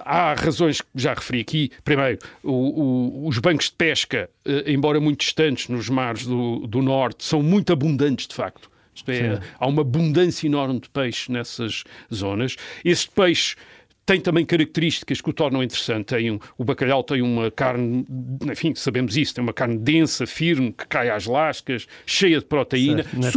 há 0.04 0.34
razões 0.34 0.80
que 0.80 0.88
já 0.94 1.14
referi 1.14 1.40
aqui. 1.40 1.70
Primeiro, 1.84 2.18
o- 2.42 2.52
o- 2.52 3.28
os 3.28 3.38
bancos 3.38 3.66
de 3.66 3.72
pesca, 3.76 4.28
eh, 4.44 4.64
embora 4.72 5.00
muito 5.00 5.20
distantes 5.20 5.68
nos 5.68 5.88
mares 5.88 6.26
do, 6.26 6.66
do 6.66 6.82
norte, 6.82 7.24
são 7.24 7.42
muito 7.42 7.72
abundantes 7.72 8.26
de 8.26 8.34
facto. 8.34 8.70
Isto 8.98 9.10
é, 9.10 9.40
há 9.58 9.66
uma 9.66 9.82
abundância 9.82 10.46
enorme 10.46 10.80
de 10.80 10.88
peixe 10.90 11.30
nessas 11.32 11.84
zonas. 12.12 12.56
Este 12.84 13.10
peixe 13.10 13.56
tem 14.06 14.18
também 14.22 14.42
características 14.42 15.20
que 15.20 15.28
o 15.28 15.34
tornam 15.34 15.62
interessante. 15.62 16.06
Tem 16.06 16.30
um- 16.30 16.38
o 16.56 16.64
bacalhau 16.64 17.02
tem 17.04 17.20
uma 17.20 17.50
carne, 17.50 18.06
enfim, 18.50 18.74
sabemos 18.74 19.18
isso, 19.18 19.34
tem 19.34 19.44
uma 19.44 19.52
carne 19.52 19.76
densa, 19.76 20.26
firme, 20.26 20.72
que 20.72 20.86
cai 20.86 21.10
às 21.10 21.26
lascas, 21.26 21.86
cheia 22.06 22.38
de 22.38 22.46
proteína. 22.46 23.02
É 23.02 23.04
muitas 23.12 23.32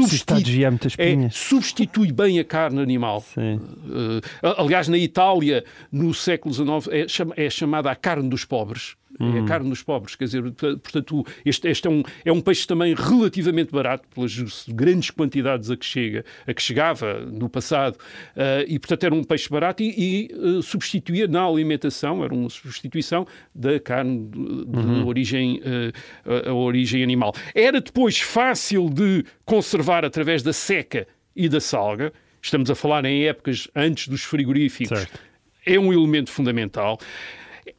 é, 1.25 1.29
substitui 1.29 2.13
bem 2.13 2.39
a 2.39 2.45
carne 2.45 2.79
animal. 2.81 3.21
Uh, 3.37 4.21
aliás, 4.57 4.87
na 4.87 4.97
Itália, 4.97 5.65
no 5.91 6.13
século 6.13 6.53
XIX, 6.53 6.87
é, 7.35 7.45
é 7.45 7.49
chamada 7.49 7.91
a 7.91 7.95
carne 7.95 8.29
dos 8.29 8.45
pobres. 8.45 8.95
É 9.19 9.23
Hum. 9.23 9.43
a 9.43 9.47
carne 9.47 9.69
dos 9.69 9.83
pobres, 9.83 10.15
quer 10.15 10.25
dizer, 10.25 10.43
portanto, 10.51 11.25
este, 11.45 11.67
este 11.67 11.87
é, 11.87 11.91
um, 11.91 12.03
é 12.25 12.31
um 12.31 12.41
peixe 12.41 12.65
também 12.65 12.93
relativamente 12.95 13.71
barato, 13.71 14.07
pelas 14.13 14.65
grandes 14.69 15.11
quantidades 15.11 15.69
a 15.69 15.77
que 15.77 15.85
chega, 15.85 16.25
a 16.47 16.53
que 16.53 16.61
chegava 16.61 17.19
no 17.25 17.49
passado, 17.49 17.95
uh, 17.95 18.65
e 18.67 18.79
portanto 18.79 19.03
era 19.03 19.13
um 19.13 19.23
peixe 19.23 19.49
barato 19.49 19.83
e, 19.83 20.29
e, 20.29 20.33
uh, 20.33 20.61
substituía 20.61 21.27
na 21.27 21.43
alimentação, 21.43 22.23
era 22.23 22.33
uma 22.33 22.49
substituição 22.49 23.27
da 23.53 23.79
carne 23.79 24.27
de, 24.29 24.65
de 24.65 25.03
origem, 25.05 25.59
uh, 25.59 26.47
a, 26.47 26.49
a 26.49 26.53
origem 26.53 27.03
animal. 27.03 27.33
Era 27.53 27.79
depois 27.81 28.19
fácil 28.19 28.89
de 28.89 29.23
conservar 29.45 30.03
através 30.05 30.41
da 30.41 30.53
seca 30.53 31.07
e 31.35 31.47
da 31.47 31.59
salga, 31.59 32.11
estamos 32.41 32.71
a 32.71 32.75
falar 32.75 33.05
em 33.05 33.27
épocas 33.27 33.67
antes 33.75 34.07
dos 34.07 34.23
frigoríficos, 34.23 34.99
Certo. 34.99 35.19
é 35.65 35.79
um 35.79 35.93
elemento 35.93 36.31
fundamental. 36.31 36.99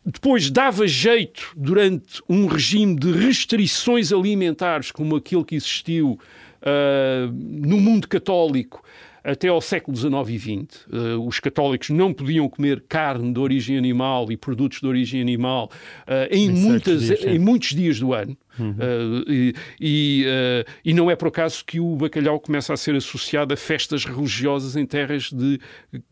Depois 0.05 0.51
dava 0.51 0.87
jeito, 0.87 1.53
durante 1.57 2.23
um 2.29 2.47
regime 2.47 2.95
de 2.95 3.13
restrições 3.13 4.13
alimentares, 4.13 4.91
como 4.91 5.17
aquele 5.17 5.45
que 5.45 5.55
existiu 5.55 6.19
ah, 6.63 7.29
no 7.33 7.81
mundo 7.81 8.07
católico 8.07 8.83
até 9.25 9.47
ao 9.47 9.61
século 9.61 9.97
XIX 9.97 10.13
e 10.29 10.39
XX. 10.39 10.87
Ah, 10.93 11.19
os 11.19 11.41
católicos 11.41 11.91
não 11.91 12.13
podiam 12.13 12.49
comer 12.49 12.85
carne 12.89 13.33
de 13.33 13.39
origem 13.41 13.77
animal 13.77 14.31
e 14.31 14.37
produtos 14.37 14.81
de 14.81 14.87
origem 14.87 15.21
animal 15.21 15.71
ah, 16.07 16.29
em, 16.31 16.47
certos 16.47 16.63
muitas, 16.63 17.01
dias, 17.01 17.25
em 17.25 17.39
muitos 17.39 17.69
dias 17.71 17.99
do 17.99 18.13
ano. 18.13 18.37
Uh, 18.59 19.31
e, 19.31 19.55
e, 19.81 20.27
uh, 20.27 20.71
e 20.85 20.93
não 20.93 21.11
é 21.11 21.17
por 21.17 21.29
acaso 21.29 21.65
que 21.65 21.81
o 21.81 21.97
bacalhau 21.97 22.39
começa 22.41 22.73
a 22.73 22.77
ser 22.77 22.95
associado 22.95 23.55
a 23.55 23.57
festas 23.57 24.05
religiosas 24.05 24.77
em 24.77 24.85
terras 24.87 25.31
de 25.31 25.61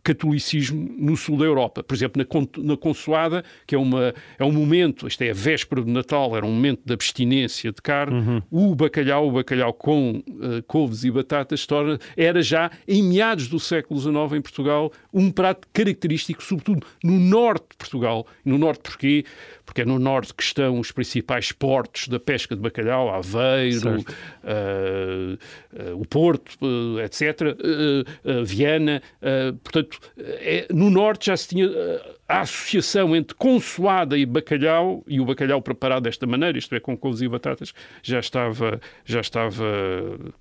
catolicismo 0.03 0.95
no 0.99 1.17
sul 1.17 1.37
da 1.37 1.45
Europa. 1.45 1.83
Por 1.83 1.95
exemplo, 1.95 2.23
na, 2.23 2.63
na 2.63 2.77
Consoada, 2.77 3.45
que 3.67 3.75
é, 3.75 3.79
uma, 3.79 4.15
é 4.39 4.45
um 4.45 4.53
momento, 4.53 5.07
isto 5.07 5.23
é 5.23 5.31
a 5.31 5.35
véspera 5.35 5.83
de 5.83 5.91
Natal, 5.91 6.37
era 6.37 6.47
um 6.47 6.53
momento 6.53 6.81
de 6.85 6.93
abstinência 6.93 7.73
de 7.73 7.83
carne, 7.83 8.43
o 8.51 8.75
bacalhau, 8.75 9.29
o 9.29 9.33
bacalhau 9.33 9.73
com 9.73 10.23
uh, 10.29 10.63
couves 10.67 11.05
e 11.05 11.11
batatas, 11.11 11.67
torna, 11.67 11.99
era 12.17 12.43
já 12.43 12.71
em 12.87 13.03
meados 13.03 13.49
do 13.49 13.59
século 13.59 14.01
XIX 14.01 14.39
em 14.39 14.41
Portugal 14.41 14.93
um 15.13 15.31
prato 15.31 15.69
característico, 15.73 16.43
sobretudo 16.43 16.87
no 17.03 17.19
norte 17.19 17.67
de 17.71 17.77
Portugal. 17.77 18.27
No 18.45 18.59
norte 18.59 18.81
porquê? 18.83 19.25
Porque 19.71 19.83
é 19.83 19.85
no 19.85 20.01
norte 20.01 20.35
que 20.35 20.43
estão 20.43 20.81
os 20.81 20.91
principais 20.91 21.53
portos 21.53 22.09
da 22.09 22.19
pesca 22.19 22.57
de 22.57 22.61
bacalhau, 22.61 23.09
Aveiro, 23.09 24.05
eh, 24.43 25.39
eh, 25.73 25.93
o 25.95 26.05
Porto, 26.05 26.59
eh, 26.99 27.05
etc., 27.05 27.23
eh, 27.23 28.05
eh, 28.25 28.43
Viana. 28.43 29.01
eh, 29.23 29.53
portanto, 29.63 30.01
é, 30.19 30.67
no 30.75 30.91
norte 30.91 31.27
já 31.27 31.37
se 31.37 31.51
tinha 31.51 31.67
eh, 31.67 32.15
a 32.27 32.41
associação 32.41 33.15
entre 33.15 33.37
consoada 33.37 34.19
e 34.19 34.27
bacalhau, 34.27 35.05
e 35.07 35.21
o 35.21 35.25
bacalhau 35.25 35.63
preparado 35.63 36.03
desta 36.03 36.27
maneira, 36.27 36.59
isto 36.59 36.75
é, 36.75 36.81
com 36.81 36.97
couves 36.97 37.23
e 37.23 37.29
batatas, 37.29 37.73
já 38.03 38.19
estava, 38.19 38.81
já 39.05 39.21
estava 39.21 39.65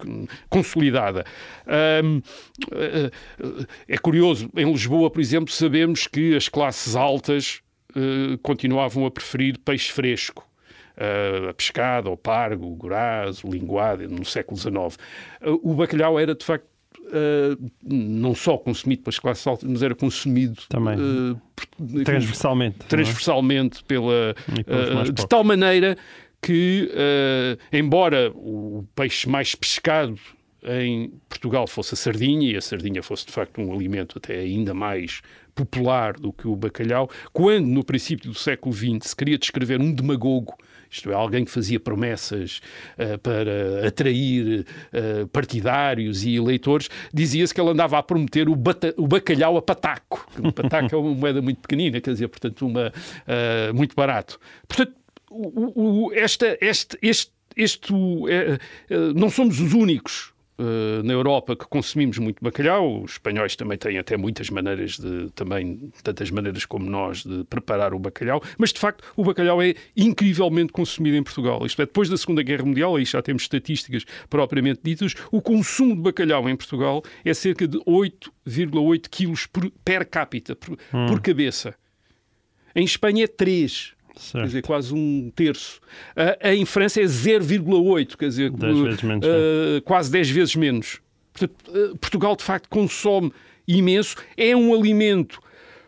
hum, 0.07 0.25
consolidada. 0.49 1.23
Eh, 1.67 2.01
eh, 2.71 3.11
é 3.87 3.97
curioso, 3.99 4.49
em 4.57 4.71
Lisboa, 4.71 5.11
por 5.11 5.21
exemplo, 5.21 5.53
sabemos 5.53 6.07
que 6.07 6.35
as 6.35 6.49
classes 6.49 6.95
altas 6.95 7.61
eh, 7.95 8.37
continuavam 8.43 9.05
a 9.05 9.11
preferir 9.11 9.57
peixe 9.59 9.91
fresco. 9.91 10.47
Uh, 10.95 11.49
a 11.49 11.53
pescada, 11.53 12.09
o 12.09 12.17
pargo, 12.17 12.67
o 12.67 12.75
goraz, 12.75 13.41
o 13.41 13.49
linguado, 13.49 14.05
no 14.09 14.25
século 14.25 14.57
XIX. 14.57 14.75
Uh, 15.41 15.57
o 15.63 15.73
bacalhau 15.73 16.19
era, 16.19 16.35
de 16.35 16.43
facto, 16.43 16.67
uh, 16.97 17.71
não 17.81 18.35
só 18.35 18.57
consumido 18.57 19.03
pelas 19.03 19.17
classes 19.17 19.47
altas, 19.47 19.69
mas 19.69 19.81
era 19.81 19.95
consumido 19.95 20.61
Também. 20.67 20.97
uh, 20.99 21.41
Transversalmente. 22.03 22.79
é? 22.81 22.87
transversalmente 22.89 23.81
pela, 23.85 24.35
E 24.57 24.63
pelos 24.63 25.09
uh, 25.09 25.13
de 25.13 25.25
tal 25.25 25.45
maneira 25.45 25.97
que, 26.41 26.89
embora 27.71 28.31
o 28.35 28.85
peixe 28.95 29.27
mais 29.27 29.55
pescado 29.55 30.17
em 30.63 31.13
Portugal 31.27 31.67
fosse 31.67 31.93
a 31.93 31.97
sardinha, 31.97 32.51
e 32.51 32.57
a 32.57 32.61
sardinha 32.61 33.01
fosse 33.01 33.25
de 33.25 33.31
facto 33.31 33.59
um 33.61 33.73
alimento 33.73 34.17
até 34.17 34.39
ainda 34.39 34.73
mais 34.73 35.21
popular 35.63 36.13
do 36.13 36.31
que 36.31 36.47
o 36.47 36.55
bacalhau, 36.55 37.09
quando 37.33 37.67
no 37.67 37.83
princípio 37.83 38.31
do 38.31 38.37
século 38.37 38.73
XX 38.73 38.99
se 39.09 39.15
queria 39.15 39.37
descrever 39.37 39.81
um 39.81 39.91
demagogo, 39.91 40.55
isto 40.89 41.11
é, 41.11 41.13
alguém 41.13 41.43
que 41.45 41.51
fazia 41.51 41.79
promessas 41.79 42.61
uh, 42.97 43.17
para 43.19 43.87
atrair 43.87 44.65
uh, 44.93 45.27
partidários 45.27 46.23
e 46.23 46.35
eleitores, 46.35 46.89
dizia-se 47.13 47.53
que 47.53 47.59
ele 47.61 47.69
andava 47.71 47.97
a 47.97 48.03
prometer 48.03 48.47
o, 48.49 48.53
o 48.97 49.07
bacalhau 49.07 49.57
a 49.57 49.61
pataco. 49.61 50.27
O 50.39 50.51
pataco 50.51 50.95
é 50.95 50.97
uma 50.97 51.13
moeda 51.13 51.41
muito 51.41 51.59
pequenina, 51.59 51.99
quer 52.01 52.13
dizer, 52.13 52.27
portanto, 52.29 52.65
uma, 52.65 52.87
uh, 52.87 53.73
muito 53.75 53.95
barato. 53.95 54.39
Portanto, 54.67 54.93
o- 55.29 56.07
o- 56.07 56.13
esta, 56.13 56.57
este, 56.61 56.97
este, 57.03 57.31
este, 57.55 57.93
não 59.15 59.29
somos 59.29 59.59
os 59.59 59.73
únicos 59.73 60.31
eh, 60.59 61.01
na 61.03 61.13
Europa 61.13 61.55
que 61.55 61.65
consumimos 61.65 62.17
muito 62.17 62.43
bacalhau. 62.43 63.03
Os 63.03 63.13
espanhóis 63.13 63.55
também 63.55 63.77
têm 63.77 63.97
até 63.97 64.17
muitas 64.17 64.49
maneiras 64.49 64.99
de, 64.99 65.29
também, 65.31 65.89
tantas 66.03 66.29
maneiras 66.29 66.65
como 66.65 66.89
nós, 66.89 67.23
de 67.23 67.45
preparar 67.45 67.93
o 67.93 67.99
bacalhau. 67.99 68.43
Mas, 68.57 68.73
de 68.73 68.79
facto, 68.79 69.01
o 69.15 69.23
bacalhau 69.23 69.61
é 69.61 69.73
incrivelmente 69.95 70.73
consumido 70.73 71.15
em 71.15 71.23
Portugal. 71.23 71.65
Isto 71.65 71.81
é, 71.81 71.85
depois 71.85 72.09
da 72.09 72.17
Segunda 72.17 72.43
Guerra 72.43 72.65
Mundial, 72.65 72.97
aí 72.97 73.05
já 73.05 73.21
temos 73.21 73.43
estatísticas 73.43 74.03
propriamente 74.29 74.81
ditas, 74.83 75.15
o 75.31 75.41
consumo 75.41 75.95
de 75.95 76.01
bacalhau 76.01 76.49
em 76.49 76.57
Portugal 76.57 77.01
é 77.23 77.33
cerca 77.33 77.65
de 77.65 77.77
8,8 77.79 79.07
quilos 79.09 79.45
por, 79.45 79.71
per 79.85 80.05
capita, 80.05 80.57
por, 80.57 80.77
por 81.07 81.21
cabeça. 81.21 81.73
Em 82.75 82.83
Espanha 82.83 83.23
é 83.23 83.27
3. 83.27 83.93
Quer 84.19 84.31
Certo. 84.31 84.45
dizer, 84.45 84.61
quase 84.61 84.93
um 84.93 85.31
terço. 85.33 85.79
Ah, 86.15 86.53
em 86.53 86.65
França 86.65 87.01
é 87.01 87.05
0,8, 87.05 88.17
quer 88.17 88.27
dizer, 88.27 88.51
Dez 88.51 88.77
uh, 88.77 88.83
vezes 88.83 89.03
menos, 89.03 89.25
uh, 89.25 89.81
quase 89.83 90.11
10 90.11 90.29
vezes 90.29 90.55
menos. 90.55 90.99
Portanto, 91.33 91.55
uh, 91.69 91.97
Portugal, 91.97 92.35
de 92.35 92.43
facto, 92.43 92.67
consome 92.67 93.31
imenso. 93.67 94.17
É 94.35 94.55
um 94.55 94.73
alimento 94.73 95.39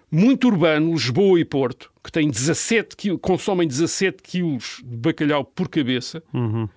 muito 0.09 0.47
urbano, 0.47 0.93
Lisboa 0.93 1.39
e 1.39 1.45
Porto, 1.45 1.91
que 2.03 2.11
tem 2.11 2.29
17 2.29 2.95
quilos, 2.95 3.19
consomem 3.21 3.67
17 3.67 4.21
quilos 4.23 4.81
de 4.83 4.97
bacalhau 4.97 5.43
por 5.43 5.67
cabeça. 5.69 6.23
Uhum. 6.33 6.67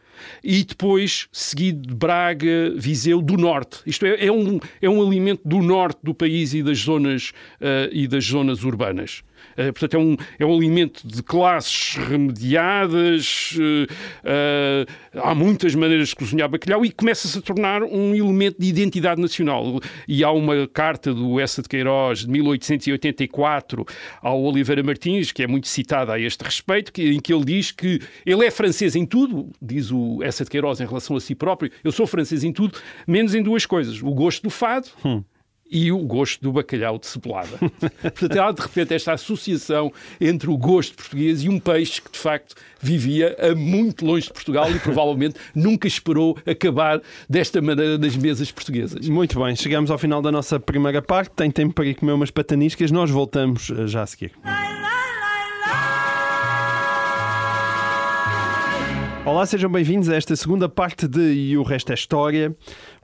E 0.42 0.62
depois, 0.64 1.28
seguido 1.32 1.88
de 1.88 1.94
Braga, 1.94 2.72
Viseu, 2.76 3.20
do 3.20 3.36
norte. 3.36 3.80
Isto 3.84 4.06
é, 4.06 4.26
é, 4.26 4.32
um, 4.32 4.60
é 4.80 4.88
um 4.88 5.04
alimento 5.04 5.42
do 5.44 5.60
norte 5.60 5.98
do 6.02 6.14
país 6.14 6.54
e 6.54 6.62
das 6.62 6.78
zonas, 6.78 7.32
uh, 7.60 7.90
e 7.90 8.06
das 8.06 8.24
zonas 8.24 8.62
urbanas. 8.62 9.24
Uh, 9.52 9.72
portanto, 9.72 9.94
é 9.94 9.98
um, 9.98 10.16
é 10.38 10.46
um 10.46 10.54
alimento 10.54 11.06
de 11.06 11.22
classes 11.22 11.96
remediadas, 11.96 13.56
uh, 13.56 13.92
uh, 14.24 15.20
há 15.22 15.34
muitas 15.34 15.74
maneiras 15.74 16.08
de 16.08 16.16
cozinhar 16.16 16.48
bacalhau 16.48 16.84
e 16.84 16.90
começa-se 16.90 17.38
a 17.38 17.40
tornar 17.40 17.82
um 17.82 18.14
elemento 18.14 18.60
de 18.60 18.68
identidade 18.68 19.20
nacional. 19.20 19.80
E 20.08 20.24
há 20.24 20.30
uma 20.30 20.66
carta 20.68 21.12
do 21.12 21.38
Essa 21.38 21.62
de 21.62 21.68
Queiroz 21.68 22.20
de 22.20 22.28
1884 22.28 23.84
ao 24.22 24.42
Oliveira 24.42 24.82
Martins, 24.82 25.32
que 25.32 25.42
é 25.42 25.46
muito 25.46 25.68
citada 25.68 26.12
a 26.12 26.20
este 26.20 26.42
respeito, 26.42 26.92
que, 26.92 27.02
em 27.10 27.20
que 27.20 27.32
ele 27.32 27.44
diz 27.44 27.70
que 27.70 28.00
ele 28.24 28.44
é 28.44 28.50
francês 28.50 28.96
em 28.96 29.06
tudo, 29.06 29.50
diz 29.60 29.90
o 29.90 30.22
Essa 30.22 30.44
de 30.44 30.50
Queiroz 30.50 30.80
em 30.80 30.86
relação 30.86 31.16
a 31.16 31.20
si 31.20 31.34
próprio, 31.34 31.70
eu 31.82 31.92
sou 31.92 32.06
francês 32.06 32.44
em 32.44 32.52
tudo, 32.52 32.78
menos 33.06 33.34
em 33.34 33.42
duas 33.42 33.66
coisas: 33.66 34.02
o 34.02 34.10
gosto 34.12 34.42
do 34.42 34.50
fado. 34.50 34.88
Hum 35.04 35.22
e 35.70 35.90
o 35.90 35.98
gosto 35.98 36.42
do 36.42 36.52
bacalhau 36.52 36.98
de 36.98 37.06
cebolada. 37.06 37.58
Portanto, 38.02 38.38
há 38.38 38.52
de 38.52 38.62
repente 38.62 38.94
esta 38.94 39.12
associação 39.12 39.92
entre 40.20 40.50
o 40.50 40.56
gosto 40.56 40.94
português 40.94 41.42
e 41.42 41.48
um 41.48 41.58
peixe 41.58 42.00
que, 42.00 42.10
de 42.10 42.18
facto, 42.18 42.54
vivia 42.80 43.36
a 43.38 43.54
muito 43.54 44.04
longe 44.04 44.26
de 44.26 44.32
Portugal 44.32 44.70
e 44.70 44.78
provavelmente 44.78 45.36
nunca 45.54 45.88
esperou 45.88 46.36
acabar 46.46 47.00
desta 47.28 47.60
maneira 47.60 47.98
nas 47.98 48.16
mesas 48.16 48.50
portuguesas. 48.50 49.08
Muito 49.08 49.42
bem, 49.42 49.56
chegamos 49.56 49.90
ao 49.90 49.98
final 49.98 50.20
da 50.20 50.30
nossa 50.30 50.60
primeira 50.60 51.00
parte. 51.00 51.32
Tem 51.34 51.50
tempo 51.50 51.74
para 51.74 51.86
ir 51.86 51.94
comer 51.94 52.12
umas 52.12 52.30
pataniscas. 52.30 52.90
Nós 52.90 53.10
voltamos 53.10 53.70
eh, 53.70 53.86
já 53.86 54.02
a 54.02 54.06
seguir. 54.06 54.32
Olá, 59.26 59.46
sejam 59.46 59.72
bem-vindos 59.72 60.10
a 60.10 60.16
esta 60.16 60.36
segunda 60.36 60.68
parte 60.68 61.08
de 61.08 61.18
E 61.18 61.56
o 61.56 61.62
Resto 61.62 61.92
é 61.92 61.94
História. 61.94 62.54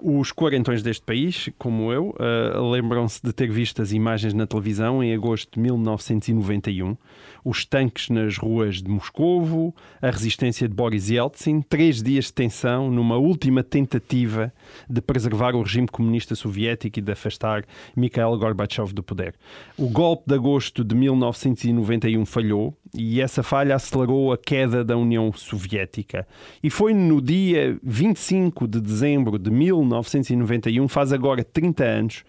Os 0.03 0.33
quarentões 0.33 0.83
deste 0.83 1.05
país, 1.05 1.51
como 1.59 1.93
eu, 1.93 2.15
uh, 2.19 2.71
lembram-se 2.71 3.21
de 3.23 3.33
ter 3.35 3.51
visto 3.51 3.83
as 3.83 3.93
imagens 3.93 4.33
na 4.33 4.47
televisão 4.47 5.05
em 5.05 5.13
agosto 5.13 5.55
de 5.55 5.61
1991. 5.61 6.97
Os 7.45 7.65
tanques 7.67 8.09
nas 8.09 8.39
ruas 8.39 8.83
de 8.83 8.91
Moscovo, 8.91 9.75
a 10.01 10.11
resistência 10.11 10.67
de 10.67 10.75
Boris 10.75 11.11
Yeltsin, 11.11 11.61
três 11.63 12.03
dias 12.03 12.27
de 12.27 12.33
tensão 12.33 12.91
numa 12.91 13.17
última 13.17 13.63
tentativa 13.63 14.53
de 14.89 15.01
preservar 15.03 15.55
o 15.55 15.63
regime 15.63 15.89
comunista 15.89 16.35
soviético 16.35 16.99
e 16.99 17.03
de 17.03 17.13
afastar 17.13 17.65
Mikhail 17.95 18.37
Gorbachev 18.39 18.93
do 18.95 19.03
poder. 19.03 19.35
O 19.77 19.89
golpe 19.89 20.25
de 20.29 20.35
agosto 20.35 20.83
de 20.83 20.95
1991 20.95 22.25
falhou 22.25 22.75
e 22.95 23.21
essa 23.21 23.43
falha 23.43 23.75
acelerou 23.75 24.33
a 24.33 24.39
queda 24.39 24.85
da 24.85 24.97
União 24.97 25.33
Soviética. 25.33 26.27
E 26.63 26.69
foi 26.71 26.93
no 26.93 27.21
dia 27.21 27.79
25 27.83 28.67
de 28.67 28.81
dezembro 28.81 29.39
de 29.39 29.51
1991 29.51 29.89
1991, 29.90 30.88
faz 30.88 31.12
agora 31.12 31.44
30 31.44 31.85
anos, 31.85 32.24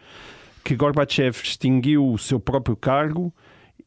que 0.63 0.75
Gorbachev 0.75 1.37
extinguiu 1.43 2.11
o 2.11 2.17
seu 2.17 2.39
próprio 2.39 2.75
cargo 2.75 3.33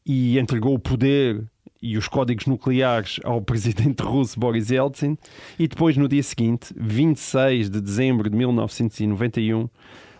e 0.05 0.37
entregou 0.39 0.73
o 0.73 0.79
poder 0.79 1.43
e 1.81 1.97
os 1.97 2.07
códigos 2.07 2.45
nucleares 2.45 3.19
ao 3.23 3.41
presidente 3.43 4.01
russo 4.01 4.39
Boris 4.39 4.69
Yeltsin. 4.69 5.17
E 5.59 5.67
depois, 5.67 5.97
no 5.97 6.07
dia 6.07 6.23
seguinte, 6.23 6.73
26 6.75 7.69
de 7.69 7.81
dezembro 7.81 8.29
de 8.29 8.35
1991, 8.35 9.69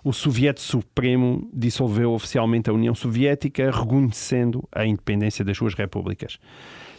o 0.03 0.13
Soviete 0.13 0.61
Supremo 0.61 1.49
dissolveu 1.51 2.13
oficialmente 2.13 2.69
a 2.69 2.73
União 2.73 2.93
Soviética, 2.93 3.71
reconhecendo 3.71 4.63
a 4.71 4.85
independência 4.85 5.43
das 5.43 5.57
suas 5.57 5.73
repúblicas. 5.73 6.37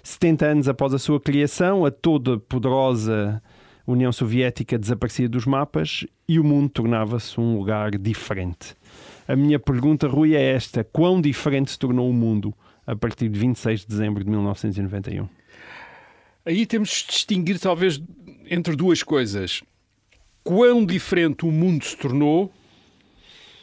70 0.03 0.47
anos 0.47 0.69
após 0.69 0.93
a 0.93 0.99
sua 0.99 1.21
criação, 1.21 1.85
a 1.85 1.91
toda 1.91 2.39
poderosa 2.39 3.41
União 3.87 4.11
Soviética 4.11 4.77
desaparecia 4.77 5.29
dos 5.29 5.47
mapas 5.47 6.05
e 6.29 6.41
o 6.41 6.45
mundo 6.45 6.69
tornava-se 6.69 7.41
um 7.41 7.57
lugar 7.57 7.97
diferente. 7.97 8.75
A 9.29 9.37
minha 9.37 9.59
pergunta, 9.59 10.09
Rui, 10.09 10.35
é 10.35 10.43
esta: 10.43 10.83
quão 10.83 11.21
diferente 11.21 11.71
se 11.71 11.79
tornou 11.79 12.11
o 12.11 12.13
mundo 12.13 12.53
a 12.87 12.97
partir 12.97 13.29
de 13.29 13.39
26 13.39 13.81
de 13.81 13.87
dezembro 13.87 14.25
de 14.25 14.31
1991? 14.31 15.29
Aí 16.45 16.67
temos 16.67 16.89
de 16.91 17.07
distinguir, 17.07 17.59
talvez, 17.59 18.01
entre 18.51 18.75
duas 18.75 19.03
coisas. 19.03 19.63
Quão 20.43 20.85
diferente 20.85 21.45
o 21.45 21.51
mundo 21.51 21.85
se 21.85 21.97
tornou 21.97 22.53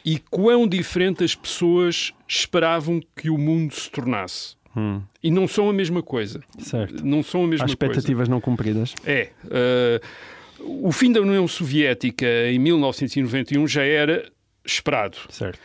e 0.04 0.18
quão 0.18 0.68
diferente 0.68 1.24
as 1.24 1.34
pessoas 1.34 2.12
esperavam 2.28 3.00
que 3.16 3.30
o 3.30 3.38
mundo 3.38 3.74
se 3.74 3.90
tornasse. 3.90 4.54
Hum. 4.76 5.00
E 5.22 5.30
não 5.30 5.46
são 5.46 5.68
a 5.68 5.72
mesma 5.72 6.02
coisa. 6.02 6.40
Certo. 6.58 7.04
Não 7.04 7.22
são 7.22 7.44
a 7.44 7.46
mesma 7.46 7.64
Há 7.64 7.68
expectativas 7.68 8.28
coisa. 8.28 8.30
não 8.30 8.40
cumpridas. 8.40 8.94
É. 9.04 9.30
Uh, 9.44 10.86
o 10.86 10.92
fim 10.92 11.12
da 11.12 11.20
União 11.20 11.46
Soviética 11.46 12.26
em 12.48 12.58
1991 12.58 13.66
já 13.68 13.82
era 13.84 14.30
esperado. 14.64 15.18
Certo. 15.28 15.60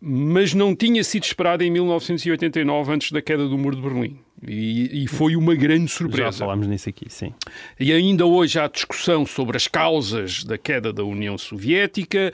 Mas 0.00 0.54
não 0.54 0.74
tinha 0.74 1.02
sido 1.02 1.24
esperado 1.24 1.64
em 1.64 1.70
1989, 1.70 2.92
antes 2.92 3.12
da 3.12 3.22
queda 3.22 3.48
do 3.48 3.58
Muro 3.58 3.76
de 3.76 3.82
Berlim. 3.82 4.18
E, 4.46 5.04
e, 5.04 5.08
foi 5.08 5.34
uma 5.34 5.54
grande 5.54 5.90
surpresa. 5.90 6.32
Já 6.32 6.38
falámos 6.44 6.66
nisso 6.66 6.88
aqui, 6.88 7.06
sim. 7.08 7.32
E 7.80 7.90
ainda 7.92 8.26
hoje 8.26 8.58
há 8.60 8.68
discussão 8.68 9.24
sobre 9.24 9.56
as 9.56 9.66
causas 9.66 10.44
da 10.44 10.58
queda 10.58 10.92
da 10.92 11.02
União 11.02 11.38
Soviética. 11.38 12.32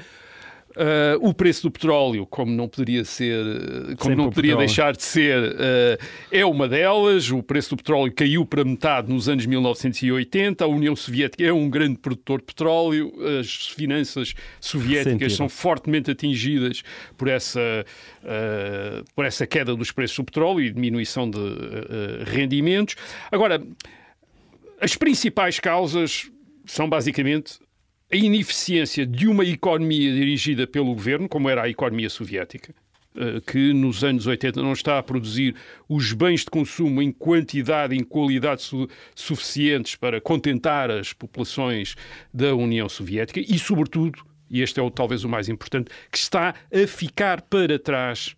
Uh, 0.72 1.28
o 1.28 1.34
preço 1.34 1.64
do 1.64 1.70
petróleo, 1.70 2.26
como 2.26 2.50
não 2.50 2.66
poderia 2.66 3.04
ser, 3.04 3.44
como 3.98 4.10
Sempre 4.10 4.16
não 4.16 4.30
poderia 4.30 4.56
deixar 4.56 4.96
de 4.96 5.02
ser, 5.02 5.38
uh, 5.38 6.04
é 6.30 6.46
uma 6.46 6.66
delas. 6.66 7.30
O 7.30 7.42
preço 7.42 7.70
do 7.70 7.76
petróleo 7.76 8.12
caiu 8.12 8.46
para 8.46 8.64
metade 8.64 9.12
nos 9.12 9.28
anos 9.28 9.44
1980. 9.44 10.64
A 10.64 10.66
União 10.66 10.96
Soviética 10.96 11.44
é 11.44 11.52
um 11.52 11.68
grande 11.68 11.98
produtor 11.98 12.40
de 12.40 12.46
petróleo. 12.46 13.12
As 13.38 13.68
finanças 13.68 14.34
soviéticas 14.60 15.34
são 15.34 15.48
fortemente 15.48 16.10
atingidas 16.10 16.82
por 17.18 17.28
essa, 17.28 17.84
uh, 18.22 19.04
por 19.14 19.26
essa 19.26 19.46
queda 19.46 19.76
dos 19.76 19.92
preços 19.92 20.16
do 20.16 20.24
petróleo 20.24 20.60
e 20.60 20.70
diminuição 20.70 21.28
de 21.28 21.38
rendimentos. 22.26 22.96
Agora, 23.30 23.62
as 24.80 24.96
principais 24.96 25.60
causas 25.60 26.30
são 26.64 26.88
basicamente 26.88 27.61
a 28.12 28.16
ineficiência 28.16 29.06
de 29.06 29.26
uma 29.26 29.44
economia 29.44 30.12
dirigida 30.12 30.66
pelo 30.66 30.94
governo, 30.94 31.28
como 31.28 31.48
era 31.48 31.62
a 31.62 31.68
economia 31.68 32.10
soviética, 32.10 32.74
eh, 33.16 33.40
que 33.46 33.72
nos 33.72 34.04
anos 34.04 34.26
80 34.26 34.62
não 34.62 34.74
está 34.74 34.98
a 34.98 35.02
produzir 35.02 35.54
os 35.88 36.12
bens 36.12 36.40
de 36.40 36.50
consumo 36.50 37.00
em 37.00 37.10
quantidade 37.10 37.96
em 37.96 38.04
qualidade 38.04 38.60
su 38.60 38.86
suficientes 39.14 39.96
para 39.96 40.20
contentar 40.20 40.90
as 40.90 41.14
populações 41.14 41.94
da 42.32 42.54
União 42.54 42.86
Soviética 42.86 43.40
e, 43.40 43.58
sobretudo, 43.58 44.22
e 44.50 44.60
este 44.60 44.78
é 44.78 44.82
o, 44.82 44.90
talvez 44.90 45.24
o 45.24 45.28
mais 45.28 45.48
importante, 45.48 45.90
que 46.10 46.18
está 46.18 46.54
a 46.70 46.86
ficar 46.86 47.40
para 47.40 47.78
trás 47.78 48.36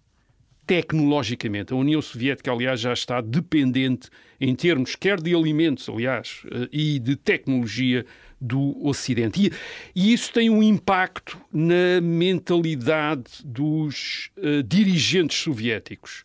tecnologicamente. 0.65 1.73
A 1.73 1.77
União 1.77 2.01
Soviética, 2.01 2.53
aliás, 2.53 2.81
já 2.81 2.93
está 2.93 3.21
dependente 3.21 4.09
em 4.41 4.55
termos 4.55 4.97
quer 4.97 5.21
de 5.21 5.35
alimentos, 5.35 5.89
aliás, 5.89 6.43
eh, 6.51 6.69
e 6.73 6.99
de 6.99 7.17
tecnologia 7.17 8.05
do 8.41 8.77
Ocidente. 8.87 9.47
E, 9.47 9.53
e 9.95 10.13
isso 10.13 10.33
tem 10.33 10.51
um 10.51 10.63
impacto 10.63 11.39
na 11.53 12.01
mentalidade 12.03 13.25
dos 13.45 14.31
uh, 14.37 14.63
dirigentes 14.63 15.39
soviéticos. 15.39 16.25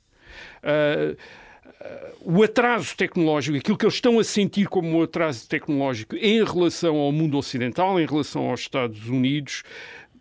Uh, 0.61 1.15
o 2.21 2.43
atraso 2.43 2.95
tecnológico, 2.95 3.57
aquilo 3.57 3.77
que 3.77 3.85
eles 3.85 3.95
estão 3.95 4.19
a 4.19 4.23
sentir 4.23 4.67
como 4.67 4.89
um 4.89 5.01
atraso 5.01 5.47
tecnológico 5.47 6.15
em 6.17 6.43
relação 6.43 6.97
ao 6.97 7.11
mundo 7.11 7.37
ocidental, 7.37 7.99
em 7.99 8.05
relação 8.05 8.49
aos 8.49 8.61
Estados 8.61 9.07
Unidos, 9.07 9.63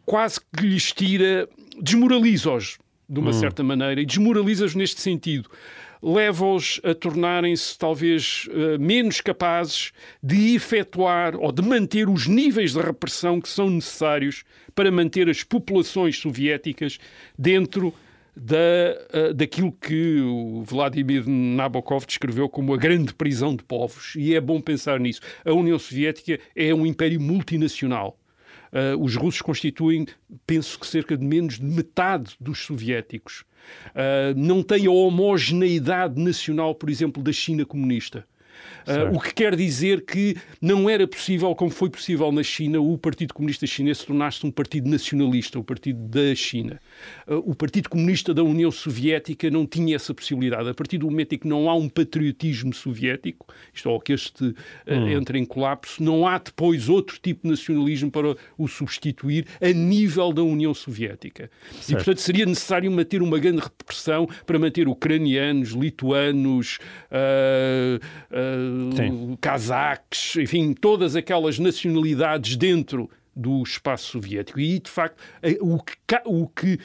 quase 0.07 0.41
que 0.41 0.65
lhes 0.65 0.93
tira, 0.93 1.49
desmoraliza-os 1.83 2.79
de 3.09 3.19
uma 3.19 3.31
hum. 3.31 3.35
certa 3.35 3.65
maneira 3.65 4.01
e 4.01 4.07
desmoraliza-os 4.07 4.75
neste 4.77 5.01
sentido 5.01 5.51
leva-os 6.03 6.81
a 6.85 6.95
tornarem-se 6.95 7.77
talvez 7.79 8.47
uh, 8.49 8.81
menos 8.81 9.21
capazes 9.21 9.93
de 10.23 10.55
efetuar 10.55 11.37
ou 11.37 11.53
de 11.53 11.63
manter 11.63 12.09
os 12.09 12.27
níveis 12.27 12.73
de 12.73 12.81
repressão 12.81 13.41
que 13.41 13.49
são 13.49 13.71
necessários 13.71 14.45
para 14.75 14.91
manter 14.91 15.29
as 15.29 15.43
populações 15.43 16.19
soviéticas 16.19 16.99
dentro 17.37 17.93
da, 18.37 18.57
uh, 19.31 19.35
daquilo 19.35 19.73
que 19.73 20.21
o 20.21 20.63
Vladimir 20.63 21.29
Nabokov 21.29 22.07
descreveu 22.07 22.49
como 22.49 22.73
a 22.73 22.77
grande 22.77 23.13
prisão 23.13 23.57
de 23.57 23.65
povos. 23.65 24.15
E 24.17 24.35
é 24.35 24.41
bom 24.41 24.61
pensar 24.61 25.01
nisso. 25.01 25.21
A 25.45 25.53
União 25.53 25.79
Soviética 25.79 26.39
é 26.55 26.73
um 26.73 26.87
império 26.87 27.21
multinacional. 27.21 28.17
Uh, 28.73 29.03
os 29.03 29.17
russos 29.17 29.43
constituem, 29.43 30.07
penso 30.47 30.79
que 30.79 30.87
cerca 30.87 31.17
de 31.17 31.25
menos 31.25 31.59
de 31.59 31.65
metade 31.65 32.37
dos 32.41 32.61
soviéticos. 32.65 33.45
Uh, 33.91 34.35
não 34.37 34.63
tem 34.63 34.87
a 34.87 34.91
homogeneidade 34.91 36.21
nacional, 36.21 36.75
por 36.75 36.91
exemplo, 36.91 37.23
da 37.23 37.33
China 37.33 37.65
comunista. 37.65 38.27
Uh, 38.87 39.17
o 39.17 39.21
que 39.21 39.35
quer 39.35 39.55
dizer 39.55 40.05
que 40.05 40.37
não 40.61 40.89
era 40.89 41.07
possível, 41.07 41.55
como 41.55 41.71
foi 41.71 41.91
possível 41.91 42.31
na 42.33 42.43
China, 42.43 42.81
o 42.81 42.97
Partido 42.97 43.35
Comunista 43.35 43.67
Chinês 43.67 43.99
se 43.99 44.07
tornasse 44.07 44.45
um 44.47 44.51
partido 44.51 44.89
nacionalista, 44.89 45.59
o 45.59 45.65
partido 45.65 46.01
da 46.09 46.35
China. 46.35 46.81
Uh, 47.27 47.51
o 47.51 47.55
Partido 47.55 47.89
Comunista 47.89 48.33
da 48.33 48.43
União 48.43 48.71
Soviética 48.71 49.51
não 49.51 49.67
tinha 49.67 49.97
essa 49.97 50.15
possibilidade. 50.15 50.69
A 50.69 50.75
partir 50.75 50.99
do 50.99 51.11
momento 51.11 51.35
em 51.35 51.39
que 51.39 51.49
não 51.49 51.69
há 51.69 51.75
um 51.75 51.89
patriotismo 51.89 52.73
soviético, 52.73 53.47
isto 53.73 53.89
é, 53.91 53.99
que 53.99 54.13
este 54.13 54.45
uh, 54.45 54.55
hum. 54.89 55.09
entra 55.09 55.39
em 55.39 55.45
colapso, 55.45 56.03
não 56.03 56.27
há 56.27 56.39
depois 56.39 56.89
outro 56.89 57.19
tipo 57.21 57.43
de 57.43 57.51
nacionalismo 57.51 58.11
para 58.11 58.37
o 58.57 58.69
substituir 58.69 59.47
a 59.61 59.73
nível 59.73 60.33
da 60.33 60.43
União 60.43 60.73
Soviética. 60.73 61.51
Certo. 61.73 61.91
E, 61.91 61.95
portanto, 61.95 62.19
seria 62.19 62.47
necessário 62.47 62.91
manter 62.91 63.23
uma 63.23 63.39
grande 63.39 63.61
repressão 63.61 64.29
para 64.47 64.59
manter 64.59 64.89
ucranianos, 64.89 65.71
lituanos, 65.71 66.79
uh, 67.11 67.99
uh, 68.59 69.37
cazaques, 69.41 70.37
enfim, 70.37 70.73
todas 70.73 71.17
aquelas 71.17 71.59
nacionalidades 71.59 72.57
dentro 72.57 73.11
do 73.35 73.63
espaço 73.63 74.11
soviético. 74.11 74.59
E, 74.59 74.79
de 74.79 74.91
facto, 74.91 75.23
o 75.61 75.79
que, 75.79 75.97
o 76.25 76.47
que 76.49 76.79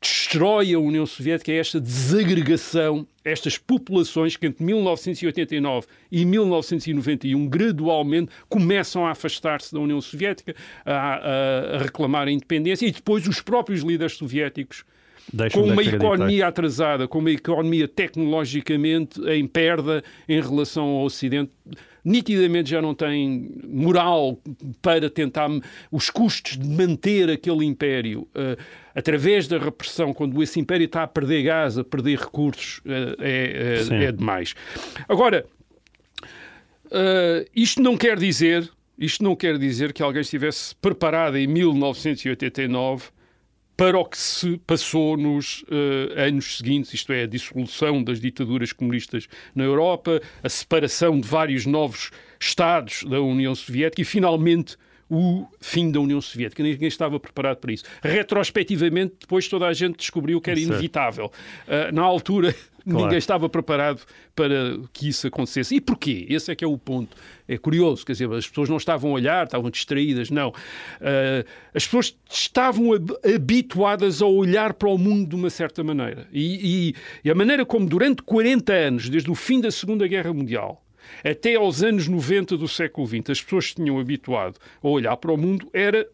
destrói 0.00 0.72
a 0.72 0.78
União 0.78 1.04
Soviética 1.04 1.50
é 1.52 1.56
esta 1.56 1.80
desagregação, 1.80 3.06
estas 3.24 3.58
populações 3.58 4.36
que 4.36 4.46
entre 4.46 4.64
1989 4.64 5.86
e 6.10 6.24
1991 6.24 7.48
gradualmente 7.48 8.30
começam 8.48 9.06
a 9.06 9.10
afastar-se 9.10 9.72
da 9.72 9.80
União 9.80 10.00
Soviética, 10.00 10.54
a, 10.84 10.92
a, 10.92 11.76
a, 11.76 11.78
reclamar 11.78 12.28
a 12.28 12.30
independência 12.30 12.86
e 12.86 12.92
depois 12.92 13.26
os 13.26 13.40
próprios 13.40 13.82
líderes 13.82 14.14
soviéticos. 14.14 14.84
Com 15.52 15.62
uma 15.62 15.82
economia 15.82 16.46
atrasada, 16.46 17.06
com 17.06 17.18
uma 17.18 17.30
economia 17.30 17.86
tecnologicamente 17.86 19.20
em 19.28 19.46
perda 19.46 20.02
em 20.28 20.40
relação 20.40 20.84
ao 20.84 21.04
Ocidente, 21.04 21.52
nitidamente 22.04 22.70
já 22.70 22.80
não 22.80 22.94
tem 22.94 23.50
moral 23.68 24.38
para 24.80 25.10
tentar 25.10 25.50
os 25.92 26.08
custos 26.08 26.56
de 26.56 26.66
manter 26.66 27.30
aquele 27.30 27.64
império. 27.66 28.22
Uh, 28.34 28.56
através 28.94 29.46
da 29.46 29.58
repressão, 29.58 30.14
quando 30.14 30.42
esse 30.42 30.58
império 30.58 30.86
está 30.86 31.02
a 31.02 31.06
perder 31.06 31.42
gás, 31.42 31.76
a 31.76 31.84
perder 31.84 32.18
recursos, 32.18 32.78
uh, 32.78 33.16
é, 33.20 33.84
é, 33.90 34.04
é, 34.04 34.12
demais. 34.12 34.54
Agora, 35.08 35.44
uh, 36.86 37.44
isto 37.54 37.82
não 37.82 37.96
quer 37.96 38.18
dizer 38.18 38.70
isto 38.98 39.22
não 39.22 39.36
quer 39.36 39.56
dizer 39.58 39.92
que 39.92 40.02
alguém 40.02 40.22
estivesse 40.22 40.74
preparado 40.74 41.36
em 41.38 41.46
1989 41.46 43.10
para 43.78 43.96
o 43.96 44.04
que 44.04 44.18
se 44.18 44.58
passou 44.66 45.16
nos 45.16 45.62
uh, 45.62 46.18
anos 46.18 46.56
seguintes, 46.56 46.92
isto 46.94 47.12
é, 47.12 47.22
a 47.22 47.26
dissolução 47.26 48.02
das 48.02 48.20
ditaduras 48.20 48.72
comunistas 48.72 49.28
na 49.54 49.62
Europa, 49.62 50.20
a 50.42 50.48
separação 50.48 51.20
de 51.20 51.28
vários 51.28 51.64
novos 51.64 52.10
Estados 52.40 53.04
da 53.04 53.20
União 53.20 53.54
Soviética 53.54 54.02
e, 54.02 54.04
finalmente, 54.04 54.76
o 55.10 55.46
fim 55.60 55.90
da 55.90 56.00
União 56.00 56.20
Soviética. 56.20 56.62
Ninguém 56.62 56.88
estava 56.88 57.18
preparado 57.18 57.58
para 57.58 57.72
isso. 57.72 57.84
Retrospectivamente, 58.02 59.16
depois 59.20 59.48
toda 59.48 59.66
a 59.66 59.72
gente 59.72 59.96
descobriu 59.96 60.40
que 60.40 60.50
era 60.50 60.60
inevitável. 60.60 61.32
Uh, 61.66 61.92
na 61.92 62.02
altura, 62.02 62.54
Claro. 62.88 63.04
Ninguém 63.04 63.18
estava 63.18 63.48
preparado 63.48 64.00
para 64.34 64.78
que 64.92 65.08
isso 65.08 65.26
acontecesse. 65.26 65.74
E 65.74 65.80
porquê? 65.80 66.26
Esse 66.28 66.50
é 66.50 66.54
que 66.54 66.64
é 66.64 66.66
o 66.66 66.78
ponto. 66.78 67.14
É 67.46 67.58
curioso, 67.58 68.04
quer 68.04 68.12
dizer, 68.12 68.32
as 68.32 68.48
pessoas 68.48 68.68
não 68.68 68.78
estavam 68.78 69.10
a 69.10 69.14
olhar, 69.14 69.44
estavam 69.44 69.70
distraídas, 69.70 70.30
não. 70.30 70.48
Uh, 70.48 71.46
as 71.74 71.84
pessoas 71.84 72.16
estavam 72.30 72.90
habituadas 73.34 74.22
a 74.22 74.26
olhar 74.26 74.72
para 74.72 74.88
o 74.88 74.96
mundo 74.96 75.28
de 75.28 75.36
uma 75.36 75.50
certa 75.50 75.84
maneira. 75.84 76.26
E, 76.32 76.88
e, 76.88 76.94
e 77.24 77.30
a 77.30 77.34
maneira 77.34 77.66
como 77.66 77.86
durante 77.86 78.22
40 78.22 78.72
anos, 78.72 79.08
desde 79.10 79.30
o 79.30 79.34
fim 79.34 79.60
da 79.60 79.70
Segunda 79.70 80.06
Guerra 80.06 80.32
Mundial, 80.32 80.82
até 81.24 81.54
aos 81.54 81.82
anos 81.82 82.08
90 82.08 82.56
do 82.56 82.68
século 82.68 83.06
XX, 83.06 83.30
as 83.30 83.42
pessoas 83.42 83.66
se 83.66 83.74
tinham 83.74 83.98
habituado 83.98 84.58
a 84.82 84.88
olhar 84.88 85.16
para 85.16 85.32
o 85.32 85.36
mundo 85.36 85.68
era 85.72 86.06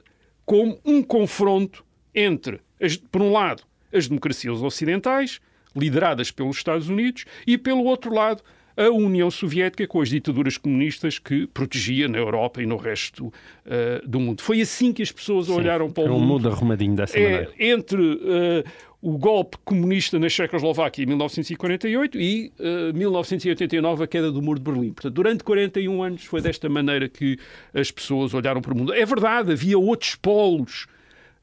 como 0.44 0.78
um 0.84 1.02
confronto 1.02 1.84
entre, 2.14 2.60
as, 2.80 2.96
por 2.96 3.22
um 3.22 3.32
lado, 3.32 3.62
as 3.92 4.08
democracias 4.08 4.62
ocidentais 4.62 5.40
lideradas 5.76 6.30
pelos 6.30 6.56
Estados 6.56 6.88
Unidos, 6.88 7.24
e, 7.46 7.58
pelo 7.58 7.84
outro 7.84 8.14
lado, 8.14 8.42
a 8.76 8.90
União 8.90 9.30
Soviética 9.30 9.86
com 9.86 10.00
as 10.00 10.08
ditaduras 10.08 10.56
comunistas 10.56 11.18
que 11.18 11.46
protegia 11.46 12.08
na 12.08 12.18
Europa 12.18 12.60
e 12.60 12.66
no 12.66 12.76
resto 12.76 13.26
uh, 13.26 14.06
do 14.06 14.18
mundo. 14.18 14.42
Foi 14.42 14.60
assim 14.60 14.92
que 14.92 15.02
as 15.02 15.12
pessoas 15.12 15.46
Sim, 15.46 15.52
olharam 15.52 15.90
para 15.90 16.04
o 16.04 16.08
mundo. 16.08 16.22
um 16.22 16.26
mundo 16.26 16.48
arrumadinho 16.48 16.96
dessa 16.96 17.18
é, 17.18 17.22
maneira. 17.22 17.52
Entre 17.58 18.00
uh, 18.00 18.64
o 19.04 19.18
golpe 19.18 19.58
comunista 19.66 20.18
na 20.18 20.30
Checoslováquia 20.30 21.02
em 21.02 21.06
1948 21.06 22.18
e 22.18 22.50
uh, 22.58 22.96
1989 22.96 24.04
a 24.04 24.06
queda 24.06 24.32
do 24.32 24.40
Muro 24.40 24.58
de 24.58 24.64
Berlim. 24.64 24.94
Portanto, 24.94 25.12
durante 25.12 25.44
41 25.44 26.02
anos 26.02 26.24
foi 26.24 26.40
desta 26.40 26.70
maneira 26.70 27.06
que 27.06 27.38
as 27.74 27.90
pessoas 27.90 28.32
olharam 28.32 28.62
para 28.62 28.72
o 28.72 28.76
mundo. 28.76 28.94
É 28.94 29.04
verdade, 29.04 29.52
havia 29.52 29.78
outros 29.78 30.14
polos 30.14 30.86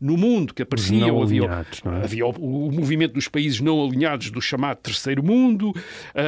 no 0.02 0.18
mundo 0.18 0.54
que 0.54 0.64
apareciam. 0.64 1.22
Havia, 1.22 1.44
é? 1.44 2.04
havia 2.04 2.26
o, 2.26 2.32
o, 2.32 2.72
movimento 2.72 3.14
dos 3.14 3.28
países 3.28 3.62
não 3.62 3.86
alinhados 3.86 4.32
do 4.32 4.42
chamado 4.42 4.78
Terceiro 4.78 5.24
Mundo, 5.24 5.72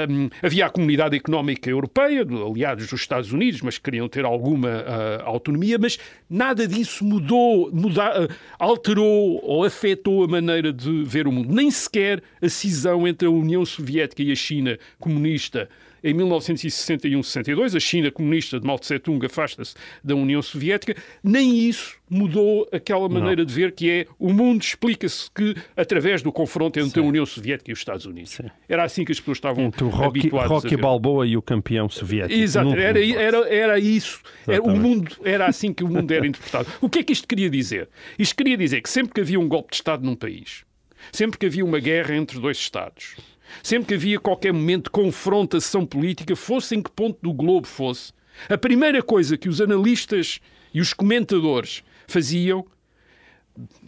um, 0.09 0.29
havia 0.43 0.67
a 0.67 0.69
Comunidade 0.69 1.15
Económica 1.15 1.69
Europeia, 1.69 2.21
aliados 2.21 2.87
dos 2.87 3.01
Estados 3.01 3.31
Unidos, 3.31 3.61
mas 3.61 3.77
que 3.79 3.83
queriam 3.83 4.07
ter 4.07 4.25
alguma 4.25 4.69
uh, 4.69 5.23
autonomia, 5.25 5.79
mas 5.79 5.97
nada 6.29 6.67
disso 6.67 7.03
mudou, 7.03 7.71
muda, 7.73 8.25
uh, 8.25 8.27
alterou 8.59 9.39
ou 9.43 9.63
afetou 9.63 10.23
a 10.23 10.27
maneira 10.27 10.71
de 10.71 11.03
ver 11.03 11.27
o 11.27 11.31
mundo. 11.31 11.51
Nem 11.51 11.71
sequer 11.71 12.21
a 12.41 12.49
cisão 12.49 13.07
entre 13.07 13.27
a 13.27 13.31
União 13.31 13.65
Soviética 13.65 14.21
e 14.21 14.31
a 14.31 14.35
China 14.35 14.77
comunista 14.99 15.67
em 16.03 16.13
1961-62, 16.13 17.75
a 17.75 17.79
China 17.79 18.11
comunista 18.11 18.59
de 18.59 18.67
Mao 18.67 18.77
Tse-tung 18.77 19.25
afasta-se 19.25 19.75
da 20.03 20.15
União 20.15 20.41
Soviética, 20.41 20.95
nem 21.23 21.67
isso 21.67 21.97
mudou 22.09 22.67
aquela 22.71 23.09
maneira 23.09 23.41
Não. 23.41 23.45
de 23.45 23.53
ver 23.53 23.71
que 23.71 23.89
é 23.89 24.05
o 24.19 24.31
mundo 24.31 24.61
explica-se 24.61 25.31
que 25.31 25.55
através 25.75 26.21
do 26.21 26.31
confronto 26.31 26.79
entre 26.79 27.01
Sim. 27.01 27.05
a 27.05 27.09
União 27.09 27.25
Soviética 27.25 27.71
e 27.71 27.73
os 27.73 27.79
Estados 27.79 28.05
Unidos. 28.05 28.31
Sim. 28.31 28.43
Era 28.69 28.83
assim 28.83 29.03
que 29.03 29.11
as 29.11 29.19
pessoas 29.19 29.37
estavam 29.37 29.65
entre 29.65 29.83
o 29.83 29.89
Rocky, 29.89 30.19
habituadas 30.19 30.49
Rocky. 30.49 30.77
Balboa 30.77 31.25
e 31.25 31.35
o 31.37 31.41
campeão 31.41 31.89
soviético. 31.89 32.39
Exato, 32.39 32.75
era, 32.75 33.03
era, 33.03 33.37
era 33.49 33.79
isso. 33.79 34.21
Era, 34.47 34.61
o 34.61 34.75
mundo, 34.75 35.15
era 35.23 35.47
assim 35.47 35.73
que 35.73 35.83
o 35.83 35.87
mundo 35.87 36.11
era 36.11 36.27
interpretado. 36.27 36.67
O 36.81 36.89
que 36.89 36.99
é 36.99 37.03
que 37.03 37.13
isto 37.13 37.27
queria 37.27 37.49
dizer? 37.49 37.89
Isto 38.19 38.35
queria 38.35 38.57
dizer 38.57 38.81
que 38.81 38.89
sempre 38.89 39.13
que 39.13 39.21
havia 39.21 39.39
um 39.39 39.47
golpe 39.47 39.71
de 39.71 39.77
Estado 39.77 40.05
num 40.05 40.15
país, 40.15 40.65
sempre 41.11 41.37
que 41.37 41.45
havia 41.45 41.65
uma 41.65 41.79
guerra 41.79 42.15
entre 42.15 42.39
dois 42.39 42.57
Estados, 42.57 43.15
Sempre 43.61 43.87
que 43.87 43.93
havia 43.93 44.19
qualquer 44.19 44.53
momento 44.53 44.85
de 44.85 44.89
confrontação 44.89 45.85
política, 45.85 46.35
fosse 46.35 46.75
em 46.75 46.81
que 46.81 46.89
ponto 46.89 47.19
do 47.21 47.33
globo 47.33 47.67
fosse, 47.67 48.11
a 48.49 48.57
primeira 48.57 49.01
coisa 49.03 49.37
que 49.37 49.49
os 49.49 49.61
analistas 49.61 50.39
e 50.73 50.81
os 50.81 50.93
comentadores 50.93 51.83
faziam 52.07 52.65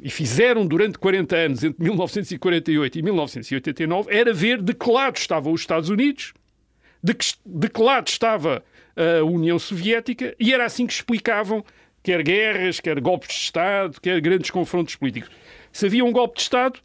e 0.02 0.10
fizeram 0.12 0.66
durante 0.68 1.00
40 1.00 1.36
anos, 1.36 1.64
entre 1.64 1.84
1948 1.84 3.00
e 3.00 3.02
1989, 3.02 4.16
era 4.16 4.32
ver 4.32 4.62
de 4.62 4.74
que 4.74 4.90
lado 4.90 5.18
estavam 5.18 5.52
os 5.52 5.62
Estados 5.62 5.90
Unidos, 5.90 6.34
de 7.02 7.16
que, 7.16 7.26
de 7.44 7.70
que 7.70 7.82
lado 7.82 8.08
estava 8.08 8.64
a 8.96 9.24
União 9.24 9.58
Soviética, 9.58 10.36
e 10.40 10.54
era 10.54 10.66
assim 10.66 10.86
que 10.86 10.94
explicavam 10.94 11.66
quer 12.06 12.22
guerras, 12.22 12.80
quer 12.80 13.00
golpes 13.02 13.30
de 13.30 13.34
Estado, 13.34 14.00
quer 14.00 14.22
grandes 14.22 14.52
confrontos 14.52 14.96
políticos. 14.96 15.32
Se 15.72 15.88
havia 15.88 16.06
um 16.06 16.12
golpe 16.12 16.36
de 16.36 16.44
Estado, 16.44 16.80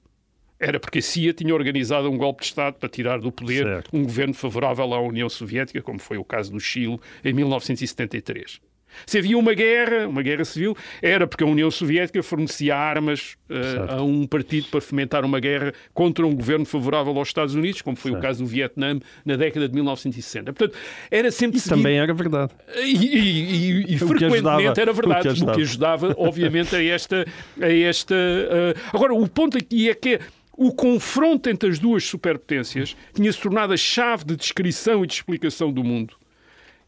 era 0.61 0.79
porque 0.79 0.99
a 0.99 1.03
CIA 1.03 1.33
tinha 1.33 1.55
organizado 1.55 2.11
um 2.11 2.18
golpe 2.18 2.42
de 2.42 2.49
Estado 2.49 2.75
para 2.75 2.88
tirar 2.88 3.18
do 3.18 3.33
poder 3.33 3.64
certo. 3.64 3.90
um 3.92 4.03
governo 4.03 4.35
favorável 4.35 4.92
à 4.92 5.01
União 5.01 5.29
Soviética, 5.29 5.81
como 5.81 5.99
foi 5.99 6.18
o 6.18 6.25
caso 6.25 6.53
do 6.53 6.61
Chile 6.61 7.01
em 7.25 7.33
1973. 7.33 8.61
Se 9.07 9.18
havia 9.18 9.38
uma 9.38 9.55
guerra, 9.55 10.09
uma 10.09 10.23
guerra 10.23 10.44
civil, 10.44 10.77
era 11.01 11.27
porque 11.27 11.44
a 11.44 11.46
União 11.46 11.70
Soviética 11.70 12.23
fornecia 12.23 12.77
armas 12.77 13.37
uh, 13.49 13.92
a 13.92 14.03
um 14.03 14.27
partido 14.27 14.68
para 14.68 14.81
fomentar 14.81 15.25
uma 15.25 15.40
guerra 15.40 15.73
contra 15.94 16.27
um 16.27 16.35
governo 16.35 16.64
favorável 16.64 17.16
aos 17.16 17.29
Estados 17.29 17.55
Unidos, 17.55 17.83
como 17.83 17.96
foi 17.96 18.11
certo. 18.11 18.23
o 18.23 18.27
caso 18.27 18.42
do 18.42 18.49
Vietnã 18.49 18.99
na 19.25 19.37
década 19.37 19.68
de 19.68 19.75
1960. 19.75 20.53
Portanto, 20.53 20.79
era 21.11 21.31
sempre 21.31 21.59
Isso 21.59 21.68
também 21.68 21.99
era 21.99 22.12
verdade. 22.12 22.53
E, 22.77 22.96
e, 22.96 23.18
e, 23.18 23.94
e 23.94 23.99
frequentemente 23.99 24.46
ajudava, 24.46 24.81
era 24.81 24.92
verdade, 24.92 25.20
o 25.20 25.23
que 25.23 25.29
ajudava, 25.29 25.53
o 25.53 25.55
que 25.55 25.62
ajudava 25.62 26.14
obviamente, 26.18 26.77
a 26.77 26.83
esta. 26.83 27.25
A 27.61 27.73
esta 27.73 28.14
uh... 28.14 28.96
Agora, 28.96 29.14
o 29.14 29.29
ponto 29.29 29.57
aqui 29.57 29.88
é 29.88 29.94
que 29.94 30.18
o 30.61 30.70
confronto 30.70 31.49
entre 31.49 31.70
as 31.70 31.79
duas 31.79 32.05
superpotências 32.05 32.94
tinha 33.14 33.33
se 33.33 33.40
tornado 33.40 33.73
a 33.73 33.79
chave 33.79 34.27
de 34.27 34.37
descrição 34.37 35.03
e 35.03 35.07
de 35.07 35.14
explicação 35.14 35.73
do 35.73 35.83
mundo. 35.83 36.14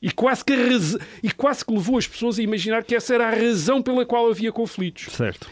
E 0.03 0.13
quase, 0.13 0.45
que 0.45 0.55
raz... 0.55 0.99
e 1.23 1.31
quase 1.31 1.65
que 1.65 1.73
levou 1.73 1.97
as 1.97 2.07
pessoas 2.07 2.39
a 2.39 2.43
imaginar 2.43 2.85
que 2.85 2.95
essa 2.95 3.15
era 3.15 3.29
a 3.29 3.31
razão 3.31 3.81
pela 3.81 4.05
qual 4.05 4.29
havia 4.29 4.53
conflitos. 4.53 5.15
Certo. 5.15 5.49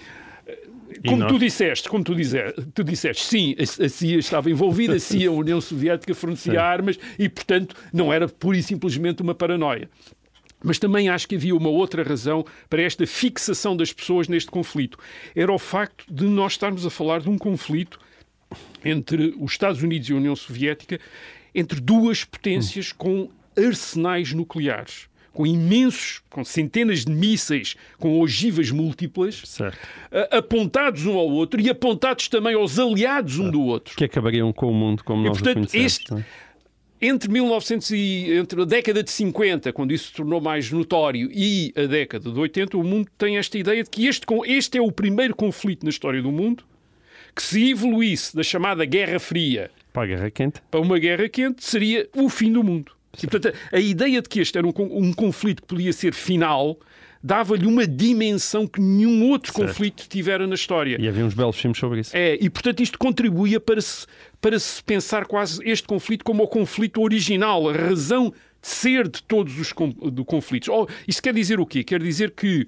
Como 1.06 1.26
tu 1.28 1.38
disseste, 1.38 1.88
como 1.88 2.04
tu, 2.04 2.14
dizer, 2.14 2.52
tu 2.74 2.84
disseste, 2.84 3.24
sim, 3.24 3.56
a, 3.58 3.88
CIA 3.88 4.18
estava 4.18 4.50
envolvida, 4.50 4.96
a 4.96 5.00
CIA, 5.00 5.30
a 5.30 5.32
União 5.32 5.58
Soviética, 5.58 6.14
fornecia 6.14 6.52
sim. 6.52 6.58
armas 6.58 6.98
e, 7.18 7.26
portanto, 7.26 7.74
não 7.90 8.12
era 8.12 8.28
pura 8.28 8.58
e 8.58 8.62
simplesmente 8.62 9.22
uma 9.22 9.34
paranoia. 9.34 9.88
Mas 10.62 10.78
também 10.78 11.08
acho 11.08 11.26
que 11.26 11.36
havia 11.36 11.56
uma 11.56 11.70
outra 11.70 12.02
razão 12.02 12.44
para 12.68 12.82
esta 12.82 13.06
fixação 13.06 13.74
das 13.74 13.94
pessoas 13.94 14.28
neste 14.28 14.50
conflito. 14.50 14.98
Era 15.34 15.50
o 15.50 15.58
facto 15.58 16.04
de 16.12 16.24
nós 16.24 16.52
estarmos 16.52 16.84
a 16.84 16.90
falar 16.90 17.20
de 17.20 17.30
um 17.30 17.38
conflito 17.38 17.98
entre 18.84 19.34
os 19.38 19.52
Estados 19.52 19.82
Unidos 19.82 20.08
e 20.08 20.12
a 20.12 20.16
União 20.16 20.34
Soviética, 20.36 20.98
entre 21.54 21.80
duas 21.80 22.24
potências 22.24 22.92
com 22.92 23.28
arsenais 23.56 24.32
nucleares 24.32 25.08
com 25.32 25.46
imensos, 25.46 26.20
com 26.28 26.44
centenas 26.44 27.04
de 27.04 27.12
mísseis 27.12 27.76
com 27.98 28.18
ogivas 28.20 28.72
múltiplas, 28.72 29.40
Certo. 29.44 29.78
apontados 30.30 31.06
um 31.06 31.16
ao 31.16 31.28
outro 31.30 31.60
e 31.60 31.70
apontados 31.70 32.26
também 32.26 32.54
aos 32.54 32.80
aliados 32.80 33.38
um 33.38 33.48
do 33.48 33.62
outro. 33.62 33.94
Que 33.96 34.04
acabariam 34.04 34.52
com 34.52 34.68
o 34.70 34.74
mundo 34.74 35.04
como 35.04 35.22
E, 35.24 35.28
nós 35.28 35.38
portanto, 35.38 35.64
o 35.66 35.68
conhecemos. 35.70 35.92
este- 36.00 36.14
é? 36.14 36.24
Entre 37.02 37.30
1900 37.30 37.90
e 37.92 38.32
entre 38.32 38.60
a 38.60 38.64
década 38.64 39.02
de 39.04 39.10
50, 39.10 39.72
quando 39.72 39.92
isso 39.94 40.08
se 40.08 40.12
tornou 40.14 40.40
mais 40.40 40.70
notório, 40.72 41.30
e 41.32 41.72
a 41.76 41.86
década 41.86 42.30
de 42.30 42.38
80, 42.38 42.76
o 42.76 42.82
mundo 42.82 43.08
tem 43.16 43.38
esta 43.38 43.56
ideia 43.56 43.84
de 43.84 43.88
que 43.88 44.06
este, 44.06 44.26
este 44.46 44.76
é 44.78 44.82
o 44.82 44.90
primeiro 44.90 45.34
conflito 45.34 45.84
na 45.84 45.90
história 45.90 46.20
do 46.20 46.32
mundo 46.32 46.64
que 47.40 47.46
se 47.46 47.70
evoluísse 47.70 48.36
da 48.36 48.42
chamada 48.42 48.84
Guerra 48.84 49.18
Fria 49.18 49.70
Para 49.92 50.02
a 50.02 50.06
Guerra 50.06 50.30
Quente. 50.30 50.60
para 50.70 50.80
uma 50.80 50.98
guerra 50.98 51.26
quente 51.28 51.64
seria 51.64 52.06
o 52.14 52.28
fim 52.28 52.52
do 52.52 52.62
mundo. 52.62 52.92
E, 53.20 53.26
portanto, 53.26 53.56
a, 53.72 53.80
ideia 53.80 54.20
de 54.20 54.28
que 54.28 54.40
este 54.40 54.58
era 54.58 54.66
um, 54.66 54.72
um 54.78 55.12
conflito 55.12 55.62
que 55.62 55.68
podia 55.68 55.92
ser 55.92 56.12
final 56.12 56.78
dava-lhe 57.22 57.66
uma 57.66 57.86
dimensão 57.86 58.66
que 58.66 58.80
nenhum 58.80 59.30
outro 59.30 59.52
Certo. 59.52 59.68
conflito 59.68 60.06
tivera 60.08 60.46
na 60.46 60.54
história. 60.54 60.96
E 61.00 61.08
havia 61.08 61.24
uns 61.24 61.34
belos 61.34 61.58
filmes 61.58 61.78
sobre 61.78 62.00
isso. 62.00 62.16
É, 62.16 62.38
e 62.40 62.48
portanto 62.48 62.82
isto 62.82 62.98
contribuía 62.98 63.58
para 63.58 63.80
se, 63.80 64.06
para 64.40 64.58
se 64.58 64.82
pensar 64.84 65.26
quase 65.26 65.60
este 65.68 65.86
conflito 65.88 66.24
como 66.24 66.42
o 66.42 66.48
conflito 66.48 67.00
original, 67.02 67.68
a 67.68 67.72
razão 67.72 68.30
de 68.62 68.68
ser 68.68 69.08
de 69.08 69.22
todos 69.22 69.58
os 69.58 69.72
do 70.12 70.24
conflitos. 70.24 70.68
Oh, 70.68 70.86
isto 71.08 71.22
quer 71.22 71.34
dizer 71.34 71.58
o 71.58 71.66
quê? 71.66 71.82
Quer 71.82 72.02
dizer 72.02 72.30
que 72.30 72.66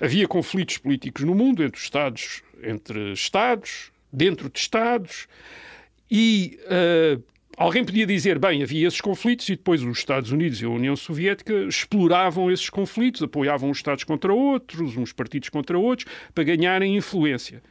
havia 0.00 0.26
conflitos 0.28 0.78
políticos 0.78 1.24
no 1.24 1.34
mundo 1.34 1.62
entre 1.62 1.78
os 1.78 1.84
Estados, 1.84 2.42
entre 2.66 3.12
Estados, 3.12 3.90
dentro 4.12 4.48
de 4.48 4.58
Estados, 4.58 5.26
e 6.10 6.58
ah, 6.68 7.18
alguém 7.56 7.84
podia 7.84 8.06
dizer, 8.06 8.38
bem, 8.38 8.62
havia 8.62 8.86
esses 8.86 9.00
conflitos 9.00 9.48
e 9.48 9.56
depois 9.56 9.82
os 9.82 9.98
Estados 9.98 10.30
Unidos 10.30 10.60
e 10.60 10.64
a 10.64 10.68
União 10.68 10.96
Soviética 10.96 11.52
exploravam 11.64 12.50
esses 12.50 12.70
conflitos, 12.70 13.22
apoiavam 13.22 13.70
uns 13.70 13.78
Estados 13.78 14.04
contra 14.04 14.32
outros, 14.32 14.96
uns 14.96 15.12
partidos 15.12 15.48
contra 15.48 15.78
outros, 15.78 16.08
para 16.34 16.44
ganharem 16.44 16.96
influência. 16.96 17.62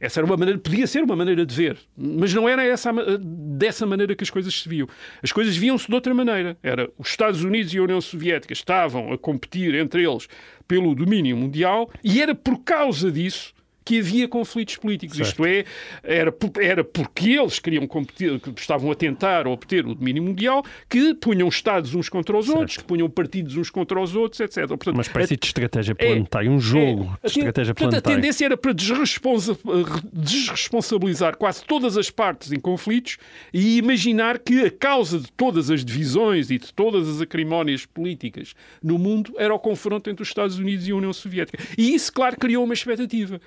Essa 0.00 0.20
era 0.20 0.26
uma 0.26 0.36
maneira, 0.36 0.58
podia 0.58 0.86
ser 0.86 1.02
uma 1.04 1.14
maneira 1.14 1.44
de 1.44 1.54
ver, 1.54 1.76
mas 1.94 2.32
não 2.32 2.48
era 2.48 2.64
essa, 2.64 2.90
dessa 3.20 3.84
maneira 3.84 4.16
que 4.16 4.24
as 4.24 4.30
coisas 4.30 4.54
se 4.54 4.66
viam. 4.66 4.88
As 5.22 5.30
coisas 5.30 5.54
viam-se 5.54 5.86
de 5.88 5.94
outra 5.94 6.14
maneira. 6.14 6.56
Era 6.62 6.88
os 6.96 7.10
Estados 7.10 7.44
Unidos 7.44 7.74
e 7.74 7.78
a 7.78 7.82
União 7.82 8.00
Soviética 8.00 8.54
estavam 8.54 9.12
a 9.12 9.18
competir 9.18 9.74
entre 9.74 10.08
eles 10.08 10.26
pelo 10.66 10.94
domínio 10.94 11.36
mundial 11.36 11.90
e 12.02 12.22
era 12.22 12.34
por 12.34 12.60
causa 12.60 13.12
disso 13.12 13.52
que 13.90 13.98
havia 13.98 14.28
conflitos 14.28 14.76
políticos. 14.76 15.18
Isto 15.18 15.44
é, 15.44 15.64
era, 16.04 16.32
era 16.60 16.84
porque 16.84 17.30
eles 17.30 17.58
queriam 17.58 17.88
competir, 17.88 18.38
que 18.38 18.50
estavam 18.60 18.88
a 18.88 18.94
tentar 18.94 19.48
obter 19.48 19.84
o 19.84 19.96
domínio 19.96 20.22
mundial, 20.22 20.64
que 20.88 21.12
punham 21.14 21.48
Estados 21.48 21.92
uns 21.92 22.08
contra 22.08 22.38
os 22.38 22.48
outros, 22.48 22.76
que 22.76 22.84
punham 22.84 23.10
partidos 23.10 23.56
uns 23.56 23.68
contra 23.68 24.00
os 24.00 24.14
outros, 24.14 24.38
etc. 24.38 24.68
Portanto, 24.68 24.94
Uma 24.94 25.02
espécie 25.02 25.36
de 25.36 25.44
estratégia 25.44 25.96
é- 25.98 26.06
planetária, 26.06 26.48
um 26.48 26.60
jogo 26.60 27.02
é. 27.02 27.04
de 27.04 27.10
A 27.24 27.26
estratégia 27.26 27.74
portanto, 27.74 27.98
a 27.98 28.00
tendência 28.00 28.44
era 28.44 28.56
para 28.56 28.72
desresponsa- 28.72 29.58
desresponsabilizar 30.12 31.36
quase 31.36 31.64
todas 31.64 31.96
as 31.96 32.10
partes 32.10 32.52
em 32.52 32.60
conflitos 32.60 33.18
e 33.52 33.76
imaginar 33.78 34.38
que 34.38 34.66
a 34.66 34.70
causa 34.70 35.18
de 35.18 35.32
todas 35.32 35.68
as 35.68 35.84
divisões 35.84 36.48
e 36.48 36.58
de 36.58 36.72
todas 36.72 37.08
as 37.08 37.20
acrimónias 37.20 37.84
políticas 37.84 38.54
no 38.80 38.98
mundo 39.00 39.34
era 39.36 39.52
o 39.52 39.58
confronto 39.58 40.08
entre 40.08 40.22
os 40.22 40.28
Estados 40.28 40.58
Unidos 40.60 40.86
e 40.86 40.92
a 40.92 40.94
União 40.94 41.12
Soviética. 41.12 41.58
E 41.76 41.92
isso, 41.92 42.12
claro, 42.12 42.36
criou 42.36 42.62
uma 42.62 42.74
expectativa. 42.74 43.40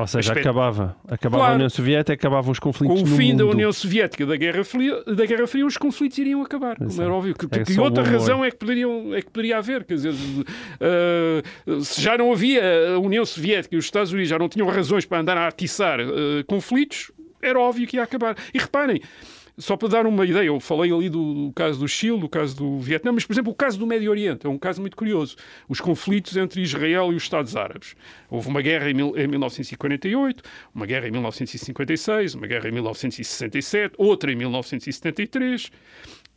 Ou 0.00 0.06
seja, 0.06 0.30
Aspecto- 0.30 0.48
acabava. 0.48 0.96
Acabava 1.08 1.38
Claro. 1.42 1.52
a 1.52 1.56
União 1.56 1.68
Soviética, 1.70 2.12
acabavam 2.12 2.52
os 2.52 2.58
conflitos 2.60 3.00
Com 3.02 3.04
o 3.04 3.16
fim 3.16 3.34
da 3.36 3.42
mundo. 3.44 3.54
União 3.54 3.72
Soviética 3.72 4.24
da 4.24 4.36
Guerra 4.36 4.62
Fria, 4.62 5.02
da 5.04 5.26
Guerra 5.26 5.46
Fria 5.48 5.66
os 5.66 5.76
conflitos 5.76 6.18
iriam 6.18 6.40
acabar. 6.40 6.76
Como 6.76 6.88
Exato. 6.88 7.02
era 7.02 7.12
óbvio. 7.12 7.34
Que, 7.34 7.46
É 7.58 7.64
que 7.64 7.80
outra 7.80 8.04
razão 8.04 8.44
é 8.44 8.50
que, 8.50 8.56
poderiam, 8.58 9.12
é 9.14 9.20
que 9.22 9.30
poderia 9.30 9.58
haver? 9.58 9.82
Quer 9.84 9.94
dizer, 9.94 10.14
eh, 10.80 11.42
se 11.80 12.00
já 12.00 12.16
não 12.16 12.32
havia 12.32 12.62
a 12.94 12.98
União 12.98 13.24
Soviética 13.24 13.74
e 13.74 13.78
os 13.78 13.84
Estados 13.86 14.12
Unidos 14.12 14.28
já 14.30 14.38
não 14.38 14.48
tinham 14.48 14.68
razões 14.68 15.04
para 15.04 15.18
andar 15.18 15.36
a 15.36 15.48
atiçar 15.48 15.98
eh, 16.00 16.06
conflitos, 16.46 17.10
era 17.42 17.58
óbvio 17.58 17.86
que 17.86 17.96
ia 17.96 18.02
acabar. 18.02 18.36
E 18.54 18.58
reparem, 18.58 19.00
só 19.58 19.76
para 19.76 19.88
dar 19.88 20.06
uma 20.06 20.24
ideia, 20.24 20.46
eu 20.46 20.60
falei 20.60 20.92
ali 20.92 21.08
do, 21.10 21.46
do 21.46 21.52
caso 21.52 21.78
do 21.80 21.88
Chile, 21.88 22.18
do 22.18 22.28
caso 22.28 22.56
do 22.56 22.78
Vietnã, 22.78 23.12
mas, 23.12 23.24
por 23.26 23.32
exemplo, 23.32 23.52
o 23.52 23.54
caso 23.54 23.78
do 23.78 23.86
Médio 23.86 24.10
Oriente 24.10 24.46
é 24.46 24.48
um 24.48 24.58
caso 24.58 24.80
muito 24.80 24.96
curioso. 24.96 25.36
Os 25.68 25.80
conflitos 25.80 26.36
entre 26.36 26.60
Israel 26.62 27.12
e 27.12 27.16
os 27.16 27.22
Estados 27.24 27.56
Árabes. 27.56 27.94
Houve 28.30 28.48
uma 28.48 28.62
guerra 28.62 28.90
em, 28.90 28.94
mil- 28.94 29.16
em 29.16 29.26
1948, 29.26 30.42
uma 30.74 30.86
guerra 30.86 31.08
em 31.08 31.10
1956, 31.10 32.34
uma 32.34 32.46
guerra 32.46 32.68
em 32.68 32.72
1967, 32.72 33.94
outra 33.98 34.32
em 34.32 34.36
1973. 34.36 35.70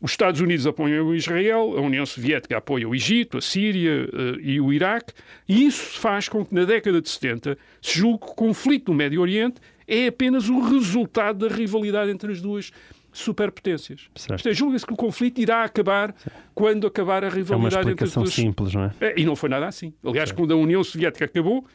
Os 0.01 0.11
Estados 0.11 0.41
Unidos 0.41 0.65
apoiam 0.65 1.13
Israel, 1.13 1.75
a 1.77 1.81
União 1.81 2.05
Soviética 2.07 2.57
apoia 2.57 2.89
o 2.89 2.95
Egito, 2.95 3.37
a 3.37 3.41
Síria 3.41 4.09
eh, 4.11 4.37
e 4.41 4.59
o 4.59 4.73
Iraque, 4.73 5.13
e 5.47 5.67
isso 5.67 5.99
faz 5.99 6.27
com 6.27 6.43
que 6.43 6.55
na 6.55 6.65
década 6.65 6.99
de 6.99 7.07
70 7.07 7.55
se 7.79 7.99
julgue 7.99 8.25
que 8.25 8.31
o 8.31 8.35
conflito 8.35 8.89
no 8.91 8.97
Médio 8.97 9.21
Oriente 9.21 9.61
é 9.87 10.07
apenas 10.07 10.49
o 10.49 10.59
resultado 10.59 11.47
da 11.47 11.53
rivalidade 11.55 12.09
entre 12.09 12.31
as 12.31 12.41
duas 12.41 12.71
superpotências. 13.11 14.09
Certo. 14.15 14.39
Isto 14.39 14.49
é, 14.49 14.53
julga-se 14.53 14.85
que 14.85 14.93
o 14.93 14.95
conflito 14.97 15.39
irá 15.39 15.63
acabar 15.63 16.15
quando 16.55 16.87
acabar 16.87 17.23
a 17.23 17.27
É 17.27 17.29
rivalidade 17.29 17.89
entre 17.91 18.03
as 18.05 18.09
explicação 18.09 18.23
duas 18.23 18.33
simples, 18.33 18.73
não 18.73 18.83
é? 18.85 18.91
é, 19.01 19.13
e 19.19 19.25
não 19.25 19.35
foi 19.35 19.49
nada 19.49 19.67
assim. 19.67 19.93
Aliás, 20.03 20.31
quando 20.31 20.53
a 20.53 20.55
União 20.55 20.83
Soviética 20.83 21.25
acabou, 21.25 21.65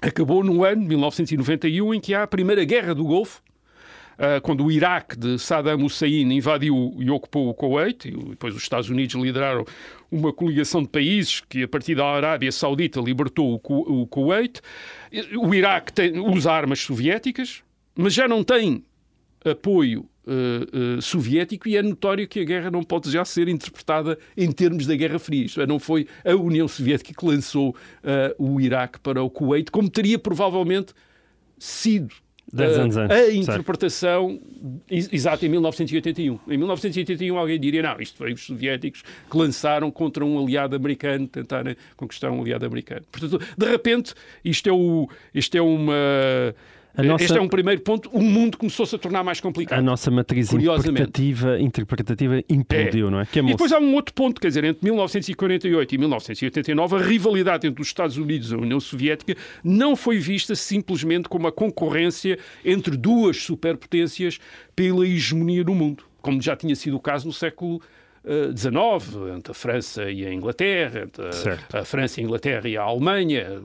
acabou 0.00 0.44
no 0.44 0.64
ano 0.64 0.82
de 0.82 0.88
1991, 0.88 1.94
em 1.94 2.00
que 2.00 2.14
há 2.14 2.22
a 2.22 2.26
primeira 2.26 2.64
guerra 2.64 2.94
do 2.94 3.04
Golfo, 3.04 3.42
ah, 4.18 4.40
quando 4.40 4.64
o 4.64 4.70
Iraque 4.70 5.16
de 5.18 5.38
Saddam 5.38 5.82
Hussein 5.84 6.30
invadiu 6.32 6.94
e 7.00 7.10
ocupou 7.10 7.48
o 7.48 7.54
Kuwait, 7.54 8.06
e 8.08 8.10
depois 8.30 8.54
os 8.54 8.62
Estados 8.62 8.88
Unidos 8.90 9.14
lideraram 9.14 9.64
uma 10.10 10.32
coligação 10.32 10.82
de 10.82 10.88
países 10.88 11.40
que, 11.40 11.62
a 11.64 11.68
partir 11.68 11.94
da 11.96 12.04
Arábia 12.06 12.52
Saudita, 12.52 13.00
libertou 13.00 13.54
o, 13.54 13.58
Ku- 13.58 14.02
o 14.02 14.06
Kuwait. 14.06 14.60
O 15.38 15.52
Iraque 15.54 15.92
tem- 15.92 16.18
usa 16.18 16.52
armas 16.52 16.80
soviéticas, 16.80 17.62
mas 17.96 18.12
já 18.14 18.28
não 18.28 18.44
tem 18.44 18.84
apoio 19.44 20.08
eh, 20.26 20.96
eh, 20.96 21.00
soviético 21.00 21.68
e 21.68 21.76
é 21.76 21.82
notório 21.82 22.26
que 22.26 22.40
a 22.40 22.44
guerra 22.44 22.70
não 22.70 22.82
pode 22.82 23.10
já 23.10 23.24
ser 23.24 23.48
interpretada 23.48 24.18
em 24.36 24.50
termos 24.50 24.86
da 24.86 24.96
Guerra 24.96 25.18
Fria. 25.18 25.44
Isto 25.44 25.60
é, 25.60 25.66
não 25.66 25.78
foi 25.78 26.06
a 26.24 26.34
União 26.34 26.66
Soviética 26.66 27.12
que 27.12 27.26
lançou 27.26 27.74
eh, 28.02 28.34
o 28.38 28.60
Iraque 28.60 28.98
para 29.00 29.22
o 29.22 29.30
Kuwait, 29.30 29.70
como 29.70 29.88
teria 29.88 30.18
provavelmente 30.18 30.94
sido 31.58 32.14
antes, 32.84 32.96
a 32.96 33.32
interpretação 33.32 34.40
ex- 34.88 35.08
exata 35.12 35.44
em 35.44 35.48
1981. 35.48 36.38
Em 36.48 36.56
1981 36.58 37.36
alguém 37.36 37.58
diria, 37.58 37.82
não, 37.82 38.00
isto 38.00 38.16
foi 38.16 38.32
os 38.32 38.44
soviéticos 38.44 39.02
que 39.30 39.36
lançaram 39.36 39.90
contra 39.90 40.24
um 40.24 40.38
aliado 40.42 40.76
americano, 40.76 41.26
tentarem 41.26 41.76
conquistar 41.96 42.30
um 42.30 42.40
aliado 42.40 42.64
americano. 42.64 43.02
Portanto, 43.10 43.40
de 43.56 43.66
repente, 43.66 44.14
isto 44.44 44.68
é, 44.68 44.72
o, 44.72 45.08
isto 45.34 45.56
é 45.56 45.62
uma... 45.62 46.54
A 46.96 47.02
nossa- 47.02 47.24
Este 47.24 47.36
é 47.38 47.40
um 47.40 47.48
primeiro 47.48 47.80
ponto. 47.80 48.08
O 48.12 48.22
mundo 48.22 48.56
começou-se 48.56 48.94
a 48.94 48.98
tornar 48.98 49.24
mais 49.24 49.40
complicado. 49.40 49.78
A 49.78 49.82
nossa 49.82 50.10
matriz 50.10 50.52
interpretativa, 50.52 51.60
interpretativa 51.60 52.42
implodiu, 52.48 53.10
não 53.10 53.20
é? 53.20 53.26
Que 53.26 53.40
E 53.40 53.42
depois 53.46 53.72
há 53.72 53.78
um 53.80 53.94
outro 53.94 54.14
ponto, 54.14 54.40
quer 54.40 54.48
dizer, 54.48 54.62
entre 54.64 54.84
1948 54.84 55.94
e 55.94 55.98
1989, 55.98 56.96
a 56.96 57.00
rivalidade 57.00 57.66
entre 57.66 57.82
os 57.82 57.88
Estados 57.88 58.16
Unidos 58.16 58.52
e 58.52 58.54
a 58.54 58.58
União 58.58 58.78
Soviética 58.78 59.36
não 59.62 59.96
foi 59.96 60.18
vista 60.18 60.54
simplesmente 60.54 61.28
como 61.28 61.46
a 61.48 61.52
concorrência 61.52 62.38
entre 62.64 62.96
duas 62.96 63.38
superpotências 63.42 64.38
pela 64.76 65.06
hegemonia 65.06 65.64
no 65.64 65.74
mundo, 65.74 66.04
como 66.22 66.40
já 66.40 66.54
tinha 66.54 66.76
sido 66.76 66.96
o 66.96 67.00
caso 67.00 67.26
no 67.26 67.32
século 67.32 67.80
XIX, 68.56 69.36
entre 69.36 69.50
a 69.52 69.54
França 69.54 70.10
e 70.10 70.24
a 70.26 70.32
Inglaterra, 70.32 71.02
entre 71.04 71.24
a, 71.26 71.80
a 71.80 71.84
França, 71.84 72.20
a 72.20 72.24
Inglaterra 72.24 72.68
e 72.68 72.76
a 72.76 72.82
Alemanha. 72.82 73.62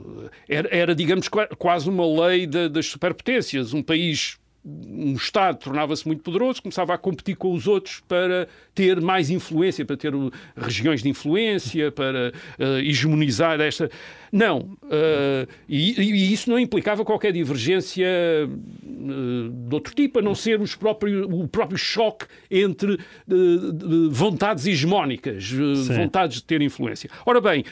Era, 0.48 0.68
era, 0.70 0.94
digamos, 0.94 1.28
qua- 1.28 1.48
quase 1.58 1.88
uma 1.88 2.06
lei 2.26 2.46
da- 2.46 2.68
das 2.68 2.86
superpotências. 2.86 3.72
Um 3.72 3.82
país 3.82 4.38
um 4.64 5.14
Estado 5.14 5.58
tornava-se 5.58 6.06
muito 6.06 6.22
poderoso, 6.22 6.60
começava 6.60 6.92
a 6.92 6.98
competir 6.98 7.34
com 7.34 7.52
os 7.54 7.66
outros 7.66 8.00
para 8.06 8.46
ter 8.74 9.00
mais 9.00 9.30
influência, 9.30 9.84
para 9.84 9.96
ter 9.96 10.14
uh, 10.14 10.30
regiões 10.56 11.02
de 11.02 11.08
influência, 11.08 11.90
para 11.90 12.32
uh, 12.58 12.78
hegemonizar 12.78 13.60
esta. 13.60 13.90
Não. 14.30 14.58
uh, 14.58 15.48
e, 15.68 16.00
e 16.00 16.32
isso 16.32 16.50
não 16.50 16.58
implicava 16.58 17.04
qualquer 17.04 17.32
divergência 17.32 18.06
uh, 18.46 19.48
de 19.68 19.74
outro 19.74 19.94
tipo, 19.94 20.18
a 20.18 20.22
não 20.22 20.34
ser 20.34 20.60
os 20.60 20.74
próprios, 20.74 21.26
o 21.30 21.48
próprio 21.48 21.78
choque 21.78 22.26
entre 22.50 22.92
uh, 22.94 23.72
de- 23.72 24.08
vontades 24.10 24.66
hegemónicas, 24.66 25.50
uh, 25.52 25.94
vontades 25.94 26.36
de 26.36 26.44
ter 26.44 26.60
influência. 26.60 27.08
Ora 27.24 27.40
bem, 27.40 27.64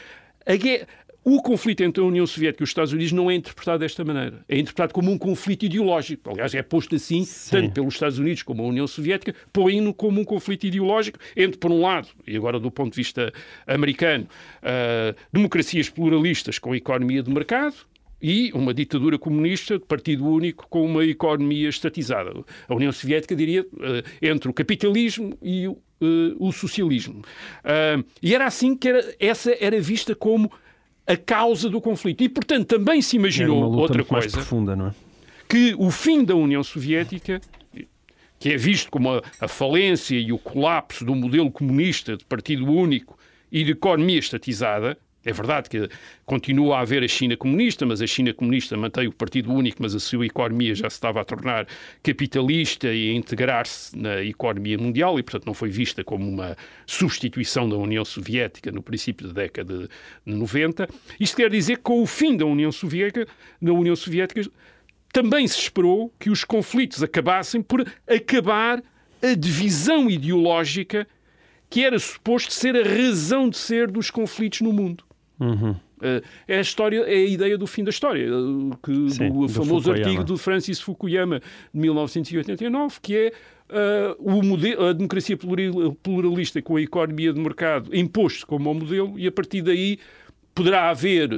a 0.45 0.55
guerra. 0.55 0.87
O 1.23 1.41
conflito 1.41 1.83
entre 1.83 2.01
a 2.01 2.05
União 2.05 2.25
Soviética 2.25 2.63
e 2.63 2.65
os 2.65 2.69
Estados 2.69 2.93
Unidos 2.93 3.11
não 3.11 3.29
é 3.29 3.35
interpretado 3.35 3.79
desta 3.79 4.05
maneira. 4.05 4.43
É 4.47 4.57
interpretado 4.57 4.93
como 4.93 5.11
um 5.11 5.17
conflito 5.17 5.65
ideológico. 5.65 6.29
Aliás, 6.29 6.55
é 6.55 6.63
posto 6.63 6.95
assim, 6.95 7.27
tanto 7.49 7.73
pelos 7.73 7.93
Estados 7.93 8.19
Unidos 8.19 8.41
como 8.43 8.63
a 8.63 8.67
União 8.67 8.87
Soviética, 8.87 9.35
põem-no 9.51 9.93
como 9.93 10.21
um 10.21 10.23
conflito 10.23 10.65
ideológico 10.65 11.19
entre, 11.35 11.57
por 11.57 11.71
um 11.71 11.81
lado, 11.81 12.07
e 12.25 12.37
agora 12.37 12.59
do 12.59 12.71
ponto 12.71 12.91
de 12.91 12.95
vista 12.95 13.33
americano, 13.67 14.27
ah, 14.63 15.13
democracias 15.31 15.89
pluralistas 15.89 16.57
com 16.57 16.73
economia 16.73 17.21
de 17.21 17.31
mercado, 17.31 17.75
e 18.21 18.51
uma 18.53 18.73
ditadura 18.73 19.17
comunista 19.17 19.79
de 19.79 19.85
partido 19.85 20.27
único 20.27 20.67
com 20.67 20.85
uma 20.85 21.05
economia 21.05 21.69
estatizada. 21.69 22.31
A 22.67 22.75
União 22.75 22.91
Soviética 22.91 23.33
diria 23.33 23.65
eh, 23.79 24.29
entre 24.29 24.49
o 24.49 24.53
capitalismo 24.53 25.37
e 25.41 25.69
o 25.69 25.77
uh, 26.01 26.35
o 26.39 26.51
socialismo. 26.51 27.21
Uh, 27.63 28.03
e 28.21 28.33
era 28.33 28.45
assim 28.45 28.75
que 28.75 28.87
era, 28.87 29.15
essa 29.19 29.55
era 29.59 29.79
vista 29.79 30.15
como 30.15 30.51
a 31.09 31.17
causa 31.17 31.67
do 31.67 31.81
conflito. 31.81 32.23
E, 32.23 32.29
portanto, 32.29 32.67
também 32.67 33.01
se 33.01 33.15
imaginou 33.15 33.73
outra 33.73 34.03
coisa. 34.03 34.29
profunda, 34.37 34.73
é? 34.73 34.93
Que 35.49 35.73
o 35.75 35.89
fim 35.89 36.23
da 36.23 36.35
União 36.35 36.63
Soviética, 36.63 37.41
que 38.37 38.49
é 38.49 38.57
visto 38.57 38.91
como 38.91 39.15
a, 39.15 39.21
a 39.41 39.47
falência 39.47 40.15
e 40.15 40.31
o 40.31 40.37
colapso 40.37 41.03
do 41.03 41.15
modelo 41.15 41.49
comunista 41.49 42.15
de 42.15 42.23
partido 42.23 42.71
único 42.71 43.17
e 43.51 43.63
de 43.63 43.71
economia 43.71 44.19
estatizada, 44.19 44.95
é 45.25 45.33
verdade 45.33 45.69
que 45.69 45.89
continua 46.25 46.77
a 46.77 46.81
haver 46.81 47.03
a 47.03 47.07
China 47.07 47.35
comunista, 47.35 47.85
mas 47.85 48.01
a 48.01 48.07
China 48.07 48.33
comunista 48.33 48.77
mantém 48.77 49.07
o 49.07 49.11
partido 49.11 49.51
único, 49.51 49.81
mas 49.81 49.93
a 49.93 49.99
sua 49.99 50.25
economia 50.25 50.73
já 50.73 50.89
se 50.89 50.95
estava 50.95 51.19
a 51.19 51.25
tornar 51.25 51.67
capitalista 52.01 52.87
e 52.87 53.09
a 53.09 53.13
integrar-se 53.13 53.97
na 53.97 54.23
economia 54.23 54.77
mundial 54.77 55.19
e, 55.19 55.23
portanto, 55.23 55.45
não 55.45 55.53
foi 55.53 55.69
vista 55.69 56.03
como 56.05 56.27
uma 56.27 56.55
substituição 56.85 57.67
da 57.67 57.75
União 57.75 58.05
Soviética 58.05 58.71
no 58.71 58.81
princípio 58.81 59.27
da 59.27 59.33
década 59.33 59.89
de 60.25 60.33
90. 60.33 60.87
Isto 61.19 61.37
quer 61.37 61.49
dizer 61.49 61.77
que 61.77 61.83
com 61.83 62.01
o 62.01 62.07
fim 62.07 62.37
da 62.37 62.45
União 62.45 62.71
Soviética, 62.71 63.27
na 63.59 63.73
União 63.73 63.95
Soviética 63.95 64.49
também 65.11 65.47
se 65.47 65.59
esperou 65.59 66.13
que 66.17 66.29
os 66.29 66.45
conflitos 66.45 67.03
acabassem 67.03 67.61
por 67.61 67.85
acabar 68.07 68.81
a 69.21 69.33
divisão 69.33 70.09
ideológica 70.09 71.05
que 71.69 71.83
era 71.83 71.99
suposto 71.99 72.53
ser 72.53 72.75
a 72.75 72.83
razão 72.83 73.49
de 73.49 73.57
ser 73.57 73.91
dos 73.91 74.09
conflitos 74.09 74.61
no 74.61 74.71
mundo. 74.73 75.08
Uhum. 75.39 75.75
É 76.47 76.57
a 76.57 76.61
história, 76.61 77.01
é 77.01 77.13
a 77.15 77.25
ideia 77.27 77.57
do 77.57 77.67
fim 77.67 77.83
da 77.83 77.89
história, 77.89 78.25
eh, 78.25 78.77
que, 78.83 79.09
Sim, 79.11 79.29
do 79.29 79.41
do 79.47 79.49
famoso 79.49 79.83
Fukuyama. 79.85 80.05
artigo 80.07 80.23
do 80.23 80.37
Francis 80.37 80.79
Fukuyama 80.79 81.39
de 81.73 81.79
1989, 81.79 82.99
que 83.01 83.15
é 83.17 83.31
uh, 83.69 84.15
o 84.19 84.41
modelo, 84.41 84.85
a 84.85 84.93
democracia 84.93 85.35
plural- 85.35 85.93
pluralista 86.01 86.61
com 86.61 86.75
a 86.77 86.81
economia 86.81 87.33
de 87.33 87.39
mercado 87.39 87.93
imposto 87.95 88.47
como 88.47 88.71
o 88.71 88.73
modelo 88.73 89.19
e 89.19 89.27
a 89.27 89.31
partir 89.31 89.61
daí 89.61 89.99
poderá 90.55 90.89
haver, 90.89 91.29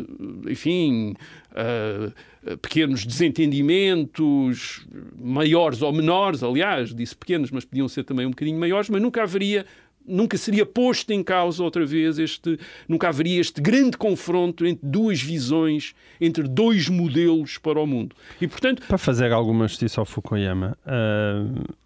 enfim, 0.49 1.13
uh, 1.51 2.57
pequenos 2.57 3.05
desentendimentos, 3.05 4.85
maiores 5.19 5.81
ou 5.81 5.91
menores, 5.93 6.41
aliás, 6.43 6.93
disse 6.93 7.15
pequenos, 7.15 7.51
mas 7.51 7.65
podiam 7.65 7.87
ser 7.87 8.03
também 8.03 8.25
um 8.25 8.31
bocadinho 8.31 8.59
maiores, 8.59 8.89
mas 8.89 9.01
nunca 9.01 9.23
haveria 9.23 9.65
nunca 10.05 10.37
seria 10.37 10.65
posto 10.65 11.11
em 11.11 11.23
causa 11.23 11.63
outra 11.63 11.85
vez 11.85 12.19
este, 12.19 12.59
nunca 12.87 13.09
haveria 13.09 13.39
este 13.39 13.61
grande 13.61 13.97
confronto 13.97 14.65
entre 14.65 14.87
duas 14.87 15.21
visões, 15.21 15.93
entre 16.19 16.47
dois 16.47 16.89
modelos 16.89 17.57
para 17.57 17.79
o 17.79 17.87
mundo. 17.87 18.15
E 18.39 18.47
portanto, 18.47 18.83
Para 18.87 18.97
fazer 18.97 19.31
alguma 19.31 19.67
justiça 19.67 20.01
ao 20.01 20.05
Fukuyama, 20.05 20.77
ah, 20.85 21.45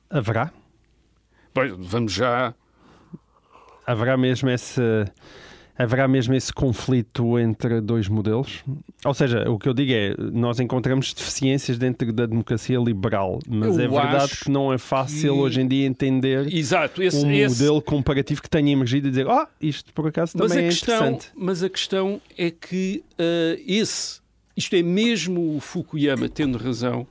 haverá? 0.09 0.51
vamos 1.79 2.11
já 2.11 2.53
Haverá 3.85 4.17
mesmo 4.17 4.49
esse 4.49 4.81
haverá 5.77 6.07
mesmo 6.07 6.33
esse 6.33 6.53
conflito 6.53 7.37
entre 7.39 7.81
dois 7.81 8.07
modelos? 8.07 8.63
Ou 9.03 9.13
seja, 9.13 9.49
o 9.49 9.59
que 9.59 9.67
eu 9.67 9.73
digo 9.73 9.91
é, 9.91 10.15
nós 10.31 10.59
encontramos 10.59 11.13
deficiências 11.13 11.77
dentro 11.77 12.11
da 12.13 12.25
democracia 12.25 12.77
liberal, 12.79 13.39
mas 13.47 13.77
Eu 13.77 13.83
é 13.83 13.87
verdade 13.87 14.37
que 14.43 14.49
não 14.51 14.71
é 14.73 14.77
fácil 14.77 15.33
que- 15.33 15.39
hoje 15.39 15.61
em 15.61 15.67
dia 15.67 15.85
entender 15.85 16.53
Exato, 16.53 17.01
esse, 17.03 17.25
um 17.25 17.31
esse- 17.31 17.61
modelo 17.61 17.81
comparativo 17.81 18.41
que 18.41 18.49
tenha 18.49 18.71
emergido 18.71 19.07
e 19.07 19.09
dizer, 19.11 19.27
ah, 19.27 19.47
isto 19.61 19.93
por 19.93 20.07
acaso 20.07 20.33
mas 20.37 20.49
também 20.51 20.65
a 20.65 20.67
é 20.67 20.69
questão, 20.71 20.95
interessante. 20.95 21.27
mas 21.35 21.63
a 21.63 21.69
questão 21.69 22.21
é 22.37 22.49
que 22.51 23.03
ah, 23.19 23.59
esse, 23.67 24.19
isto 24.55 24.75
é 24.75 24.81
mesmo 24.81 25.55
o 25.55 25.59
Fukuyama 25.59 26.29
tendo 26.29 26.57
razão, 26.57 27.05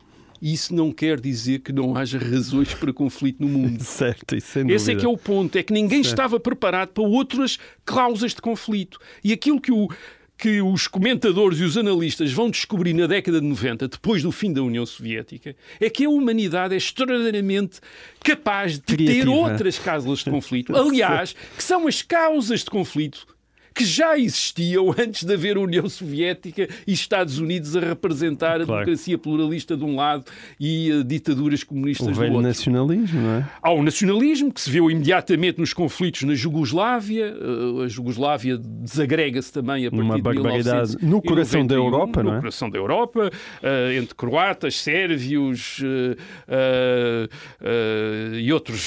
isso 0.52 0.74
não 0.74 0.92
quer 0.92 1.18
dizer 1.20 1.60
que 1.60 1.72
não 1.72 1.96
haja 1.96 2.18
razões 2.18 2.74
para 2.74 2.92
conflito 2.92 3.40
no 3.40 3.48
mundo. 3.48 3.82
Certo, 3.84 4.36
isso 4.36 4.48
sem 4.48 4.62
dúvida. 4.62 4.76
Esse 4.76 4.92
é 4.92 4.94
que 4.94 5.04
é 5.06 5.08
o 5.08 5.16
ponto, 5.16 5.56
é 5.56 5.62
que 5.62 5.72
ninguém 5.72 6.00
estava 6.02 6.38
preparado 6.38 6.90
para 6.90 7.02
outras 7.02 7.58
cláusulas 7.84 8.34
de 8.34 8.42
conflito. 8.42 8.98
E 9.24 9.32
aquilo 9.32 9.60
que, 9.60 9.72
o- 9.72 9.88
que 10.36 10.60
os 10.60 10.86
comentadores 10.86 11.58
e 11.60 11.62
os 11.64 11.76
analistas 11.78 12.32
vão 12.32 12.50
descobrir 12.50 12.92
na 12.92 13.06
década 13.06 13.40
de 13.40 13.46
90, 13.46 13.88
depois 13.88 14.22
do 14.22 14.30
fim 14.32 14.52
da 14.52 14.62
União 14.62 14.84
Soviética, 14.84 15.56
é 15.80 15.88
que 15.88 16.04
a 16.04 16.10
humanidade 16.10 16.74
é 16.74 16.76
extraordinariamente 16.76 17.80
capaz 18.20 18.72
de 18.74 18.80
ter 18.80 18.96
Criativa. 18.96 19.30
outras 19.30 19.78
causas 19.78 20.18
de 20.18 20.30
conflito. 20.30 20.74
Aliás, 20.76 21.34
que 21.56 21.62
são 21.62 21.86
as 21.86 22.02
causas 22.02 22.60
de 22.60 22.66
conflito 22.70 23.26
que 23.74 23.84
já 23.84 24.16
existiam 24.18 24.94
antes 24.96 25.24
de 25.24 25.34
haver 25.34 25.58
União 25.58 25.88
Soviética 25.88 26.68
e 26.86 26.92
Estados 26.92 27.38
Unidos 27.38 27.74
a 27.76 27.80
representar 27.80 28.60
a 28.60 28.64
Claro. 28.64 28.84
democracia 28.84 29.18
pluralista 29.18 29.76
de 29.76 29.82
um 29.84 29.96
lado 29.96 30.24
e 30.60 30.90
eh, 30.90 31.02
ditaduras 31.02 31.64
comunistas 31.64 32.06
o 32.06 32.12
do 32.12 32.20
outro. 32.22 32.40
nacionalismo, 32.40 33.20
não 33.20 33.30
é? 33.38 33.48
Há 33.60 33.72
o 33.72 33.82
nacionalismo, 33.82 34.52
que 34.52 34.60
se 34.60 34.70
viu 34.70 34.90
imediatamente 34.90 35.58
nos 35.58 35.72
conflitos 35.72 36.22
na 36.22 36.34
Jugoslávia. 36.34 37.34
Uh, 37.34 37.80
A 37.82 37.88
Jugoslávia 37.88 38.56
desagrega-se 38.58 39.52
também 39.52 39.86
a 39.86 39.90
partir 39.90 40.04
Uma 40.04 40.16
de 40.16 40.22
barbaridade. 40.22 40.96
1991, 41.02 41.10
No 41.10 41.22
coração 41.22 41.66
da 41.66 41.74
Europa, 41.74 42.22
não 42.22 42.30
é? 42.30 42.34
No 42.34 42.40
coração 42.40 42.70
da 42.70 42.78
Europa, 42.78 43.30
uh, 43.62 43.92
entre 43.98 44.14
croatas, 44.14 44.76
sérvios 44.76 45.80
e 48.40 48.52
outros, 48.52 48.86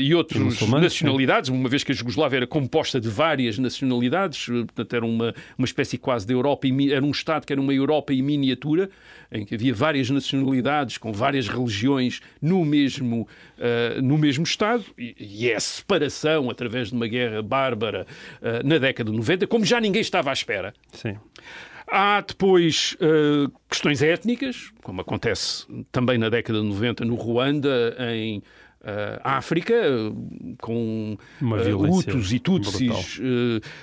e 0.00 0.14
outros 0.14 0.60
nacionalidades, 0.70 1.48
uma 1.50 1.68
vez 1.68 1.84
que 1.84 1.92
a 1.92 1.94
Jugoslávia 1.94 2.38
era 2.38 2.46
composta 2.46 3.00
de 3.00 3.08
várias 3.08 3.58
nacionalidades, 3.58 4.15
uh, 4.24 4.66
portanto 4.66 4.94
era 4.94 5.04
uma, 5.04 5.34
uma 5.56 5.64
espécie 5.64 5.98
quase 5.98 6.26
de 6.26 6.32
Europa, 6.32 6.66
era 6.90 7.04
um 7.04 7.10
Estado 7.10 7.46
que 7.46 7.52
era 7.52 7.60
uma 7.60 7.72
Europa 7.72 8.12
em 8.12 8.22
miniatura, 8.22 8.90
em 9.30 9.44
que 9.44 9.54
havia 9.54 9.74
várias 9.74 10.10
nacionalidades 10.10 10.98
com 10.98 11.12
várias 11.12 11.48
religiões 11.48 12.20
no 12.40 12.64
mesmo, 12.64 13.28
uh, 13.58 14.02
no 14.02 14.18
mesmo 14.18 14.44
Estado, 14.44 14.84
e, 14.98 15.14
e 15.18 15.50
é 15.50 15.56
a 15.56 15.60
separação 15.60 16.50
através 16.50 16.88
de 16.88 16.94
uma 16.94 17.06
guerra 17.06 17.42
bárbara 17.42 18.06
uh, 18.40 18.66
na 18.66 18.78
década 18.78 19.10
de 19.10 19.16
90, 19.16 19.46
como 19.46 19.64
já 19.64 19.80
ninguém 19.80 20.02
estava 20.02 20.30
à 20.30 20.32
espera. 20.32 20.72
Sim. 20.92 21.16
Há 21.88 22.20
depois 22.20 22.96
eh, 23.00 23.48
questões 23.68 24.02
étnicas, 24.02 24.72
como 24.82 25.02
acontece 25.02 25.64
também 25.92 26.18
na 26.18 26.28
década 26.28 26.60
de 26.60 26.66
90 26.66 27.04
no 27.04 27.14
Ruanda, 27.14 27.96
em 28.12 28.42
eh, 28.84 29.20
África, 29.24 29.72
eh, 29.74 30.12
com 30.60 31.16
violência 31.40 32.12
Hutus 32.12 32.32
e 32.32 32.38
Tutsis 32.38 33.20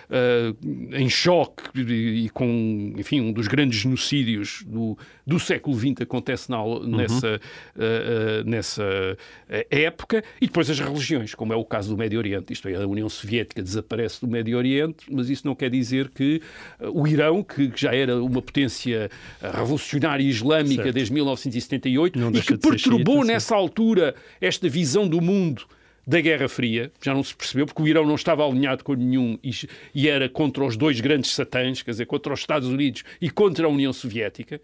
eh, 0.09 0.53
em 0.99 1.09
choque 1.09 1.63
e, 1.75 2.25
e 2.25 2.29
com, 2.29 2.93
enfim, 2.97 3.19
um 3.21 3.33
dos 3.33 3.47
grandes 3.47 3.79
genocídios 3.79 4.63
do, 4.65 4.97
do 5.25 5.39
século 5.39 5.77
XX 5.77 6.01
acontece 6.01 6.49
na- 6.49 6.63
nessa, 6.85 7.39
eh, 7.77 8.43
nessa 8.45 9.17
época. 9.69 10.23
E 10.41 10.45
depois 10.47 10.69
as 10.69 10.79
religiões, 10.79 11.33
como 11.35 11.51
é 11.53 11.55
o 11.55 11.65
caso 11.65 11.89
do 11.89 11.97
Médio 11.97 12.17
Oriente. 12.19 12.53
Isto 12.53 12.67
é, 12.69 12.75
a 12.75 12.87
União 12.87 13.09
Soviética 13.09 13.61
desaparece 13.61 14.21
do 14.21 14.27
Médio 14.27 14.57
Oriente, 14.57 15.05
mas 15.11 15.29
isso 15.29 15.45
não 15.45 15.55
quer 15.55 15.69
dizer 15.69 16.09
que 16.09 16.41
o 16.79 17.07
Irão, 17.07 17.43
que, 17.43 17.69
que 17.69 17.81
já 17.81 17.93
era 17.93 18.21
uma 18.23 18.41
potência 18.41 19.09
revolucionária 19.41 20.23
islâmica 20.23 20.83
Certo. 20.83 20.95
desde 20.95 21.13
1978 21.13 22.19
Não 22.19 22.29
e 22.31 22.41
que 22.41 22.57
perturbou 22.57 23.17
xiita, 23.19 23.33
nessa 23.33 23.55
altura 23.55 24.15
esta 24.39 24.67
visão 24.69 24.92
do 25.07 25.21
mundo 25.21 25.65
da 26.05 26.19
Guerra 26.19 26.49
Fria, 26.49 26.91
já 27.01 27.13
não 27.13 27.23
se 27.23 27.33
percebeu, 27.33 27.65
porque 27.65 27.81
o 27.81 27.87
Irão 27.87 28.05
não 28.05 28.15
estava 28.15 28.45
alinhado 28.45 28.83
com 28.83 28.93
nenhum 28.93 29.37
e, 29.43 29.51
e 29.95 30.09
era 30.09 30.27
contra 30.27 30.63
os 30.63 30.75
dois 30.75 30.99
grandes 30.99 31.31
satãs, 31.31 31.81
quer 31.81 31.91
dizer, 31.91 32.05
contra 32.05 32.33
os 32.33 32.41
Estados 32.41 32.67
Unidos 32.67 33.03
e 33.21 33.29
contra 33.29 33.65
a 33.65 33.69
União 33.69 33.93
Soviética. 33.93 34.59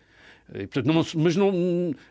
E, 0.54 0.66
portanto, 0.68 0.86
não- 0.88 1.06
mas 1.24 1.36
não, 1.36 1.50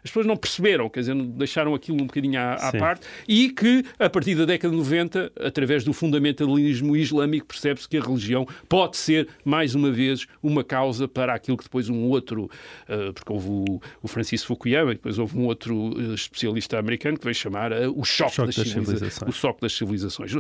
as 0.05 0.11
pessoas 0.11 0.27
não 0.27 0.37
perceberam, 0.37 0.89
quer 0.89 1.01
dizer, 1.01 1.15
deixaram 1.15 1.75
aquilo 1.75 2.01
um 2.03 2.07
bocadinho 2.07 2.39
à, 2.39 2.55
à 2.55 2.73
parte, 2.73 3.07
e 3.27 3.51
que 3.51 3.85
a 3.99 4.09
partir 4.09 4.35
da 4.37 4.45
década 4.45 4.71
de 4.71 4.77
90, 4.79 5.33
através 5.41 5.83
do 5.85 5.93
fundamentalismo 5.93 6.97
islâmico, 6.97 7.47
percebe-se 7.47 7.89
que 7.89 7.97
a 7.97 8.01
religião 8.01 8.47
pode 8.69 8.97
ser, 8.97 9.29
mais 9.45 9.75
uma 9.75 9.91
vez, 9.91 10.27
uma 10.43 10.63
causa 10.63 11.09
para 11.09 11.35
aquilo 11.35 11.57
que 11.57 11.65
depois 11.65 11.89
um 11.89 12.05
outro, 12.05 12.49
eh, 12.89 13.11
porque 13.13 13.33
houve 13.33 13.49
o, 13.49 13.81
o 14.03 14.09
Francis 14.09 14.45
Fukuyama, 14.45 14.93
e 14.93 14.95
depois 14.95 15.19
houve 15.19 15.37
um 15.37 15.45
outro 15.47 15.95
eh, 15.99 16.15
especialista 16.15 16.79
americano 16.79 17.19
que 17.19 17.25
veio 17.25 17.35
chamar 17.35 17.73
eh, 17.73 17.89
o 17.89 18.05
choque, 18.05 18.35
Choque 18.37 18.47
das, 18.49 18.57
das 18.57 18.69
civiliza- 18.69 18.93
civilizações. 18.95 19.35
o 19.35 19.39
choque 19.39 19.61
das 19.61 19.73
civilizações. 19.73 20.33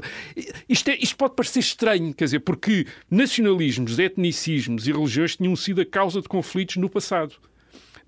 Isto, 0.68 0.90
é- 0.90 0.98
isto 1.00 1.16
pode 1.16 1.34
parecer 1.34 1.58
estranho, 1.60 2.14
quer 2.14 2.24
dizer, 2.24 2.40
porque 2.40 2.86
nacionalismos, 3.10 3.98
etnicismos 3.98 4.86
e 4.86 4.92
religiões 4.92 5.36
tinham 5.36 5.54
sido 5.56 5.80
a 5.80 5.84
causa 5.86 6.22
de 6.22 6.28
conflitos 6.28 6.76
no 6.76 6.88
passado. 6.88 7.34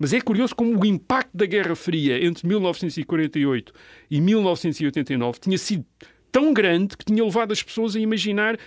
Mas 0.01 0.13
é 0.13 0.19
curioso 0.19 0.55
como 0.55 0.81
o 0.81 0.83
impacto 0.83 1.29
da 1.31 1.45
Guerra 1.45 1.75
Fria 1.75 2.25
entre 2.25 2.47
1948 2.47 3.71
e 4.09 4.19
1989 4.19 5.39
tinha 5.39 5.57
sido 5.59 5.85
tão 6.31 6.51
grande 6.51 6.97
que 6.97 7.05
tinha 7.05 7.23
levado 7.23 7.51
as 7.51 7.61
pessoas 7.61 7.95
a 7.95 7.99
imaginar 7.99 8.57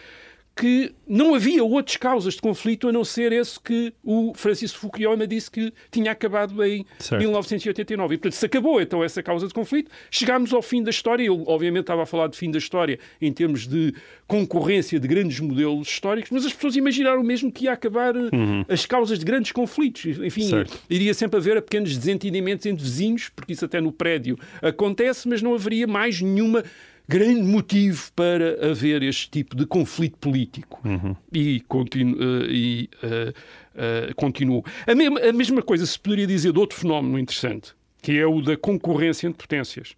que 0.56 0.92
não 1.06 1.34
havia 1.34 1.64
outras 1.64 1.96
causas 1.96 2.34
de 2.34 2.40
conflito 2.40 2.88
a 2.88 2.92
não 2.92 3.02
ser 3.04 3.32
esse 3.32 3.58
que 3.58 3.92
o 4.04 4.32
Francisco 4.36 4.78
Fukuyama 4.78 5.26
disse 5.26 5.50
que 5.50 5.72
tinha 5.90 6.12
acabado 6.12 6.62
em 6.64 6.86
Certo. 6.98 7.20
1989. 7.20 8.14
E, 8.14 8.18
portanto, 8.18 8.38
se 8.38 8.46
acabou 8.46 8.80
então 8.80 9.02
essa 9.02 9.20
causa 9.20 9.48
de 9.48 9.52
conflito, 9.52 9.90
chegámos 10.10 10.52
ao 10.52 10.62
fim 10.62 10.80
da 10.82 10.90
história. 10.90 11.24
Ele, 11.24 11.42
obviamente, 11.46 11.80
estava 11.82 12.04
a 12.04 12.06
falar 12.06 12.28
de 12.28 12.36
fim 12.38 12.52
da 12.52 12.58
história 12.58 13.00
em 13.20 13.32
termos 13.32 13.66
de 13.66 13.92
concorrência 14.28 14.98
de 15.00 15.08
grandes 15.08 15.40
modelos 15.40 15.88
históricos, 15.88 16.30
mas 16.30 16.46
as 16.46 16.52
pessoas 16.52 16.76
imaginaram 16.76 17.22
mesmo 17.22 17.50
que 17.50 17.64
ia 17.64 17.72
acabar 17.72 18.14
eh, 18.16 18.30
as 18.68 18.86
causas 18.86 19.18
de 19.18 19.24
grandes 19.24 19.50
conflitos. 19.52 20.04
Enfim, 20.18 20.48
Certo. 20.48 20.78
iria 20.88 21.12
sempre 21.14 21.36
haver 21.38 21.60
pequenos 21.62 21.96
desentendimentos 21.96 22.64
entre 22.64 22.82
vizinhos, 22.82 23.28
porque 23.34 23.52
isso 23.52 23.64
até 23.64 23.80
no 23.80 23.90
prédio 23.92 24.38
acontece, 24.62 25.28
mas 25.28 25.42
não 25.42 25.52
haveria 25.54 25.86
mais 25.86 26.20
nenhuma 26.20 26.62
grande 27.08 27.42
motivo 27.42 28.10
para 28.12 28.70
haver 28.70 29.02
este 29.02 29.30
tipo 29.30 29.56
de 29.56 29.66
conflito 29.66 30.16
político. 30.18 30.80
Uhum. 30.84 31.14
E, 31.32 31.60
continu, 31.60 32.16
uh, 32.16 32.50
e 32.50 32.88
uh, 33.02 34.10
uh, 34.10 34.14
continuou. 34.14 34.64
A, 34.86 34.94
mesma, 34.94 35.20
a 35.20 35.32
mesma 35.32 35.62
coisa 35.62 35.84
se 35.84 35.98
poderia 35.98 36.26
dizer 36.26 36.52
de 36.52 36.58
outro 36.58 36.78
fenómeno 36.78 37.18
interessante, 37.18 37.74
que 38.00 38.18
é 38.18 38.26
o 38.26 38.40
da 38.40 38.56
concorrência 38.56 39.26
entre 39.26 39.46
potências. 39.46 39.94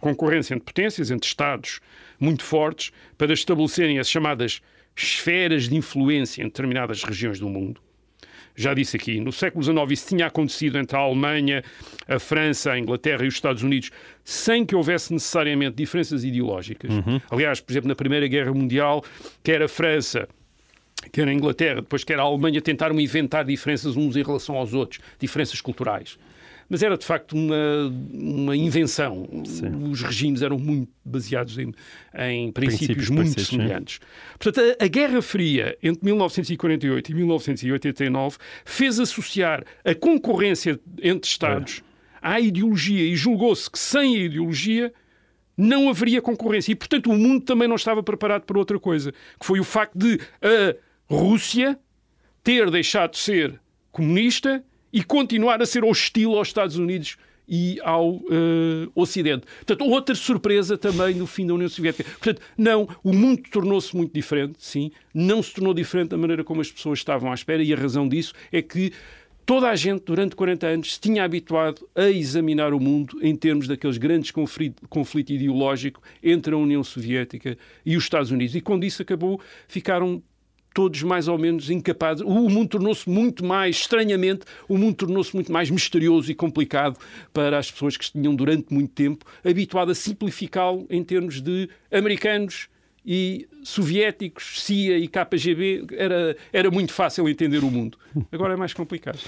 Concorrência 0.00 0.54
entre 0.54 0.64
potências, 0.64 1.10
entre 1.10 1.26
Estados 1.26 1.80
muito 2.18 2.44
fortes, 2.44 2.92
para 3.18 3.32
estabelecerem 3.32 3.98
as 3.98 4.08
chamadas 4.08 4.60
esferas 4.96 5.68
de 5.68 5.74
influência 5.74 6.42
em 6.42 6.46
determinadas 6.46 7.02
regiões 7.02 7.38
do 7.38 7.48
mundo. 7.48 7.80
Já 8.54 8.74
disse 8.74 8.96
aqui, 8.96 9.20
no 9.20 9.32
século 9.32 9.62
XIX 9.62 9.90
isso 9.90 10.08
tinha 10.08 10.26
acontecido 10.26 10.78
entre 10.78 10.96
a 10.96 11.00
Alemanha, 11.00 11.62
a 12.06 12.18
França, 12.18 12.72
a 12.72 12.78
Inglaterra 12.78 13.24
e 13.24 13.28
os 13.28 13.34
Estados 13.34 13.62
Unidos, 13.62 13.90
sem 14.24 14.64
que 14.64 14.74
houvesse 14.74 15.12
necessariamente 15.12 15.76
diferenças 15.76 16.22
ideológicas. 16.24 16.90
Uhum. 16.90 17.20
Aliás, 17.30 17.60
por 17.60 17.72
exemplo, 17.72 17.88
na 17.88 17.94
Primeira 17.94 18.26
Guerra 18.26 18.52
Mundial, 18.52 19.04
quer 19.42 19.62
a 19.62 19.68
França 19.68 20.28
quer 21.10 21.26
a 21.26 21.32
Inglaterra, 21.32 21.80
depois 21.80 22.04
quer 22.04 22.18
a 22.20 22.22
Alemanha, 22.22 22.62
tentaram 22.62 22.98
inventar 23.00 23.44
diferenças 23.44 23.96
uns 23.96 24.14
em 24.14 24.22
relação 24.22 24.56
aos 24.56 24.72
outros, 24.72 25.00
diferenças 25.18 25.60
culturais 25.60 26.16
mas 26.72 26.82
era 26.82 26.96
de 26.96 27.04
facto 27.04 27.32
uma, 27.34 27.92
uma 28.14 28.56
invenção. 28.56 29.28
Sim. 29.44 29.90
Os 29.90 30.00
regimes 30.00 30.40
eram 30.40 30.58
muito 30.58 30.90
baseados 31.04 31.58
em, 31.58 31.70
em 32.18 32.50
princípios, 32.50 33.10
princípios 33.10 33.10
muito 33.10 33.40
semelhantes. 33.42 33.96
Sim. 33.96 34.36
Portanto, 34.38 34.76
a, 34.80 34.84
a, 34.86 34.88
Guerra 34.88 35.20
Fria 35.20 35.76
entre 35.82 36.02
1948 36.02 37.10
e 37.10 37.14
1989 37.14 38.38
fez 38.64 38.98
associar 38.98 39.62
a 39.84 39.94
concorrência 39.94 40.80
entre 41.02 41.28
Estados 41.28 41.82
é. 41.82 42.16
à 42.22 42.40
ideologia 42.40 43.04
e 43.04 43.14
julgou-se 43.16 43.70
que 43.70 43.78
sem 43.78 44.16
a 44.16 44.20
ideologia 44.20 44.94
não 45.54 45.90
haveria 45.90 46.22
concorrência. 46.22 46.72
E, 46.72 46.74
portanto, 46.74 47.10
o 47.10 47.14
mundo 47.14 47.44
também 47.44 47.68
não 47.68 47.76
estava 47.76 48.02
preparado 48.02 48.44
para 48.44 48.58
outra 48.58 48.80
coisa, 48.80 49.12
que 49.12 49.44
foi 49.44 49.60
o 49.60 49.64
facto 49.64 49.92
de 49.94 50.18
a 50.40 50.74
Rússia 51.14 51.78
ter 52.42 52.70
deixado 52.70 53.10
de 53.10 53.18
ser 53.18 53.60
comunista 53.90 54.64
e 54.92 55.02
continuar 55.02 55.62
a 55.62 55.66
ser 55.66 55.84
hostil 55.84 56.36
aos 56.36 56.48
Estados 56.48 56.76
Unidos 56.76 57.16
e 57.48 57.78
ao 57.82 58.14
uh, 58.14 58.22
Ocidente. 58.94 59.46
Portanto, 59.56 59.84
outra 59.84 60.14
surpresa 60.14 60.78
também 60.78 61.14
no 61.14 61.26
fim 61.26 61.46
da 61.46 61.54
União 61.54 61.68
Soviética. 61.68 62.08
Portanto, 62.10 62.40
não, 62.56 62.88
o 63.02 63.12
mundo 63.12 63.42
tornou-se 63.50 63.94
muito 63.96 64.12
diferente, 64.12 64.54
sim, 64.58 64.90
não 65.12 65.42
se 65.42 65.52
tornou 65.52 65.74
diferente 65.74 66.10
da 66.10 66.16
maneira 66.16 66.44
como 66.44 66.60
as 66.60 66.70
pessoas 66.70 66.98
estavam 66.98 67.30
à 67.30 67.34
espera, 67.34 67.62
e 67.62 67.72
a 67.72 67.76
razão 67.76 68.08
disso 68.08 68.32
é 68.50 68.62
que 68.62 68.92
toda 69.44 69.68
a 69.68 69.76
gente, 69.76 70.04
durante 70.04 70.36
40 70.36 70.66
anos, 70.66 70.94
se 70.94 71.00
tinha 71.00 71.24
habituado 71.24 71.86
a 71.94 72.08
examinar 72.08 72.72
o 72.72 72.80
mundo 72.80 73.18
em 73.20 73.34
termos 73.34 73.66
daqueles 73.66 73.98
grandes 73.98 74.30
conflito, 74.30 74.88
conflito 74.88 75.32
entre 76.22 76.54
a 76.54 76.56
União 76.56 76.82
Soviética 76.84 77.58
e 77.84 77.96
os 77.96 78.04
Estados 78.04 78.30
Unidos. 78.30 78.54
E 78.54 78.60
quando 78.60 78.84
isso 78.84 79.02
acabou, 79.02 79.40
ficaram 79.66 80.22
todos 80.72 81.02
mais 81.02 81.28
ou 81.28 81.38
menos 81.38 81.70
incapazes. 81.70 82.22
O 82.24 82.48
mundo 82.48 82.68
tornou-se 82.68 83.08
muito 83.08 83.44
mais, 83.44 83.76
estranhamente, 83.76 84.44
o 84.68 84.76
mundo 84.76 84.94
tornou-se 84.94 85.34
muito 85.34 85.52
mais 85.52 85.70
misterioso 85.70 86.30
e 86.30 86.34
complicado 86.34 86.98
para 87.32 87.58
as 87.58 87.70
pessoas 87.70 87.96
que 87.96 88.10
tinham 88.10 88.34
durante 88.34 88.72
muito 88.72 88.92
tempo 88.92 89.24
habituado 89.44 89.90
a 89.90 89.94
simplificá-lo 89.94 90.86
em 90.90 91.02
termos 91.02 91.40
de 91.40 91.68
americanos 91.90 92.68
e 93.04 93.48
soviéticos, 93.62 94.62
CIA 94.62 94.98
e 94.98 95.08
KGB. 95.08 95.86
Era, 95.92 96.36
era 96.52 96.70
muito 96.70 96.92
fácil 96.92 97.28
entender 97.28 97.64
o 97.64 97.70
mundo. 97.70 97.98
Agora 98.30 98.54
é 98.54 98.56
mais 98.56 98.72
complicado. 98.72 99.18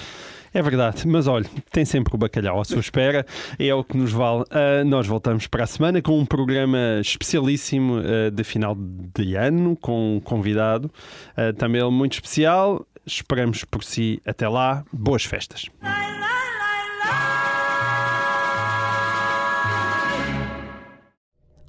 É 0.57 0.63
verdade, 0.63 1.05
mas 1.09 1.27
olha, 1.27 1.51
tem 1.73 1.85
sempre 1.85 2.15
o 2.15 2.17
bacalhau 2.17 2.61
à 2.61 2.65
sua 2.65 2.79
espera, 2.79 3.27
é 3.59 3.75
o 3.75 3.83
que 3.83 3.97
nos 3.97 4.13
vale. 4.13 4.43
Uh, 4.43 4.85
nós 4.87 5.05
voltamos 5.05 5.49
para 5.49 5.65
a 5.65 5.67
semana 5.67 6.01
com 6.01 6.17
um 6.17 6.25
programa 6.25 7.01
especialíssimo 7.01 7.95
uh, 7.99 8.31
de 8.31 8.45
final 8.45 8.77
de 8.79 9.35
ano, 9.35 9.75
com 9.75 10.15
um 10.15 10.21
convidado, 10.21 10.89
uh, 11.37 11.53
também 11.55 11.83
ele 11.83 11.91
muito 11.91 12.13
especial. 12.13 12.87
Esperamos 13.05 13.65
por 13.65 13.83
si 13.83 14.23
até 14.25 14.49
lá. 14.49 14.85
Boas 14.93 15.25
festas. 15.25 15.69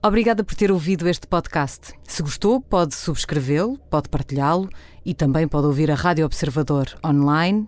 Obrigada 0.03 0.43
por 0.43 0.53
ter 0.53 0.71
ouvido 0.71 1.09
este 1.09 1.25
podcast. 1.25 1.91
Se 2.03 2.21
gostou, 2.21 2.61
pode 2.61 2.93
subscrevê-lo, 2.93 3.79
pode 3.89 4.09
partilhá-lo 4.09 4.69
e 5.03 5.15
também 5.15 5.47
pode 5.47 5.65
ouvir 5.65 5.89
a 5.89 5.95
Rádio 5.95 6.23
Observador 6.23 6.85
online 7.03 7.67